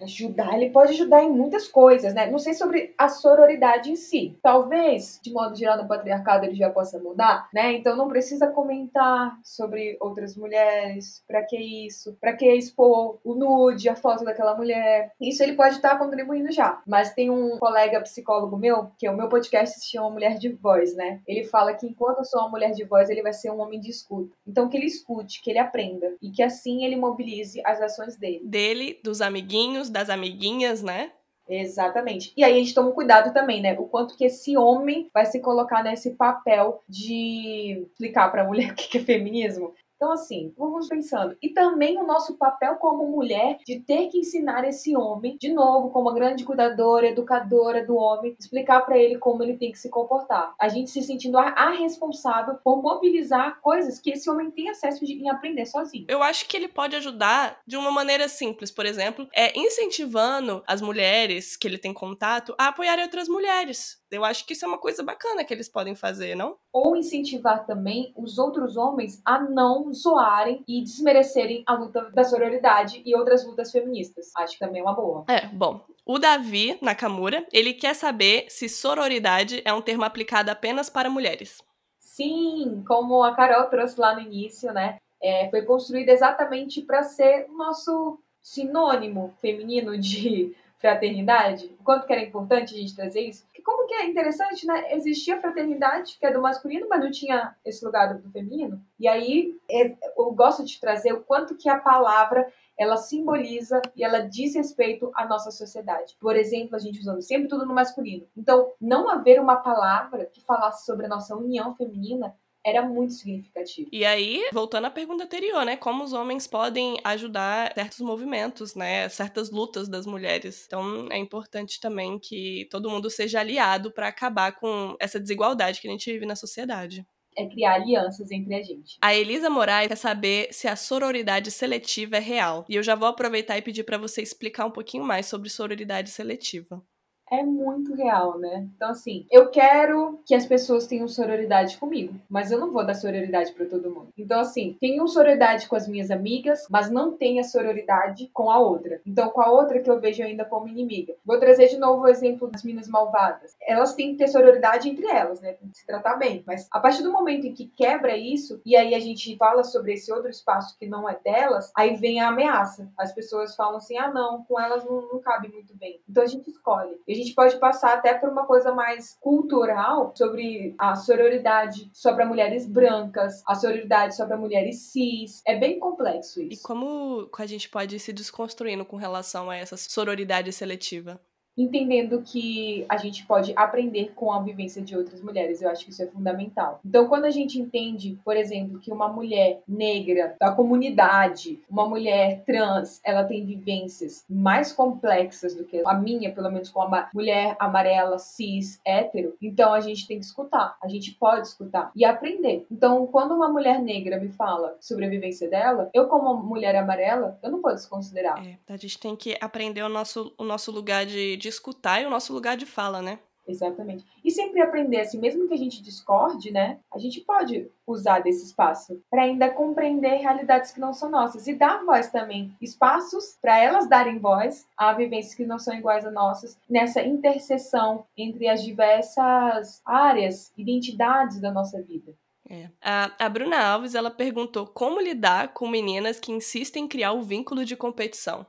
Ajudar, 0.00 0.54
ele 0.54 0.70
pode 0.70 0.92
ajudar 0.92 1.22
em 1.22 1.30
muitas 1.30 1.66
coisas, 1.66 2.14
né? 2.14 2.30
Não 2.30 2.38
sei 2.38 2.54
sobre 2.54 2.94
a 2.96 3.08
sororidade 3.08 3.90
em 3.90 3.96
si. 3.96 4.38
Talvez, 4.42 5.18
de 5.22 5.32
modo 5.32 5.56
geral, 5.56 5.76
no 5.76 5.88
patriarcado 5.88 6.44
ele 6.46 6.54
já 6.54 6.70
possa 6.70 6.98
mudar, 6.98 7.48
né? 7.52 7.72
Então 7.72 7.96
não 7.96 8.08
precisa 8.08 8.46
comentar 8.48 9.38
sobre 9.42 9.96
outras 10.00 10.36
mulheres. 10.36 11.22
Para 11.26 11.42
que 11.42 11.56
isso? 11.56 12.16
Para 12.20 12.34
que 12.34 12.46
expor 12.52 13.18
o 13.24 13.34
nude, 13.34 13.88
a 13.88 13.96
foto 13.96 14.24
daquela 14.24 14.54
mulher? 14.54 15.12
Isso 15.20 15.42
ele 15.42 15.54
pode 15.54 15.76
estar 15.76 15.90
tá 15.90 15.98
contribuindo 15.98 16.52
já. 16.52 16.80
Mas 16.86 17.12
tem 17.12 17.30
um 17.30 17.58
colega 17.58 18.00
psicólogo 18.00 18.56
meu, 18.56 18.90
que 18.98 19.06
é 19.06 19.10
o 19.10 19.16
meu 19.16 19.28
podcast 19.28 19.80
se 19.80 19.90
chama 19.90 20.10
Mulher 20.10 20.38
de 20.38 20.48
Voz, 20.48 20.94
né? 20.94 21.20
Ele 21.26 21.44
fala 21.44 21.74
que 21.74 21.86
enquanto 21.86 22.18
eu 22.18 22.24
sou 22.24 22.40
uma 22.40 22.50
mulher 22.50 22.72
de 22.72 22.84
voz, 22.84 23.10
ele 23.10 23.22
vai 23.22 23.32
ser 23.32 23.50
um 23.50 23.60
homem 23.60 23.80
de 23.80 23.90
escuta. 23.90 24.32
Então 24.46 24.68
que 24.68 24.76
ele 24.76 24.86
escute, 24.86 25.42
que 25.42 25.50
ele 25.50 25.58
aprenda 25.58 26.14
e 26.22 26.30
que 26.30 26.42
assim 26.42 26.84
ele 26.84 26.96
mobilize 26.96 27.60
as 27.64 27.80
ações 27.80 28.16
dele. 28.16 28.40
Dele, 28.44 29.00
dos 29.02 29.20
amiguinhos 29.20 29.87
das 29.90 30.10
amiguinhas, 30.10 30.82
né? 30.82 31.12
Exatamente. 31.48 32.32
E 32.36 32.44
aí 32.44 32.54
a 32.54 32.58
gente 32.58 32.74
toma 32.74 32.92
cuidado 32.92 33.32
também, 33.32 33.62
né? 33.62 33.74
O 33.78 33.86
quanto 33.86 34.16
que 34.16 34.24
esse 34.24 34.56
homem 34.56 35.08
vai 35.14 35.24
se 35.24 35.40
colocar 35.40 35.82
nesse 35.82 36.10
papel 36.10 36.82
de 36.86 37.86
explicar 37.90 38.30
para 38.30 38.42
a 38.42 38.46
mulher 38.46 38.72
o 38.72 38.74
que 38.74 38.98
é 38.98 39.00
feminismo. 39.00 39.74
Então, 39.98 40.12
assim, 40.12 40.54
vamos 40.56 40.86
pensando. 40.86 41.36
E 41.42 41.48
também 41.48 41.98
o 41.98 42.06
nosso 42.06 42.38
papel 42.38 42.76
como 42.76 43.10
mulher 43.10 43.58
de 43.66 43.80
ter 43.80 44.06
que 44.06 44.18
ensinar 44.18 44.64
esse 44.64 44.96
homem, 44.96 45.36
de 45.36 45.52
novo, 45.52 45.90
como 45.90 46.08
uma 46.08 46.14
grande 46.14 46.44
cuidadora, 46.44 47.08
educadora 47.08 47.84
do 47.84 47.96
homem, 47.96 48.36
explicar 48.38 48.82
para 48.82 48.96
ele 48.96 49.18
como 49.18 49.42
ele 49.42 49.56
tem 49.56 49.72
que 49.72 49.78
se 49.78 49.90
comportar. 49.90 50.54
A 50.60 50.68
gente 50.68 50.88
se 50.88 51.02
sentindo 51.02 51.36
a, 51.36 51.48
a 51.48 51.70
responsável 51.70 52.54
por 52.62 52.80
mobilizar 52.80 53.60
coisas 53.60 53.98
que 53.98 54.10
esse 54.10 54.30
homem 54.30 54.52
tem 54.52 54.70
acesso 54.70 55.04
de, 55.04 55.14
em 55.14 55.28
aprender 55.28 55.66
sozinho. 55.66 56.06
Eu 56.08 56.22
acho 56.22 56.46
que 56.46 56.56
ele 56.56 56.68
pode 56.68 56.94
ajudar 56.94 57.58
de 57.66 57.76
uma 57.76 57.90
maneira 57.90 58.28
simples, 58.28 58.70
por 58.70 58.86
exemplo, 58.86 59.28
é 59.34 59.58
incentivando 59.58 60.62
as 60.64 60.80
mulheres 60.80 61.56
que 61.56 61.66
ele 61.66 61.76
tem 61.76 61.92
contato 61.92 62.54
a 62.56 62.68
apoiarem 62.68 63.02
outras 63.02 63.26
mulheres. 63.26 63.98
Eu 64.10 64.24
acho 64.24 64.46
que 64.46 64.54
isso 64.54 64.64
é 64.64 64.68
uma 64.68 64.78
coisa 64.78 65.02
bacana 65.02 65.44
que 65.44 65.52
eles 65.52 65.68
podem 65.68 65.94
fazer, 65.94 66.34
não? 66.34 66.56
Ou 66.72 66.96
incentivar 66.96 67.66
também 67.66 68.12
os 68.16 68.38
outros 68.38 68.76
homens 68.76 69.20
a 69.24 69.38
não 69.38 69.92
zoarem 69.92 70.64
e 70.66 70.82
desmerecerem 70.82 71.62
a 71.66 71.74
luta 71.74 72.10
da 72.10 72.24
sororidade 72.24 73.02
e 73.04 73.14
outras 73.14 73.44
lutas 73.44 73.70
feministas. 73.70 74.30
Acho 74.36 74.54
que 74.54 74.64
também 74.64 74.80
é 74.80 74.84
uma 74.84 74.94
boa. 74.94 75.24
É, 75.28 75.46
bom. 75.46 75.84
O 76.06 76.18
Davi 76.18 76.78
Nakamura, 76.80 77.46
ele 77.52 77.74
quer 77.74 77.94
saber 77.94 78.46
se 78.48 78.68
sororidade 78.68 79.60
é 79.64 79.72
um 79.74 79.82
termo 79.82 80.04
aplicado 80.04 80.50
apenas 80.50 80.88
para 80.88 81.10
mulheres. 81.10 81.62
Sim, 81.98 82.82
como 82.88 83.22
a 83.22 83.34
Carol 83.34 83.68
trouxe 83.68 84.00
lá 84.00 84.14
no 84.14 84.20
início, 84.20 84.72
né? 84.72 84.96
É, 85.22 85.50
foi 85.50 85.62
construída 85.62 86.12
exatamente 86.12 86.80
para 86.80 87.02
ser 87.02 87.46
o 87.50 87.56
nosso 87.56 88.18
sinônimo 88.40 89.34
feminino 89.40 89.98
de 89.98 90.56
fraternidade, 90.78 91.74
o 91.78 91.84
quanto 91.84 92.06
que 92.06 92.12
era 92.12 92.22
importante 92.22 92.74
a 92.74 92.78
gente 92.78 92.94
trazer 92.94 93.20
isso. 93.22 93.44
Porque 93.46 93.62
como 93.62 93.86
que 93.86 93.94
é 93.94 94.06
interessante, 94.06 94.66
né? 94.66 94.94
Existia 94.94 95.40
fraternidade, 95.40 96.16
que 96.18 96.24
é 96.24 96.32
do 96.32 96.40
masculino, 96.40 96.86
mas 96.88 97.00
não 97.00 97.10
tinha 97.10 97.56
esse 97.64 97.84
lugar 97.84 98.14
do 98.14 98.30
feminino. 98.30 98.80
E 98.98 99.08
aí 99.08 99.56
é, 99.70 99.96
eu 100.16 100.30
gosto 100.32 100.64
de 100.64 100.80
trazer 100.80 101.12
o 101.12 101.22
quanto 101.22 101.56
que 101.56 101.68
a 101.68 101.78
palavra 101.78 102.50
ela 102.78 102.96
simboliza 102.96 103.82
e 103.96 104.04
ela 104.04 104.20
diz 104.20 104.54
respeito 104.54 105.10
à 105.14 105.26
nossa 105.26 105.50
sociedade. 105.50 106.16
Por 106.20 106.36
exemplo, 106.36 106.76
a 106.76 106.78
gente 106.78 107.00
usando 107.00 107.20
sempre 107.20 107.48
tudo 107.48 107.66
no 107.66 107.74
masculino. 107.74 108.24
Então, 108.36 108.72
não 108.80 109.08
haver 109.08 109.40
uma 109.40 109.56
palavra 109.56 110.26
que 110.26 110.40
falasse 110.40 110.86
sobre 110.86 111.06
a 111.06 111.08
nossa 111.08 111.36
união 111.36 111.74
feminina 111.74 112.36
era 112.64 112.82
muito 112.82 113.12
significativo. 113.14 113.88
E 113.92 114.04
aí, 114.04 114.48
voltando 114.52 114.86
à 114.86 114.90
pergunta 114.90 115.24
anterior, 115.24 115.64
né? 115.64 115.76
Como 115.76 116.04
os 116.04 116.12
homens 116.12 116.46
podem 116.46 116.96
ajudar 117.04 117.72
certos 117.74 118.00
movimentos, 118.00 118.74
né? 118.74 119.08
Certas 119.08 119.50
lutas 119.50 119.88
das 119.88 120.06
mulheres. 120.06 120.64
Então, 120.66 121.08
é 121.10 121.18
importante 121.18 121.80
também 121.80 122.18
que 122.18 122.66
todo 122.70 122.90
mundo 122.90 123.08
seja 123.10 123.40
aliado 123.40 123.92
para 123.92 124.08
acabar 124.08 124.52
com 124.52 124.96
essa 125.00 125.18
desigualdade 125.18 125.80
que 125.80 125.88
a 125.88 125.90
gente 125.90 126.12
vive 126.12 126.26
na 126.26 126.36
sociedade 126.36 127.06
é 127.36 127.46
criar 127.46 127.74
alianças 127.74 128.32
entre 128.32 128.52
a 128.52 128.62
gente. 128.62 128.98
A 129.00 129.14
Elisa 129.14 129.48
Moraes 129.48 129.86
quer 129.86 129.96
saber 129.96 130.48
se 130.50 130.66
a 130.66 130.74
sororidade 130.74 131.52
seletiva 131.52 132.16
é 132.16 132.20
real. 132.20 132.66
E 132.68 132.74
eu 132.74 132.82
já 132.82 132.96
vou 132.96 133.06
aproveitar 133.06 133.56
e 133.56 133.62
pedir 133.62 133.84
para 133.84 133.96
você 133.96 134.20
explicar 134.20 134.66
um 134.66 134.72
pouquinho 134.72 135.04
mais 135.04 135.26
sobre 135.26 135.48
sororidade 135.48 136.10
seletiva 136.10 136.82
é 137.30 137.42
muito 137.42 137.94
real, 137.94 138.38
né? 138.38 138.66
Então, 138.74 138.90
assim, 138.90 139.26
eu 139.30 139.50
quero 139.50 140.20
que 140.24 140.34
as 140.34 140.46
pessoas 140.46 140.86
tenham 140.86 141.08
sororidade 141.08 141.76
comigo, 141.76 142.14
mas 142.28 142.50
eu 142.50 142.58
não 142.58 142.72
vou 142.72 142.84
dar 142.84 142.94
sororidade 142.94 143.52
para 143.52 143.66
todo 143.66 143.90
mundo. 143.90 144.08
Então, 144.16 144.40
assim, 144.40 144.76
tenho 144.80 145.06
sororidade 145.06 145.68
com 145.68 145.76
as 145.76 145.88
minhas 145.88 146.10
amigas, 146.10 146.66
mas 146.70 146.90
não 146.90 147.12
tenho 147.12 147.42
sororidade 147.44 148.30
com 148.32 148.50
a 148.50 148.58
outra. 148.58 149.00
Então, 149.06 149.30
com 149.30 149.40
a 149.40 149.50
outra 149.50 149.80
que 149.80 149.90
eu 149.90 150.00
vejo 150.00 150.22
ainda 150.22 150.44
como 150.44 150.68
inimiga. 150.68 151.14
Vou 151.24 151.38
trazer 151.38 151.68
de 151.68 151.78
novo 151.78 152.02
o 152.02 152.08
exemplo 152.08 152.48
das 152.48 152.62
minas 152.62 152.88
malvadas. 152.88 153.56
Elas 153.66 153.94
têm 153.94 154.12
que 154.12 154.18
ter 154.18 154.28
sororidade 154.28 154.88
entre 154.88 155.06
elas, 155.06 155.40
né? 155.40 155.52
Tem 155.52 155.68
que 155.68 155.78
se 155.78 155.86
tratar 155.86 156.16
bem. 156.16 156.42
Mas 156.46 156.68
a 156.70 156.80
partir 156.80 157.02
do 157.02 157.12
momento 157.12 157.46
em 157.46 157.52
que 157.52 157.66
quebra 157.66 158.16
isso, 158.16 158.60
e 158.64 158.76
aí 158.76 158.94
a 158.94 159.00
gente 159.00 159.36
fala 159.36 159.62
sobre 159.64 159.94
esse 159.94 160.12
outro 160.12 160.30
espaço 160.30 160.76
que 160.78 160.86
não 160.86 161.08
é 161.08 161.18
delas, 161.22 161.70
aí 161.76 161.96
vem 161.96 162.20
a 162.20 162.28
ameaça. 162.28 162.88
As 162.96 163.12
pessoas 163.12 163.54
falam 163.54 163.76
assim: 163.76 163.96
ah, 163.96 164.10
não, 164.12 164.44
com 164.44 164.58
elas 164.58 164.84
não, 164.84 165.02
não 165.12 165.20
cabe 165.20 165.48
muito 165.48 165.76
bem. 165.76 166.00
Então 166.08 166.22
a 166.22 166.26
gente 166.26 166.50
escolhe. 166.50 166.98
A 167.08 167.14
gente 167.18 167.34
pode 167.34 167.58
passar 167.58 167.94
até 167.94 168.14
por 168.14 168.28
uma 168.28 168.46
coisa 168.46 168.72
mais 168.72 169.16
cultural 169.20 170.12
sobre 170.16 170.74
a 170.78 170.94
sororidade 170.94 171.90
só 171.92 172.14
para 172.14 172.26
mulheres 172.26 172.66
brancas, 172.66 173.42
a 173.46 173.54
sororidade 173.54 174.16
só 174.16 174.26
para 174.26 174.36
mulheres 174.36 174.90
cis. 174.90 175.42
É 175.46 175.56
bem 175.56 175.78
complexo 175.78 176.40
isso. 176.40 176.60
E 176.60 176.62
como 176.62 177.28
a 177.38 177.46
gente 177.46 177.68
pode 177.68 177.96
ir 177.96 178.00
se 178.00 178.12
desconstruindo 178.12 178.84
com 178.84 178.96
relação 178.96 179.50
a 179.50 179.56
essa 179.56 179.76
sororidade 179.76 180.52
seletiva? 180.52 181.20
Entendendo 181.58 182.22
que 182.22 182.86
a 182.88 182.96
gente 182.96 183.26
pode 183.26 183.52
aprender 183.56 184.12
com 184.14 184.32
a 184.32 184.40
vivência 184.40 184.80
de 184.80 184.96
outras 184.96 185.20
mulheres. 185.20 185.60
Eu 185.60 185.70
acho 185.70 185.84
que 185.84 185.90
isso 185.90 186.02
é 186.02 186.06
fundamental. 186.06 186.80
Então, 186.84 187.08
quando 187.08 187.24
a 187.24 187.30
gente 187.30 187.58
entende, 187.58 188.18
por 188.24 188.36
exemplo, 188.36 188.78
que 188.78 188.92
uma 188.92 189.08
mulher 189.08 189.60
negra 189.66 190.36
da 190.40 190.52
comunidade, 190.52 191.60
uma 191.68 191.88
mulher 191.88 192.42
trans, 192.46 193.00
ela 193.04 193.24
tem 193.24 193.44
vivências 193.44 194.24
mais 194.28 194.72
complexas 194.72 195.54
do 195.54 195.64
que 195.64 195.82
a 195.84 195.94
minha, 195.94 196.32
pelo 196.32 196.50
menos 196.50 196.70
com 196.70 196.82
a 196.82 197.08
mulher 197.12 197.56
amarela, 197.58 198.18
cis, 198.18 198.80
hétero, 198.84 199.34
então 199.42 199.74
a 199.74 199.80
gente 199.80 200.06
tem 200.06 200.18
que 200.18 200.24
escutar. 200.24 200.76
A 200.82 200.88
gente 200.88 201.12
pode 201.12 201.48
escutar 201.48 201.90
e 201.94 202.04
aprender. 202.04 202.66
Então, 202.70 203.06
quando 203.06 203.34
uma 203.34 203.48
mulher 203.48 203.80
negra 203.80 204.18
me 204.18 204.28
fala 204.28 204.76
sobre 204.80 205.06
a 205.06 205.08
vivência 205.08 205.48
dela, 205.48 205.90
eu, 205.92 206.06
como 206.06 206.34
mulher 206.34 206.76
amarela, 206.76 207.38
eu 207.42 207.50
não 207.50 207.60
posso 207.60 207.76
desconsiderar. 207.76 208.44
É, 208.46 208.58
a 208.68 208.76
gente 208.76 208.98
tem 208.98 209.16
que 209.16 209.36
aprender 209.40 209.82
o 209.82 209.88
nosso, 209.88 210.32
o 210.38 210.44
nosso 210.44 210.70
lugar 210.70 211.04
de, 211.04 211.36
de 211.36 211.47
de 211.48 211.54
escutar 211.54 212.02
e 212.02 212.06
o 212.06 212.10
nosso 212.10 212.32
lugar 212.32 212.56
de 212.56 212.66
fala, 212.66 213.00
né? 213.00 213.18
Exatamente. 213.48 214.04
E 214.22 214.30
sempre 214.30 214.60
aprender, 214.60 215.00
assim, 215.00 215.18
mesmo 215.18 215.48
que 215.48 215.54
a 215.54 215.56
gente 215.56 215.82
discorde, 215.82 216.50
né? 216.50 216.78
A 216.92 216.98
gente 216.98 217.22
pode 217.22 217.70
usar 217.86 218.18
desse 218.18 218.44
espaço 218.44 219.00
para 219.10 219.22
ainda 219.22 219.48
compreender 219.48 220.18
realidades 220.18 220.70
que 220.70 220.78
não 220.78 220.92
são 220.92 221.08
nossas 221.08 221.46
e 221.46 221.54
dar 221.54 221.82
voz 221.82 222.10
também, 222.10 222.54
espaços 222.60 223.38
para 223.40 223.58
elas 223.58 223.88
darem 223.88 224.18
voz 224.18 224.66
a 224.76 224.92
vivências 224.92 225.34
que 225.34 225.46
não 225.46 225.58
são 225.58 225.74
iguais 225.74 226.04
a 226.04 226.10
nossas, 226.10 226.58
nessa 226.68 227.00
interseção 227.00 228.04
entre 228.14 228.46
as 228.48 228.62
diversas 228.62 229.80
áreas, 229.86 230.52
identidades 230.54 231.40
da 231.40 231.50
nossa 231.50 231.80
vida. 231.80 232.14
É. 232.50 232.68
A, 232.82 233.10
a 233.18 233.28
Bruna 233.30 233.58
Alves, 233.58 233.94
ela 233.94 234.10
perguntou 234.10 234.66
como 234.66 235.00
lidar 235.00 235.54
com 235.54 235.68
meninas 235.68 236.20
que 236.20 236.32
insistem 236.32 236.84
em 236.84 236.88
criar 236.88 237.12
o 237.12 237.22
vínculo 237.22 237.64
de 237.64 237.76
competição 237.76 238.46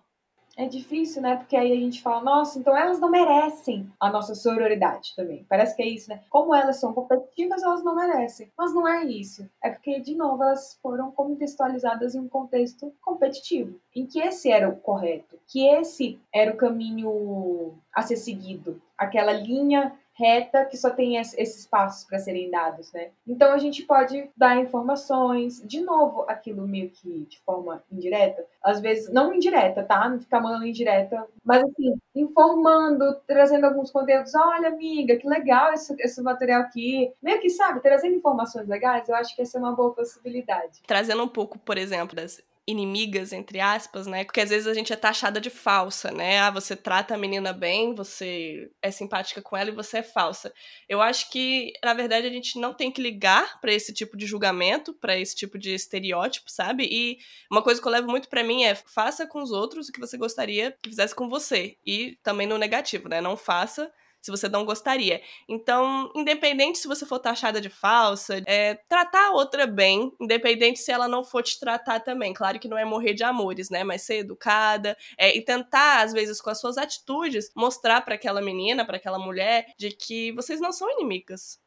é 0.59 0.67
difícil, 0.67 1.21
né? 1.21 1.37
Porque 1.37 1.55
aí 1.55 1.71
a 1.71 1.75
gente 1.75 2.01
fala, 2.01 2.21
nossa, 2.21 2.59
então 2.59 2.75
elas 2.75 2.99
não 2.99 3.09
merecem 3.09 3.89
a 3.97 4.11
nossa 4.11 4.35
sororidade 4.35 5.13
também. 5.15 5.45
Parece 5.47 5.73
que 5.73 5.81
é 5.81 5.87
isso, 5.87 6.09
né? 6.09 6.21
Como 6.29 6.53
elas 6.53 6.75
são 6.75 6.91
competitivas, 6.91 7.63
elas 7.63 7.81
não 7.81 7.95
merecem. 7.95 8.51
Mas 8.57 8.73
não 8.73 8.85
é 8.85 9.05
isso. 9.05 9.49
É 9.63 9.69
porque, 9.69 10.01
de 10.01 10.15
novo, 10.15 10.43
elas 10.43 10.77
foram 10.81 11.11
contextualizadas 11.11 12.13
em 12.13 12.19
um 12.19 12.27
contexto 12.27 12.93
competitivo, 13.01 13.79
em 13.95 14.05
que 14.05 14.19
esse 14.19 14.51
era 14.51 14.67
o 14.67 14.75
correto, 14.75 15.39
que 15.47 15.65
esse 15.65 16.19
era 16.33 16.51
o 16.51 16.57
caminho 16.57 17.73
a 17.93 18.01
ser 18.01 18.17
seguido, 18.17 18.81
aquela 18.97 19.31
linha 19.31 19.93
reta 20.19 20.65
que 20.65 20.77
só 20.77 20.89
tem 20.89 21.15
esses 21.15 21.65
passos 21.65 22.05
para 22.05 22.19
serem 22.19 22.51
dados, 22.51 22.91
né? 22.91 23.11
Então 23.25 23.53
a 23.53 23.57
gente 23.57 23.83
pode 23.83 24.29
dar 24.35 24.57
informações, 24.57 25.61
de 25.65 25.79
novo, 25.81 26.25
aquilo 26.27 26.67
meio 26.67 26.89
que 26.89 27.25
de 27.29 27.39
forma 27.41 27.81
indireta, 27.89 28.45
às 28.61 28.81
vezes 28.81 29.11
não 29.11 29.33
indireta, 29.33 29.83
tá? 29.83 30.09
Não 30.09 30.19
ficar 30.19 30.41
mandando 30.41 30.67
indireta, 30.67 31.25
mas 31.43 31.63
assim, 31.63 31.95
informando, 32.13 33.15
trazendo 33.25 33.65
alguns 33.65 33.91
conteúdos. 33.91 34.35
Olha, 34.35 34.67
amiga, 34.67 35.15
que 35.15 35.27
legal 35.27 35.73
esse, 35.73 35.95
esse 35.99 36.21
material 36.21 36.61
aqui. 36.61 37.11
Meio 37.21 37.39
que, 37.39 37.49
sabe, 37.49 37.79
trazendo 37.79 38.15
informações 38.15 38.67
legais, 38.67 39.07
eu 39.07 39.15
acho 39.15 39.35
que 39.35 39.41
essa 39.41 39.57
é 39.57 39.61
uma 39.61 39.71
boa 39.71 39.93
possibilidade. 39.93 40.81
Trazendo 40.85 41.23
um 41.23 41.27
pouco, 41.27 41.57
por 41.57 41.77
exemplo, 41.77 42.15
das 42.15 42.41
inimigas, 42.69 43.33
entre 43.33 43.59
aspas, 43.59 44.05
né? 44.05 44.23
Porque 44.23 44.41
às 44.41 44.49
vezes 44.49 44.67
a 44.67 44.73
gente 44.73 44.93
é 44.93 44.95
taxada 44.95 45.41
de 45.41 45.49
falsa, 45.49 46.11
né? 46.11 46.39
Ah, 46.39 46.51
você 46.51 46.75
trata 46.75 47.15
a 47.15 47.17
menina 47.17 47.51
bem, 47.51 47.95
você 47.95 48.69
é 48.81 48.91
simpática 48.91 49.41
com 49.41 49.57
ela 49.57 49.69
e 49.69 49.75
você 49.75 49.97
é 49.97 50.03
falsa. 50.03 50.53
Eu 50.87 51.01
acho 51.01 51.31
que, 51.31 51.73
na 51.83 51.93
verdade, 51.93 52.27
a 52.27 52.29
gente 52.29 52.59
não 52.59 52.73
tem 52.73 52.91
que 52.91 53.01
ligar 53.01 53.59
para 53.59 53.73
esse 53.73 53.91
tipo 53.93 54.15
de 54.15 54.27
julgamento, 54.27 54.93
para 54.93 55.17
esse 55.17 55.35
tipo 55.35 55.57
de 55.57 55.73
estereótipo, 55.73 56.49
sabe? 56.49 56.87
E 56.91 57.17
uma 57.51 57.63
coisa 57.63 57.81
que 57.81 57.87
eu 57.87 57.91
levo 57.91 58.07
muito 58.07 58.29
para 58.29 58.43
mim 58.43 58.63
é 58.63 58.75
faça 58.75 59.25
com 59.25 59.41
os 59.41 59.51
outros 59.51 59.89
o 59.89 59.91
que 59.91 59.99
você 59.99 60.17
gostaria 60.17 60.71
que 60.81 60.89
fizesse 60.89 61.15
com 61.15 61.27
você. 61.27 61.75
E 61.85 62.17
também 62.23 62.45
no 62.45 62.57
negativo, 62.57 63.09
né? 63.09 63.19
Não 63.19 63.35
faça 63.35 63.91
se 64.21 64.31
você 64.31 64.49
não 64.49 64.65
gostaria. 64.65 65.21
Então, 65.47 66.11
independente 66.15 66.77
se 66.77 66.87
você 66.87 67.05
for 67.05 67.19
taxada 67.19 67.61
de 67.61 67.69
falsa, 67.69 68.41
é, 68.45 68.75
tratar 68.87 69.27
a 69.27 69.31
outra 69.31 69.65
bem, 69.65 70.11
independente 70.19 70.79
se 70.79 70.91
ela 70.91 71.07
não 71.07 71.23
for 71.23 71.43
te 71.43 71.59
tratar 71.59 71.99
também. 71.99 72.33
Claro 72.33 72.59
que 72.59 72.67
não 72.67 72.77
é 72.77 72.85
morrer 72.85 73.13
de 73.13 73.23
amores, 73.23 73.69
né? 73.69 73.83
Mas 73.83 74.03
ser 74.03 74.19
educada 74.19 74.97
é, 75.17 75.35
e 75.35 75.41
tentar, 75.43 76.03
às 76.03 76.13
vezes, 76.13 76.41
com 76.41 76.49
as 76.49 76.59
suas 76.59 76.77
atitudes, 76.77 77.51
mostrar 77.55 78.01
para 78.01 78.15
aquela 78.15 78.41
menina, 78.41 78.85
para 78.85 78.97
aquela 78.97 79.19
mulher, 79.19 79.65
de 79.77 79.91
que 79.91 80.31
vocês 80.33 80.59
não 80.59 80.71
são 80.71 80.89
inimigas. 80.91 81.59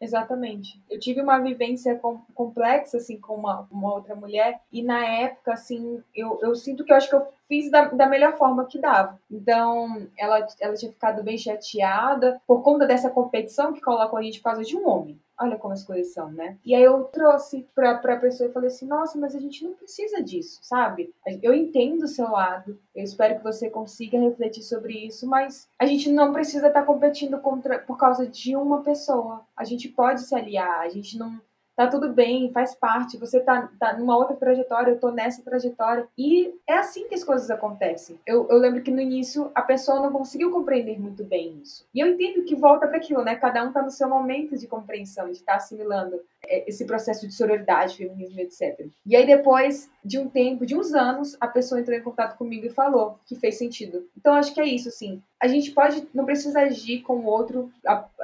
Exatamente. 0.00 0.80
Eu 0.88 0.98
tive 0.98 1.20
uma 1.20 1.38
vivência 1.38 1.94
com, 1.96 2.18
complexa, 2.34 2.96
assim, 2.96 3.20
com 3.20 3.34
uma, 3.34 3.68
uma 3.70 3.94
outra 3.94 4.14
mulher, 4.14 4.60
e 4.72 4.82
na 4.82 5.04
época, 5.04 5.52
assim, 5.52 6.02
eu, 6.14 6.38
eu 6.40 6.54
sinto 6.54 6.84
que 6.84 6.92
eu 6.92 6.96
acho 6.96 7.08
que 7.08 7.14
eu 7.14 7.26
fiz 7.46 7.70
da, 7.70 7.84
da 7.84 8.06
melhor 8.06 8.32
forma 8.38 8.64
que 8.64 8.78
dava. 8.78 9.20
Então, 9.30 10.06
ela, 10.16 10.46
ela 10.58 10.74
tinha 10.74 10.90
ficado 10.90 11.22
bem 11.22 11.36
chateada 11.36 12.40
por 12.46 12.62
conta 12.62 12.86
dessa 12.86 13.10
competição 13.10 13.74
que 13.74 13.80
colocou 13.80 14.18
a 14.18 14.22
gente 14.22 14.38
por 14.38 14.44
causa 14.44 14.62
de 14.62 14.74
um 14.74 14.88
homem. 14.88 15.20
Olha 15.40 15.56
como 15.56 15.72
as 15.72 15.82
coisas 15.82 16.12
são, 16.12 16.30
né? 16.30 16.58
E 16.64 16.74
aí 16.74 16.82
eu 16.82 17.04
trouxe 17.04 17.66
pra, 17.74 17.96
pra 17.96 18.18
pessoa 18.18 18.50
e 18.50 18.52
falei 18.52 18.68
assim: 18.68 18.86
nossa, 18.86 19.18
mas 19.18 19.34
a 19.34 19.40
gente 19.40 19.64
não 19.64 19.72
precisa 19.72 20.22
disso, 20.22 20.58
sabe? 20.62 21.14
Eu 21.42 21.54
entendo 21.54 22.02
o 22.02 22.08
seu 22.08 22.30
lado, 22.30 22.78
eu 22.94 23.02
espero 23.02 23.36
que 23.36 23.44
você 23.44 23.70
consiga 23.70 24.18
refletir 24.18 24.62
sobre 24.62 25.06
isso, 25.06 25.26
mas 25.26 25.68
a 25.78 25.86
gente 25.86 26.10
não 26.10 26.32
precisa 26.32 26.66
estar 26.66 26.80
tá 26.80 26.86
competindo 26.86 27.38
contra, 27.38 27.78
por 27.78 27.96
causa 27.96 28.26
de 28.26 28.54
uma 28.54 28.82
pessoa. 28.82 29.46
A 29.56 29.64
gente 29.64 29.88
pode 29.88 30.22
se 30.22 30.34
aliar, 30.34 30.80
a 30.80 30.88
gente 30.88 31.18
não 31.18 31.40
tá 31.76 31.86
tudo 31.86 32.12
bem, 32.12 32.52
faz 32.52 32.74
parte, 32.74 33.16
você 33.16 33.40
tá, 33.40 33.70
tá 33.78 33.96
numa 33.96 34.16
outra 34.16 34.36
trajetória, 34.36 34.92
eu 34.92 35.00
tô 35.00 35.10
nessa 35.10 35.42
trajetória. 35.42 36.06
E 36.16 36.54
é 36.66 36.74
assim 36.74 37.08
que 37.08 37.14
as 37.14 37.24
coisas 37.24 37.50
acontecem. 37.50 38.18
Eu, 38.26 38.46
eu 38.50 38.58
lembro 38.58 38.82
que 38.82 38.90
no 38.90 39.00
início 39.00 39.50
a 39.54 39.62
pessoa 39.62 40.00
não 40.00 40.12
conseguiu 40.12 40.50
compreender 40.50 41.00
muito 41.00 41.24
bem 41.24 41.60
isso. 41.62 41.86
E 41.94 42.00
eu 42.00 42.06
entendo 42.06 42.44
que 42.44 42.54
volta 42.54 42.86
para 42.86 42.98
aquilo, 42.98 43.24
né? 43.24 43.34
Cada 43.36 43.64
um 43.64 43.72
tá 43.72 43.82
no 43.82 43.90
seu 43.90 44.08
momento 44.08 44.58
de 44.58 44.66
compreensão, 44.66 45.26
de 45.26 45.32
estar 45.32 45.52
tá 45.52 45.58
assimilando 45.58 46.20
é, 46.44 46.68
esse 46.68 46.84
processo 46.84 47.26
de 47.26 47.34
sororidade, 47.34 47.96
feminismo, 47.96 48.40
etc. 48.40 48.86
E 49.06 49.16
aí 49.16 49.26
depois 49.26 49.90
de 50.04 50.18
um 50.18 50.28
tempo, 50.28 50.66
de 50.66 50.76
uns 50.76 50.92
anos, 50.92 51.36
a 51.40 51.48
pessoa 51.48 51.80
entrou 51.80 51.96
em 51.96 52.02
contato 52.02 52.36
comigo 52.36 52.66
e 52.66 52.70
falou 52.70 53.18
que 53.24 53.36
fez 53.36 53.56
sentido. 53.56 54.06
Então 54.16 54.34
acho 54.34 54.52
que 54.52 54.60
é 54.60 54.66
isso, 54.66 54.88
assim. 54.88 55.22
A 55.42 55.48
gente 55.48 55.70
pode, 55.70 56.06
não 56.14 56.24
precisa 56.24 56.60
agir 56.60 57.00
com 57.00 57.16
o 57.16 57.24
outro 57.24 57.72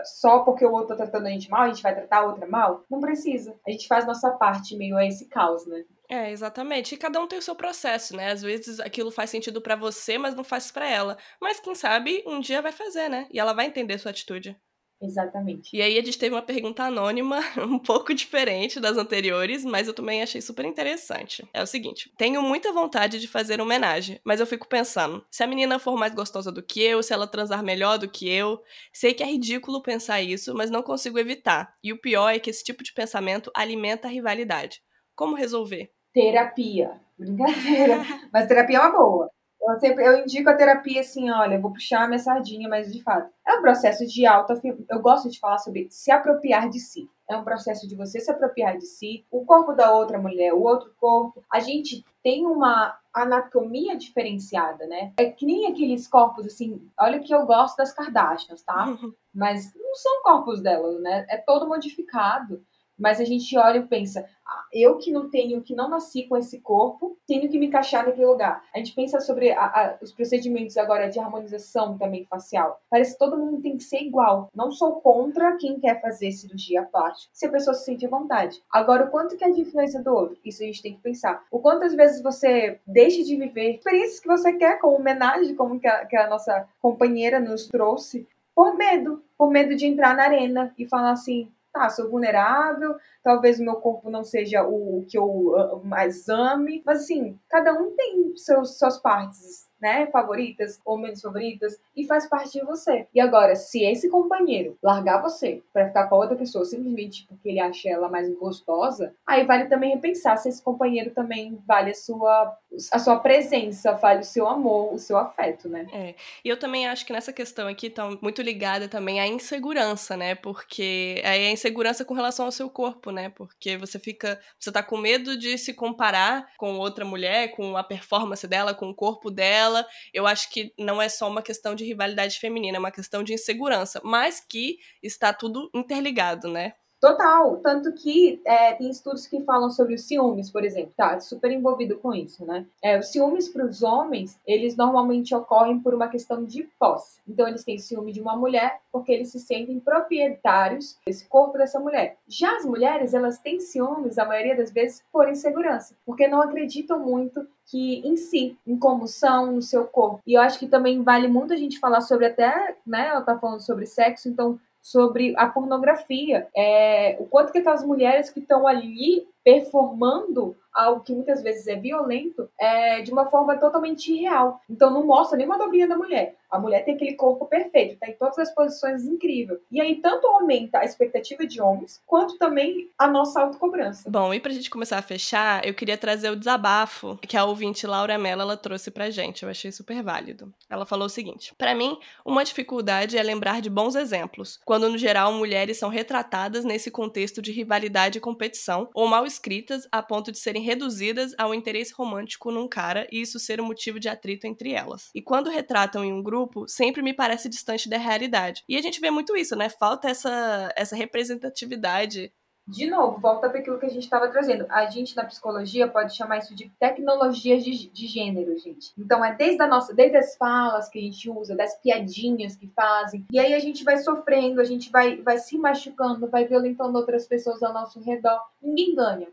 só 0.05 0.41
porque 0.41 0.65
o 0.67 0.73
outro 0.73 0.89
tá 0.89 0.97
tratando 0.97 1.27
a 1.27 1.31
gente 1.31 1.51
mal, 1.51 1.63
a 1.63 1.69
gente 1.69 1.83
vai 1.83 1.95
tratar 1.95 2.19
a 2.19 2.27
outra 2.27 2.47
mal. 2.47 2.85
Não 2.91 3.01
precisa. 3.01 3.55
A 3.67 3.71
gente 3.71 3.89
faz 3.89 4.07
nossa 4.07 4.31
parte 4.33 4.77
meio 4.77 4.97
a 4.97 5.05
esse 5.05 5.27
caos, 5.27 5.67
né? 5.67 5.85
É, 6.09 6.31
exatamente. 6.31 6.95
E 6.95 6.99
cada 6.99 7.21
um 7.21 7.27
tem 7.27 7.39
o 7.39 7.43
seu 7.43 7.55
processo, 7.55 8.15
né? 8.15 8.31
Às 8.31 8.43
vezes 8.43 8.79
aquilo 8.79 9.11
faz 9.11 9.31
sentido 9.31 9.61
para 9.61 9.75
você, 9.75 10.19
mas 10.19 10.35
não 10.35 10.45
faz 10.45 10.71
para 10.71 10.89
ela. 10.89 11.17
Mas 11.41 11.59
quem 11.59 11.75
sabe 11.75 12.23
um 12.27 12.39
dia 12.39 12.63
vai 12.63 12.73
fazer, 12.73 13.09
né? 13.09 13.27
E 13.33 13.41
ela 13.41 13.53
vai 13.53 13.67
entender 13.67 13.99
sua 13.99 14.11
atitude. 14.11 14.57
Exatamente. 15.01 15.77
E 15.77 15.83
aí 15.83 15.99
a 15.99 16.03
gente 16.03 16.19
teve 16.19 16.35
uma 16.35 16.43
pergunta 16.43 16.85
anônima, 16.85 17.41
um 17.59 17.79
pouco 17.79 18.15
diferente 18.15 18.81
das 18.81 18.97
anteriores, 18.97 19.65
mas 19.65 19.87
eu 19.87 19.95
também 19.95 20.23
achei 20.23 20.41
super 20.41 20.65
interessante. 20.65 21.47
É 21.53 21.63
o 21.63 21.67
seguinte: 21.67 22.11
tenho 22.17 22.43
muita 22.43 22.73
vontade 22.73 23.21
de 23.21 23.29
fazer 23.29 23.61
homenagem, 23.61 24.19
mas 24.25 24.41
eu 24.41 24.47
fico 24.47 24.67
pensando, 24.67 25.25
se 25.31 25.43
a 25.43 25.47
menina 25.47 25.79
for 25.79 25.99
mais 25.99 26.15
gostosa 26.15 26.51
do 26.51 26.63
que 26.63 26.83
eu, 26.83 27.03
se 27.03 27.13
ela 27.13 27.27
transar 27.27 27.63
melhor 27.63 27.99
do 27.99 28.09
que 28.09 28.29
eu, 28.29 28.61
sei 28.93 29.13
que 29.13 29.23
é 29.23 29.27
ridículo 29.27 29.83
pensar 29.83 30.23
isso, 30.23 30.55
mas 30.55 30.71
não 30.71 30.83
consigo 30.83 31.19
evitar. 31.19 31.73
E 31.83 31.93
o 31.93 32.01
pior 32.01 32.31
é 32.31 32.39
que 32.39 32.49
esse 32.49 32.65
tipo 32.65 32.83
de 32.83 32.95
pensamento 32.95 33.51
alimenta 33.55 34.09
a 34.09 34.11
rivalidade. 34.11 34.81
Como 35.15 35.37
resolver? 35.37 35.91
Terapia. 36.13 37.01
Brincadeira. 37.19 38.03
mas 38.33 38.47
terapia 38.47 38.79
é 38.79 38.81
uma 38.81 38.93
boa. 38.93 39.31
Eu 39.67 39.81
sempre 39.81 40.05
eu 40.05 40.19
indico 40.19 40.49
a 40.49 40.55
terapia 40.55 41.01
assim, 41.01 41.31
olha, 41.31 41.61
vou 41.61 41.73
puxar 41.73 42.05
a 42.05 42.07
minha 42.07 42.19
sardinha, 42.19 42.69
mas 42.69 42.93
de 42.93 43.03
fato, 43.03 43.29
é 43.47 43.55
um 43.55 43.61
processo 43.61 44.07
de 44.07 44.25
alta. 44.25 44.61
Eu 44.89 45.01
gosto 45.01 45.29
de 45.29 45.41
falar 45.41 45.59
sobre 45.59 45.89
se 45.91 46.11
apropriar 46.11 46.71
de 46.71 46.79
si. 46.79 47.11
É 47.29 47.37
um 47.37 47.43
processo 47.43 47.89
de 47.89 47.97
você 47.97 48.21
se 48.21 48.31
apropriar 48.31 48.79
de 48.79 48.87
si, 48.87 49.25
o 49.31 49.45
corpo 49.45 49.73
da 49.73 49.93
outra 49.93 50.17
mulher, 50.17 50.55
o 50.55 50.63
outro 50.63 50.95
corpo. 50.97 51.43
A 51.53 51.59
gente 51.59 52.05
tem 52.23 52.47
uma 52.47 52.97
anatomia 53.13 53.97
diferenciada, 53.97 54.87
né? 54.87 55.13
É 55.17 55.31
que 55.31 55.45
nem 55.45 55.67
aqueles 55.67 56.07
corpos 56.07 56.47
assim. 56.47 56.89
Olha 56.97 57.19
que 57.19 57.35
eu 57.35 57.45
gosto 57.45 57.77
das 57.79 57.93
Kardashians, 57.93 58.63
tá? 58.63 58.87
Mas 59.35 59.75
não 59.75 59.95
são 59.97 60.23
corpos 60.23 60.61
delas, 60.63 61.01
né? 61.01 61.27
É 61.29 61.37
todo 61.37 61.67
modificado. 61.67 62.65
Mas 62.99 63.21
a 63.21 63.25
gente 63.25 63.57
olha 63.59 63.79
e 63.79 63.87
pensa, 63.87 64.27
ah, 64.47 64.65
eu 64.73 64.97
que 64.97 65.11
não 65.11 65.29
tenho, 65.29 65.61
que 65.61 65.75
não 65.75 65.89
nasci 65.89 66.25
com 66.25 66.37
esse 66.37 66.61
corpo, 66.61 67.17
tenho 67.27 67.49
que 67.49 67.59
me 67.59 67.67
encaixar 67.67 68.07
naquele 68.07 68.27
lugar. 68.27 68.63
A 68.75 68.79
gente 68.79 68.95
pensa 68.95 69.21
sobre 69.21 69.51
a, 69.51 69.65
a, 69.65 69.99
os 70.01 70.13
procedimentos 70.13 70.77
agora 70.77 71.09
de 71.09 71.19
harmonização 71.19 71.99
também 71.99 72.25
facial. 72.25 72.81
Parece 72.89 73.13
que 73.13 73.19
todo 73.19 73.37
mundo 73.37 73.61
tem 73.61 73.77
que 73.77 73.83
ser 73.83 74.01
igual. 74.01 74.49
Não 74.55 74.71
sou 74.71 75.01
contra 75.01 75.57
quem 75.57 75.81
quer 75.81 76.01
fazer 76.01 76.31
cirurgia 76.33 76.85
plástica, 76.85 77.31
se 77.33 77.47
a 77.47 77.51
pessoa 77.51 77.75
se 77.75 77.85
sente 77.85 78.07
à 78.07 78.09
vontade. 78.09 78.63
Agora, 78.71 79.05
o 79.05 79.11
quanto 79.11 79.37
que 79.37 79.45
é 79.45 79.51
de 79.51 79.61
influência 79.61 80.03
do 80.03 80.13
outro? 80.13 80.39
Isso 80.45 80.63
a 80.63 80.67
gente 80.67 80.83
tem 80.83 80.95
que 80.95 81.03
pensar. 81.03 81.45
O 81.51 81.59
quantas 81.59 81.95
vezes 81.95 82.23
você 82.23 82.81
deixa 82.87 83.23
de 83.23 83.37
viver 83.37 83.75
experiências 83.75 84.21
que 84.21 84.29
você 84.29 84.53
quer, 84.53 84.79
como 84.79 84.97
homenagem, 84.97 85.55
como 85.55 85.81
que 85.81 85.89
a, 85.89 86.07
que 86.07 86.17
a 86.17 86.29
nossa 86.29 86.69
companheira 86.81 87.41
nos 87.41 87.67
trouxe, 87.67 88.27
por 88.55 88.75
medo. 88.75 89.23
Por 89.37 89.51
medo 89.51 89.77
de 89.77 89.87
entrar 89.87 90.17
na 90.17 90.23
arena 90.23 90.73
e 90.79 90.89
falar 90.89 91.11
assim, 91.11 91.51
tá, 91.77 91.91
sou 91.91 92.11
vulnerável, 92.11 92.97
talvez 93.23 93.61
o 93.61 93.65
meu 93.65 93.77
corpo 93.77 94.11
não 94.11 94.25
seja 94.25 94.63
o 94.65 95.05
que 95.09 95.19
eu 95.19 95.81
mais 95.85 96.29
ame, 96.29 96.83
mas 96.85 97.03
assim, 97.03 97.39
cada 97.49 97.73
um 97.75 97.95
tem 97.95 98.35
seus, 98.37 98.79
suas 98.79 98.99
partes 98.99 99.69
né, 99.87 100.07
favoritas 100.07 100.81
ou 100.85 100.99
menos 100.99 101.21
favoritas, 101.21 101.79
e 101.97 102.05
faz 102.05 102.29
parte 102.29 102.59
de 102.59 102.65
você. 102.65 103.07
E 103.15 103.21
agora, 103.21 103.55
se 103.55 103.85
esse 103.85 104.11
companheiro 104.11 104.77
largar 104.83 105.23
você 105.23 105.63
para 105.73 105.87
ficar 105.87 106.09
com 106.09 106.17
outra 106.17 106.35
pessoa 106.35 106.65
simplesmente 106.65 107.25
porque 107.29 107.51
ele 107.51 107.61
acha 107.61 107.89
ela 107.89 108.09
mais 108.09 108.29
gostosa, 108.35 109.15
aí 109.25 109.45
vale 109.45 109.67
também 109.67 109.95
repensar 109.95 110.37
se 110.39 110.49
esse 110.49 110.61
companheiro 110.61 111.13
também 111.13 111.57
vale 111.65 111.93
a 111.93 111.95
sua, 111.95 112.59
a 112.91 112.99
sua 112.99 113.21
presença, 113.21 113.93
vale 113.93 114.21
o 114.21 114.25
seu 114.25 114.49
amor, 114.49 114.93
o 114.93 114.99
seu 114.99 115.17
afeto, 115.17 115.69
né? 115.69 115.87
É. 115.93 116.15
E 116.45 116.49
eu 116.49 116.59
também 116.59 116.89
acho 116.89 117.07
que 117.07 117.13
nessa 117.13 117.33
questão 117.33 117.69
aqui 117.69 117.89
tá 117.89 118.11
muito 118.21 118.43
ligada 118.43 118.89
também 118.89 119.21
à 119.21 119.27
insegurança, 119.29 120.17
né? 120.17 120.35
Porque 120.35 121.21
é 121.23 121.31
a 121.47 121.53
insegurança 121.53 122.05
com 122.05 122.15
relação 122.15 122.47
ao 122.47 122.53
seu 122.53 122.69
corpo, 122.69 123.13
né? 123.13 123.29
Porque 123.29 123.77
você 123.77 124.01
fica, 124.01 124.41
você 124.59 124.73
tá 124.73 124.83
com 124.83 124.97
medo 124.97 125.39
de 125.39 125.57
se 125.57 125.73
comparar 125.73 126.49
com 126.57 126.77
outra 126.79 127.05
mulher, 127.05 127.53
com 127.53 127.77
a 127.77 127.85
performance 127.85 128.47
dela, 128.49 128.75
com 128.75 128.89
o 128.91 128.95
corpo 128.95 129.31
dela, 129.31 129.76
dela. 129.77 129.87
Eu 130.13 130.27
acho 130.27 130.51
que 130.51 130.73
não 130.79 131.01
é 131.01 131.09
só 131.09 131.29
uma 131.29 131.43
questão 131.43 131.75
de 131.75 131.85
rivalidade 131.85 132.39
feminina, 132.39 132.77
é 132.77 132.81
uma 132.81 132.91
questão 132.91 133.23
de 133.23 133.35
insegurança, 133.35 134.01
mas 134.05 134.41
que 134.41 134.79
está 135.03 135.33
tudo 135.33 135.71
interligado, 135.75 136.49
né? 136.49 136.75
Total, 137.01 137.57
tanto 137.59 137.93
que 137.93 138.41
é, 138.45 138.73
tem 138.73 138.91
estudos 138.91 139.27
que 139.27 139.43
falam 139.43 139.71
sobre 139.71 139.95
os 139.95 140.03
ciúmes, 140.03 140.51
por 140.51 140.65
exemplo, 140.65 140.93
tá 140.97 141.21
super 141.21 141.53
envolvido 141.53 141.99
com 141.99 142.15
isso, 142.15 142.45
né? 142.45 142.67
É, 142.83 142.99
os 142.99 143.09
ciúmes 143.09 143.49
para 143.49 143.67
os 143.67 143.83
homens, 143.83 144.41
eles 144.47 144.77
normalmente 144.77 145.35
ocorrem 145.35 145.79
por 145.79 145.95
uma 145.95 146.09
questão 146.09 146.43
de 146.45 146.63
posse. 146.79 147.21
Então, 147.29 147.47
eles 147.47 147.65
têm 147.65 147.79
ciúme 147.79 148.13
de 148.13 148.21
uma 148.21 148.37
mulher 148.37 148.81
porque 148.91 149.13
eles 149.13 149.29
se 149.31 149.39
sentem 149.39 149.79
proprietários 149.79 150.99
desse 151.07 151.29
corpo 151.29 151.59
dessa 151.59 151.79
mulher. 151.79 152.17
Já 152.27 152.57
as 152.57 152.65
mulheres, 152.65 153.13
elas 153.13 153.39
têm 153.39 153.61
ciúmes, 153.61 154.19
a 154.19 154.25
maioria 154.25 154.57
das 154.57 154.71
vezes, 154.71 155.03
por 155.13 155.29
insegurança, 155.29 155.95
porque 156.05 156.27
não 156.27 156.41
acreditam 156.41 156.99
muito 156.99 157.47
que 157.67 158.01
em 158.07 158.17
si, 158.17 158.57
em 158.67 158.79
como 158.79 159.07
são, 159.07 159.53
no 159.53 159.63
seu 159.63 159.85
corpo. 159.87 160.21
E 160.27 160.35
eu 160.35 160.41
acho 160.41 160.59
que 160.59 160.69
também 160.69 161.03
vale 161.03 161.29
muito 161.29 161.53
a 161.53 161.57
gente 161.57 161.79
falar 161.79 162.01
sobre 162.01 162.27
até, 162.27 162.77
né, 162.87 163.09
ela 163.09 163.21
tá 163.21 163.37
falando 163.37 163.61
sobre 163.61 163.87
sexo, 163.87 164.29
então 164.29 164.59
sobre 164.87 165.35
a 165.37 165.49
pornografia, 165.49 166.47
é, 166.57 167.17
o 167.19 167.27
quanto 167.27 167.51
que 167.51 167.59
aquelas 167.59 167.85
mulheres 167.85 168.31
que 168.31 168.39
estão 168.39 168.69
ali 168.69 169.27
performando 169.43 170.57
algo 170.77 171.03
que 171.03 171.15
muitas 171.15 171.43
vezes 171.43 171.67
é 171.67 171.75
violento 171.75 172.49
é, 172.61 173.01
de 173.01 173.11
uma 173.11 173.27
forma 173.31 173.57
totalmente 173.57 174.13
irreal. 174.13 174.61
Então 174.69 174.91
não 174.91 175.05
mostra 175.05 175.39
nenhuma 175.39 175.59
dobrinha 175.59 175.89
da 175.89 175.97
mulher. 175.97 176.37
A 176.51 176.59
mulher 176.59 176.85
tem 176.85 176.95
aquele 176.95 177.15
corpo 177.15 177.47
perfeito, 177.47 177.99
tá 177.99 178.09
em 178.09 178.15
todas 178.15 178.39
as 178.39 178.55
posições 178.55 179.05
incrível. 179.05 179.61
E 179.71 179.81
aí 179.81 179.97
tanto 179.97 180.27
aumenta 180.27 180.79
a 180.79 180.85
expectativa 180.85 181.47
de 181.47 181.61
homens, 181.61 182.01
quanto 182.07 182.39
também 182.39 182.89
a 182.97 183.09
nossa 183.09 183.41
autocobrança. 183.41 184.09
Bom, 184.09 184.33
e 184.33 184.39
pra 184.39 184.53
gente 184.53 184.71
começar 184.71 184.99
a 184.99 185.03
fechar, 185.03 185.67
eu 185.67 185.75
queria 185.75 185.99
trazer 185.99 186.31
o 186.31 186.37
desabafo 186.37 187.19
que 187.23 187.37
a 187.37 187.45
ouvinte 187.45 187.87
Laura 187.87 188.17
Mello 188.17 188.43
ela 188.43 188.57
trouxe 188.57 188.91
pra 188.91 189.11
gente. 189.11 189.43
Eu 189.43 189.49
achei 189.49 189.73
super 189.73 190.03
válido. 190.03 190.53
Ela 190.71 190.87
falou 190.87 191.07
o 191.07 191.11
seguinte: 191.11 191.55
para 191.57 191.75
mim, 191.75 191.99
uma 192.25 192.45
dificuldade 192.45 193.19
é 193.19 193.23
lembrar 193.23 193.61
de 193.61 193.71
bons 193.71 193.95
exemplos, 193.95 194.61
quando 194.65 194.89
no 194.89 194.99
geral 194.99 195.33
mulheres 195.33 195.79
são 195.79 195.89
retratadas 195.89 196.65
nesse 196.65 196.91
contexto 196.91 197.43
de 197.43 197.51
rivalidade 197.51 198.19
e 198.19 198.21
competição, 198.21 198.89
ou 198.95 199.07
mal 199.07 199.27
escritas 199.27 199.89
a 199.91 200.03
ponto 200.03 200.31
de 200.31 200.39
serem 200.39 200.63
reduzidas 200.67 201.33
ao 201.39 201.55
interesse 201.55 201.95
romântico 201.95 202.51
num 202.51 202.67
cara 202.67 203.07
e 203.13 203.23
isso 203.23 203.39
ser 203.39 203.61
um 203.61 203.65
motivo 203.65 204.01
de 204.01 204.09
atrito 204.09 204.47
entre 204.47 204.73
elas. 204.73 205.11
E 205.15 205.23
quando 205.23 205.49
retratam 205.49 206.05
em 206.05 206.13
um 206.13 206.23
grupo, 206.23 206.67
sempre 206.69 207.03
me 207.03 207.15
parece 207.15 207.49
distante 207.49 207.89
da 207.89 207.97
realidade. 207.97 208.65
E 208.69 208.77
a 208.77 208.83
gente 208.83 209.01
vê 209.01 209.11
muito 209.11 209.37
isso, 209.37 209.55
né? 209.55 209.69
Falta 209.69 210.11
essa, 210.11 210.73
essa 210.77 210.97
representatividade 210.97 212.33
de 212.69 212.91
novo, 212.91 213.21
volta 213.21 213.49
para 213.49 213.61
aquilo 213.61 213.79
que 213.79 213.87
a 213.87 213.89
gente 213.89 214.03
estava 214.03 214.27
trazendo. 214.27 214.67
A 214.69 214.87
gente 214.87 215.15
na 215.15 215.25
psicologia 215.25 215.87
pode 215.87 216.17
chamar 216.17 216.39
isso 216.39 216.53
de 216.53 216.69
tecnologias 216.81 217.63
de, 217.63 217.89
de, 217.89 218.07
gênero, 218.09 218.59
gente. 218.59 218.93
Então 218.99 219.25
é 219.25 219.33
desde 219.37 219.63
a 219.63 219.69
nossa, 219.69 219.95
desde 219.95 220.17
as 220.17 220.37
falas 220.37 220.89
que 220.89 220.99
a 220.99 221.03
gente 221.03 221.31
usa, 221.31 221.55
das 221.55 221.81
piadinhas 221.81 222.57
que 222.57 222.67
fazem, 222.67 223.25
e 223.31 223.39
aí 223.39 223.55
a 223.55 223.61
gente 223.61 223.85
vai 223.85 223.99
sofrendo, 223.99 224.61
a 224.61 224.65
gente 224.65 224.91
vai, 224.91 225.17
vai 225.23 225.39
se 225.39 225.57
machucando, 225.57 226.27
vai 226.27 226.45
violentando 226.45 226.99
outras 226.99 227.25
pessoas 227.29 227.63
ao 227.63 227.73
nosso 227.73 228.01
redor. 228.01 228.41
Ninguém 228.61 228.97
ganha. 228.97 229.29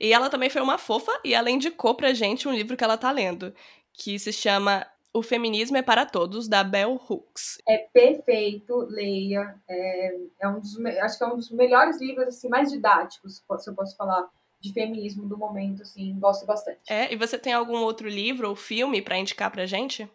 E 0.00 0.12
ela 0.12 0.28
também 0.28 0.50
foi 0.50 0.60
uma 0.60 0.78
fofa 0.78 1.12
e 1.24 1.34
ela 1.34 1.50
indicou 1.50 1.94
pra 1.94 2.12
gente 2.14 2.46
um 2.48 2.52
livro 2.52 2.76
que 2.76 2.84
ela 2.84 2.98
tá 2.98 3.10
lendo, 3.10 3.54
que 3.92 4.18
se 4.18 4.32
chama 4.32 4.86
o 5.16 5.22
Feminismo 5.22 5.78
é 5.78 5.82
para 5.82 6.04
Todos, 6.04 6.46
da 6.46 6.62
Bell 6.62 7.00
Hooks. 7.08 7.58
É 7.66 7.78
perfeito, 7.78 8.86
leia. 8.90 9.54
É, 9.66 10.16
é 10.40 10.48
um 10.48 10.60
dos, 10.60 10.78
acho 10.84 11.16
que 11.18 11.24
é 11.24 11.26
um 11.26 11.36
dos 11.36 11.50
melhores 11.50 11.98
livros, 11.98 12.28
assim, 12.28 12.48
mais 12.50 12.70
didáticos, 12.70 13.36
se 13.36 13.70
eu 13.70 13.74
posso 13.74 13.96
falar, 13.96 14.28
de 14.60 14.72
feminismo 14.72 15.26
do 15.26 15.38
momento, 15.38 15.82
assim, 15.82 16.18
gosto 16.18 16.44
bastante. 16.44 16.80
É, 16.88 17.12
e 17.12 17.16
você 17.16 17.38
tem 17.38 17.54
algum 17.54 17.78
outro 17.78 18.08
livro 18.08 18.48
ou 18.48 18.54
filme 18.54 19.00
para 19.00 19.16
indicar 19.16 19.50
pra 19.50 19.64
gente? 19.64 20.06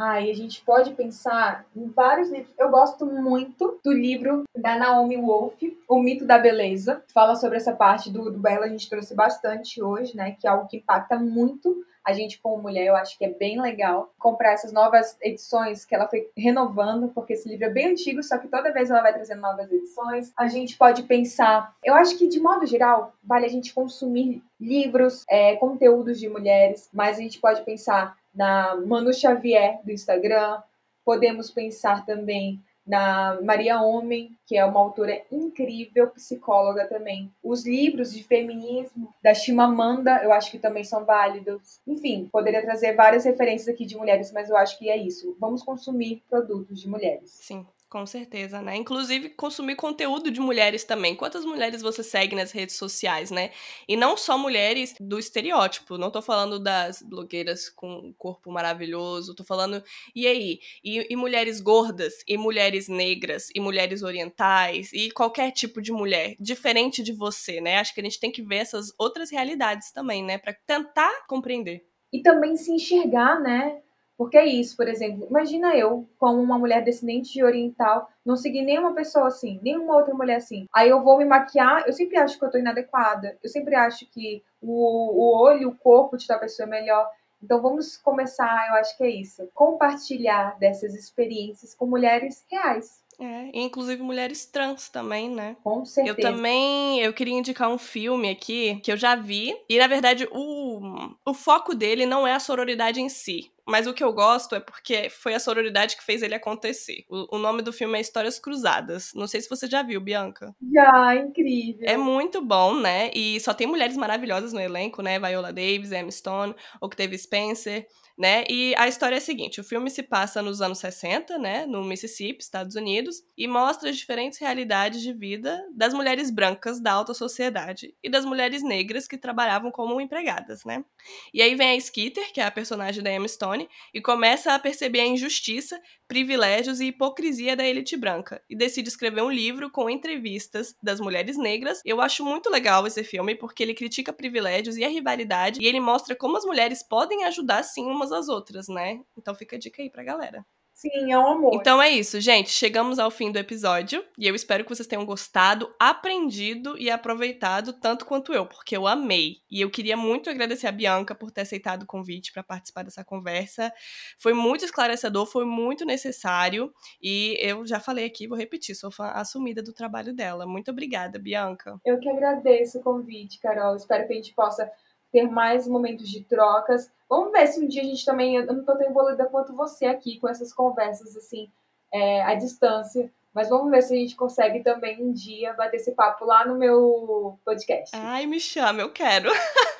Ai, 0.00 0.30
a 0.30 0.34
gente 0.34 0.64
pode 0.64 0.92
pensar 0.92 1.66
em 1.74 1.88
vários 1.88 2.30
livros. 2.30 2.54
Eu 2.56 2.70
gosto 2.70 3.04
muito 3.04 3.80
do 3.82 3.92
livro 3.92 4.44
da 4.56 4.78
Naomi 4.78 5.16
Wolf, 5.16 5.60
O 5.88 6.00
Mito 6.00 6.24
da 6.24 6.38
Beleza. 6.38 7.02
Fala 7.12 7.34
sobre 7.34 7.56
essa 7.56 7.74
parte 7.74 8.08
do, 8.08 8.30
do 8.30 8.38
belo, 8.38 8.62
a 8.62 8.68
gente 8.68 8.88
trouxe 8.88 9.12
bastante 9.12 9.82
hoje, 9.82 10.16
né? 10.16 10.36
Que 10.38 10.46
é 10.46 10.50
algo 10.50 10.68
que 10.68 10.76
impacta 10.76 11.18
muito 11.18 11.84
a 12.04 12.12
gente 12.14 12.40
como 12.40 12.62
mulher, 12.62 12.86
eu 12.86 12.96
acho 12.96 13.18
que 13.18 13.24
é 13.26 13.28
bem 13.28 13.60
legal 13.60 14.10
comprar 14.18 14.52
essas 14.52 14.72
novas 14.72 15.14
edições 15.20 15.84
que 15.84 15.94
ela 15.94 16.08
foi 16.08 16.30
renovando, 16.34 17.08
porque 17.08 17.34
esse 17.34 17.46
livro 17.46 17.66
é 17.66 17.70
bem 17.70 17.88
antigo, 17.88 18.22
só 18.22 18.38
que 18.38 18.48
toda 18.48 18.72
vez 18.72 18.88
ela 18.88 19.02
vai 19.02 19.12
trazendo 19.12 19.42
novas 19.42 19.70
edições. 19.70 20.32
A 20.34 20.48
gente 20.48 20.78
pode 20.78 21.02
pensar, 21.02 21.74
eu 21.84 21.94
acho 21.94 22.16
que 22.16 22.26
de 22.26 22.40
modo 22.40 22.64
geral, 22.64 23.12
vale 23.22 23.44
a 23.44 23.50
gente 23.50 23.74
consumir 23.74 24.42
livros, 24.58 25.24
é, 25.28 25.56
conteúdos 25.56 26.18
de 26.18 26.30
mulheres, 26.30 26.88
mas 26.94 27.18
a 27.18 27.20
gente 27.20 27.38
pode 27.40 27.62
pensar 27.62 28.16
na 28.38 28.76
Manu 28.76 29.12
Xavier 29.12 29.80
do 29.84 29.90
Instagram, 29.90 30.62
podemos 31.04 31.50
pensar 31.50 32.06
também 32.06 32.62
na 32.86 33.36
Maria 33.42 33.82
Homem, 33.82 34.34
que 34.46 34.56
é 34.56 34.64
uma 34.64 34.80
autora 34.80 35.20
incrível, 35.30 36.06
psicóloga 36.08 36.86
também. 36.86 37.30
Os 37.42 37.66
livros 37.66 38.12
de 38.12 38.22
feminismo 38.22 39.12
da 39.22 39.34
Chimamanda, 39.34 40.22
eu 40.22 40.32
acho 40.32 40.50
que 40.50 40.58
também 40.58 40.84
são 40.84 41.04
válidos. 41.04 41.80
Enfim, 41.86 42.28
poderia 42.32 42.62
trazer 42.62 42.94
várias 42.94 43.24
referências 43.24 43.68
aqui 43.68 43.84
de 43.84 43.96
mulheres, 43.96 44.32
mas 44.32 44.48
eu 44.48 44.56
acho 44.56 44.78
que 44.78 44.88
é 44.88 44.96
isso. 44.96 45.36
Vamos 45.38 45.62
consumir 45.62 46.22
produtos 46.30 46.80
de 46.80 46.88
mulheres. 46.88 47.30
Sim. 47.30 47.66
Com 47.90 48.04
certeza, 48.04 48.60
né? 48.60 48.76
Inclusive 48.76 49.30
consumir 49.30 49.74
conteúdo 49.74 50.30
de 50.30 50.40
mulheres 50.40 50.84
também. 50.84 51.16
Quantas 51.16 51.42
mulheres 51.42 51.80
você 51.80 52.02
segue 52.02 52.36
nas 52.36 52.52
redes 52.52 52.76
sociais, 52.76 53.30
né? 53.30 53.50
E 53.88 53.96
não 53.96 54.14
só 54.14 54.36
mulheres 54.36 54.94
do 55.00 55.18
estereótipo. 55.18 55.96
Não 55.96 56.10
tô 56.10 56.20
falando 56.20 56.58
das 56.58 57.00
blogueiras 57.00 57.70
com 57.70 58.12
corpo 58.18 58.52
maravilhoso. 58.52 59.34
Tô 59.34 59.42
falando. 59.42 59.82
E 60.14 60.26
aí? 60.26 60.60
E, 60.84 61.06
e 61.10 61.16
mulheres 61.16 61.62
gordas, 61.62 62.12
e 62.28 62.36
mulheres 62.36 62.88
negras, 62.88 63.48
e 63.54 63.60
mulheres 63.60 64.02
orientais, 64.02 64.92
e 64.92 65.10
qualquer 65.10 65.50
tipo 65.50 65.80
de 65.80 65.90
mulher, 65.90 66.36
diferente 66.38 67.02
de 67.02 67.14
você, 67.14 67.58
né? 67.58 67.78
Acho 67.78 67.94
que 67.94 68.00
a 68.00 68.04
gente 68.04 68.20
tem 68.20 68.30
que 68.30 68.42
ver 68.42 68.56
essas 68.56 68.92
outras 68.98 69.30
realidades 69.30 69.90
também, 69.92 70.22
né? 70.22 70.36
Para 70.36 70.52
tentar 70.66 71.26
compreender. 71.26 71.86
E 72.12 72.20
também 72.20 72.54
se 72.54 72.70
enxergar, 72.70 73.40
né? 73.40 73.80
Porque 74.18 74.36
é 74.36 74.44
isso, 74.44 74.76
por 74.76 74.88
exemplo, 74.88 75.28
imagina 75.30 75.76
eu, 75.76 76.04
como 76.18 76.42
uma 76.42 76.58
mulher 76.58 76.82
descendente 76.82 77.32
de 77.32 77.44
oriental, 77.44 78.10
não 78.26 78.36
seguir 78.36 78.62
nenhuma 78.62 78.92
pessoa 78.92 79.28
assim, 79.28 79.60
nenhuma 79.62 79.94
outra 79.94 80.12
mulher 80.12 80.38
assim. 80.38 80.66
Aí 80.74 80.88
eu 80.88 81.00
vou 81.04 81.18
me 81.18 81.24
maquiar, 81.24 81.84
eu 81.86 81.92
sempre 81.92 82.18
acho 82.18 82.36
que 82.36 82.44
eu 82.44 82.50
tô 82.50 82.58
inadequada, 82.58 83.38
eu 83.40 83.48
sempre 83.48 83.76
acho 83.76 84.04
que 84.10 84.42
o, 84.60 84.72
o 84.72 85.40
olho, 85.40 85.68
o 85.68 85.76
corpo 85.76 86.16
de 86.16 86.26
tal 86.26 86.40
pessoa 86.40 86.66
é 86.66 86.68
melhor. 86.70 87.08
Então 87.40 87.62
vamos 87.62 87.96
começar, 87.96 88.66
eu 88.68 88.74
acho 88.74 88.96
que 88.96 89.04
é 89.04 89.08
isso, 89.08 89.48
compartilhar 89.54 90.58
dessas 90.58 90.94
experiências 90.96 91.72
com 91.72 91.86
mulheres 91.86 92.44
reais. 92.50 93.06
É, 93.20 93.50
inclusive 93.52 94.00
mulheres 94.00 94.46
trans 94.46 94.88
também, 94.88 95.28
né? 95.28 95.56
Com 95.64 95.84
certeza. 95.84 96.16
Eu 96.16 96.22
também, 96.22 97.00
eu 97.00 97.12
queria 97.12 97.34
indicar 97.34 97.68
um 97.68 97.78
filme 97.78 98.30
aqui 98.30 98.80
que 98.80 98.92
eu 98.92 98.96
já 98.96 99.16
vi, 99.16 99.56
e 99.68 99.76
na 99.76 99.88
verdade 99.88 100.28
o, 100.30 100.80
o 101.24 101.34
foco 101.34 101.74
dele 101.74 102.06
não 102.06 102.26
é 102.26 102.34
a 102.34 102.40
sororidade 102.40 103.00
em 103.00 103.08
si, 103.08 103.50
mas 103.68 103.86
o 103.86 103.92
que 103.92 104.02
eu 104.02 104.12
gosto 104.12 104.54
é 104.54 104.60
porque 104.60 105.10
foi 105.10 105.34
a 105.34 105.40
sororidade 105.40 105.96
que 105.96 106.02
fez 106.02 106.22
ele 106.22 106.34
acontecer. 106.34 107.04
O, 107.08 107.36
o, 107.36 107.38
nome 107.38 107.60
do 107.60 107.72
filme 107.72 107.98
é 107.98 108.00
Histórias 108.00 108.38
Cruzadas. 108.38 109.12
Não 109.14 109.26
sei 109.26 109.40
se 109.40 109.48
você 109.48 109.66
já 109.66 109.82
viu, 109.82 110.00
Bianca. 110.00 110.54
Já, 110.72 111.14
incrível. 111.16 111.86
É 111.86 111.96
muito 111.96 112.40
bom, 112.42 112.74
né? 112.74 113.10
E 113.14 113.38
só 113.40 113.52
tem 113.52 113.66
mulheres 113.66 113.96
maravilhosas 113.96 114.52
no 114.52 114.60
elenco, 114.60 115.02
né? 115.02 115.18
Viola 115.18 115.52
Davis, 115.52 115.92
Emma 115.92 116.10
Stone, 116.10 116.54
Octavia 116.80 117.18
Spencer 117.18 117.86
né? 118.18 118.44
E 118.50 118.74
a 118.76 118.88
história 118.88 119.14
é 119.14 119.18
a 119.18 119.20
seguinte: 119.20 119.60
o 119.60 119.64
filme 119.64 119.88
se 119.88 120.02
passa 120.02 120.42
nos 120.42 120.60
anos 120.60 120.78
60, 120.80 121.38
né, 121.38 121.64
no 121.66 121.84
Mississippi, 121.84 122.42
Estados 122.42 122.74
Unidos, 122.74 123.22
e 123.36 123.46
mostra 123.46 123.88
as 123.88 123.96
diferentes 123.96 124.40
realidades 124.40 125.00
de 125.00 125.12
vida 125.12 125.64
das 125.72 125.94
mulheres 125.94 126.30
brancas 126.30 126.80
da 126.80 126.92
alta 126.92 127.14
sociedade 127.14 127.94
e 128.02 128.10
das 128.10 128.24
mulheres 128.24 128.62
negras 128.62 129.06
que 129.06 129.16
trabalhavam 129.16 129.70
como 129.70 130.00
empregadas, 130.00 130.64
né? 130.64 130.84
E 131.32 131.40
aí 131.40 131.54
vem 131.54 131.70
a 131.70 131.80
Skeeter, 131.80 132.32
que 132.32 132.40
é 132.40 132.44
a 132.44 132.50
personagem 132.50 133.02
da 133.02 133.12
Emma 133.12 133.28
Stone, 133.28 133.57
e 133.94 134.00
começa 134.00 134.52
a 134.52 134.58
perceber 134.58 135.00
a 135.00 135.06
injustiça, 135.06 135.80
privilégios 136.06 136.80
e 136.80 136.86
hipocrisia 136.86 137.56
da 137.56 137.66
elite 137.66 137.96
branca 137.96 138.42
e 138.48 138.54
decide 138.54 138.88
escrever 138.88 139.22
um 139.22 139.30
livro 139.30 139.70
com 139.70 139.88
entrevistas 139.88 140.76
das 140.82 141.00
mulheres 141.00 141.38
negras. 141.38 141.80
Eu 141.84 142.00
acho 142.00 142.22
muito 142.24 142.50
legal 142.50 142.86
esse 142.86 143.02
filme 143.02 143.34
porque 143.34 143.62
ele 143.62 143.74
critica 143.74 144.12
privilégios 144.12 144.76
e 144.76 144.84
a 144.84 144.88
rivalidade 144.88 145.60
e 145.62 145.66
ele 145.66 145.80
mostra 145.80 146.14
como 146.14 146.36
as 146.36 146.44
mulheres 146.44 146.82
podem 146.82 147.24
ajudar 147.24 147.62
sim 147.62 147.86
umas 147.86 148.12
às 148.12 148.28
outras, 148.28 148.68
né? 148.68 149.00
Então 149.16 149.34
fica 149.34 149.56
a 149.56 149.58
dica 149.58 149.82
aí 149.82 149.90
pra 149.90 150.04
galera. 150.04 150.44
Sim, 150.78 151.12
é 151.12 151.18
um 151.18 151.26
amor. 151.26 151.54
Então 151.56 151.82
é 151.82 151.90
isso, 151.90 152.20
gente. 152.20 152.50
Chegamos 152.50 153.00
ao 153.00 153.10
fim 153.10 153.32
do 153.32 153.36
episódio 153.36 154.04
e 154.16 154.28
eu 154.28 154.34
espero 154.36 154.62
que 154.62 154.72
vocês 154.72 154.86
tenham 154.86 155.04
gostado, 155.04 155.74
aprendido 155.76 156.78
e 156.78 156.88
aproveitado 156.88 157.72
tanto 157.72 158.06
quanto 158.06 158.32
eu, 158.32 158.46
porque 158.46 158.76
eu 158.76 158.86
amei. 158.86 159.38
E 159.50 159.60
eu 159.60 159.72
queria 159.72 159.96
muito 159.96 160.30
agradecer 160.30 160.68
a 160.68 160.72
Bianca 160.72 161.16
por 161.16 161.32
ter 161.32 161.40
aceitado 161.40 161.82
o 161.82 161.86
convite 161.86 162.32
para 162.32 162.44
participar 162.44 162.84
dessa 162.84 163.04
conversa. 163.04 163.72
Foi 164.18 164.32
muito 164.32 164.64
esclarecedor, 164.64 165.26
foi 165.26 165.44
muito 165.44 165.84
necessário 165.84 166.72
e 167.02 167.36
eu 167.40 167.66
já 167.66 167.80
falei 167.80 168.04
aqui, 168.04 168.28
vou 168.28 168.38
repetir, 168.38 168.76
sou 168.76 168.92
fã 168.92 169.06
assumida 169.06 169.60
do 169.60 169.72
trabalho 169.72 170.14
dela. 170.14 170.46
Muito 170.46 170.70
obrigada, 170.70 171.18
Bianca. 171.18 171.76
Eu 171.84 171.98
que 171.98 172.08
agradeço 172.08 172.78
o 172.78 172.82
convite, 172.84 173.40
Carol. 173.40 173.74
Espero 173.74 174.06
que 174.06 174.12
a 174.12 174.16
gente 174.16 174.32
possa 174.32 174.70
ter 175.12 175.28
mais 175.28 175.66
momentos 175.66 176.08
de 176.08 176.22
trocas. 176.24 176.90
Vamos 177.08 177.32
ver 177.32 177.46
se 177.46 177.60
um 177.60 177.66
dia 177.66 177.82
a 177.82 177.84
gente 177.84 178.04
também. 178.04 178.36
Eu 178.36 178.46
não 178.46 178.60
estou 178.60 178.76
tão 178.76 178.88
envolvida 178.88 179.26
quanto 179.26 179.54
você 179.54 179.86
aqui 179.86 180.18
com 180.18 180.28
essas 180.28 180.52
conversas 180.52 181.16
assim, 181.16 181.50
é, 181.92 182.22
à 182.22 182.34
distância. 182.34 183.10
Mas 183.34 183.48
vamos 183.48 183.70
ver 183.70 183.82
se 183.82 183.94
a 183.94 183.96
gente 183.96 184.16
consegue 184.16 184.62
também 184.62 185.02
um 185.02 185.12
dia 185.12 185.52
bater 185.52 185.76
esse 185.76 185.92
papo 185.92 186.24
lá 186.24 186.44
no 186.46 186.56
meu 186.56 187.38
podcast. 187.44 187.94
Ai, 187.94 188.26
me 188.26 188.40
chama, 188.40 188.80
eu 188.80 188.90
quero. 188.90 189.30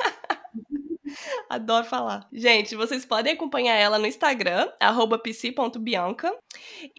Adoro 1.49 1.87
falar. 1.87 2.29
Gente, 2.33 2.75
vocês 2.75 3.05
podem 3.05 3.33
acompanhar 3.33 3.75
ela 3.75 3.99
no 3.99 4.07
Instagram, 4.07 4.71
pc.bianca. 5.23 6.35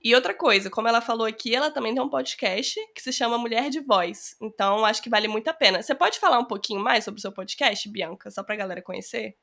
E 0.04 0.16
outra 0.16 0.34
coisa, 0.34 0.70
como 0.70 0.88
ela 0.88 1.02
falou 1.02 1.26
aqui, 1.26 1.56
ela 1.56 1.72
também 1.72 1.94
tem 1.94 2.04
um 2.04 2.10
podcast 2.10 2.80
que 2.94 3.02
se 3.02 3.12
chama 3.12 3.38
Mulher 3.38 3.70
de 3.70 3.80
Voz. 3.80 4.36
Então, 4.42 4.86
acho 4.86 5.02
que 5.02 5.10
vale 5.10 5.28
muito 5.28 5.48
a 5.50 5.54
pena. 5.54 5.82
Você 5.82 5.96
pode 5.96 6.20
falar 6.20 6.40
um 6.40 6.46
pouquinho 6.46 6.80
mais 6.80 7.04
sobre 7.04 7.20
o 7.20 7.22
seu 7.22 7.32
podcast, 7.32 7.88
Bianca, 7.90 8.32
só 8.32 8.44
pra 8.44 8.56
galera 8.56 8.82
conhecer? 8.82 9.36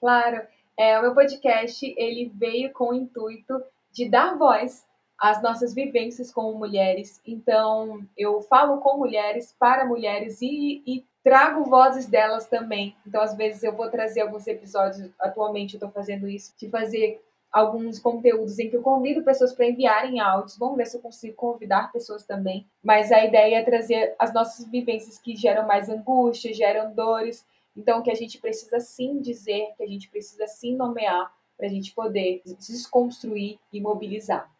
Claro. 0.00 0.42
É, 0.78 0.98
o 0.98 1.02
meu 1.02 1.14
podcast, 1.14 1.94
ele 1.96 2.32
veio 2.34 2.72
com 2.72 2.90
o 2.90 2.94
intuito 2.94 3.62
de 3.92 4.08
dar 4.08 4.36
voz 4.36 4.84
às 5.18 5.40
nossas 5.42 5.72
vivências 5.74 6.32
como 6.32 6.58
mulheres. 6.58 7.20
Então, 7.26 8.04
eu 8.16 8.40
falo 8.42 8.80
com 8.80 8.98
mulheres, 8.98 9.54
para 9.58 9.86
mulheres 9.86 10.42
e, 10.42 10.82
e 10.86 11.04
trago 11.24 11.64
vozes 11.64 12.06
delas 12.06 12.46
também. 12.46 12.94
Então, 13.06 13.22
às 13.22 13.34
vezes, 13.34 13.62
eu 13.64 13.74
vou 13.74 13.88
trazer 13.88 14.20
alguns 14.20 14.46
episódios, 14.46 15.10
atualmente 15.18 15.74
eu 15.74 15.78
estou 15.78 15.90
fazendo 15.90 16.28
isso, 16.28 16.54
de 16.56 16.68
fazer 16.68 17.20
alguns 17.50 17.98
conteúdos 17.98 18.58
em 18.58 18.68
que 18.68 18.76
eu 18.76 18.82
convido 18.82 19.22
pessoas 19.22 19.52
para 19.52 19.66
enviarem 19.66 20.20
áudios. 20.20 20.58
Vamos 20.58 20.76
ver 20.76 20.86
se 20.86 20.96
eu 20.96 21.00
consigo 21.00 21.34
convidar 21.34 21.90
pessoas 21.92 22.24
também. 22.24 22.66
Mas 22.82 23.10
a 23.10 23.24
ideia 23.24 23.56
é 23.56 23.62
trazer 23.62 24.14
as 24.18 24.34
nossas 24.34 24.66
vivências 24.66 25.18
que 25.18 25.34
geram 25.34 25.66
mais 25.66 25.88
angústia, 25.88 26.52
geram 26.52 26.92
dores. 26.92 27.46
Então, 27.76 28.02
que 28.02 28.10
a 28.10 28.14
gente 28.14 28.38
precisa 28.38 28.78
sim 28.78 29.20
dizer, 29.20 29.68
que 29.76 29.82
a 29.82 29.86
gente 29.86 30.10
precisa 30.10 30.46
sim 30.46 30.76
nomear 30.76 31.32
para 31.56 31.66
a 31.66 31.70
gente 31.70 31.92
poder 31.92 32.42
desconstruir 32.44 33.58
e 33.72 33.80
mobilizar. 33.80 34.52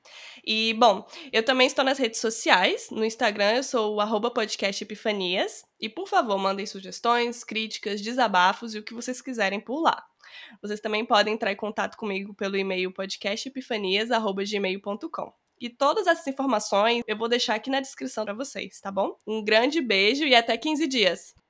E, 0.47 0.75
bom, 0.75 1.07
eu 1.33 1.43
também 1.43 1.67
estou 1.67 1.85
nas 1.85 1.99
redes 1.99 2.21
sociais. 2.21 2.91
No 2.91 3.05
Instagram 3.05 3.57
eu 3.57 3.63
sou 3.63 3.99
o 3.99 4.31
podcast 4.31 4.85
Epifanias. 4.85 5.65
E, 5.81 5.89
por 5.89 6.07
favor, 6.09 6.39
mandem 6.39 6.67
sugestões, 6.67 7.43
críticas, 7.45 8.01
desabafos 8.01 8.75
e 8.75 8.79
o 8.79 8.83
que 8.83 8.95
vocês 8.95 9.21
quiserem 9.21 9.61
por 9.61 9.81
lá. 9.81 10.05
Vocês 10.61 10.81
também 10.81 11.05
podem 11.05 11.35
entrar 11.35 11.53
em 11.53 11.57
contato 11.57 11.97
comigo 11.97 12.35
pelo 12.35 12.57
e-mail 12.57 12.93
podcastepifanias.gmail.com. 12.93 15.33
E 15.61 15.71
todas 15.71 16.07
essas 16.07 16.27
informações 16.27 17.03
eu 17.07 17.17
vou 17.17 17.29
deixar 17.29 17.55
aqui 17.55 17.71
na 17.71 17.81
descrição 17.81 18.25
para 18.25 18.35
vocês, 18.35 18.81
tá 18.81 18.91
bom? 18.91 19.17
Um 19.27 19.43
grande 19.43 19.81
beijo 19.81 20.25
e 20.25 20.35
até 20.35 20.57
15 20.57 20.87
dias! 20.87 21.44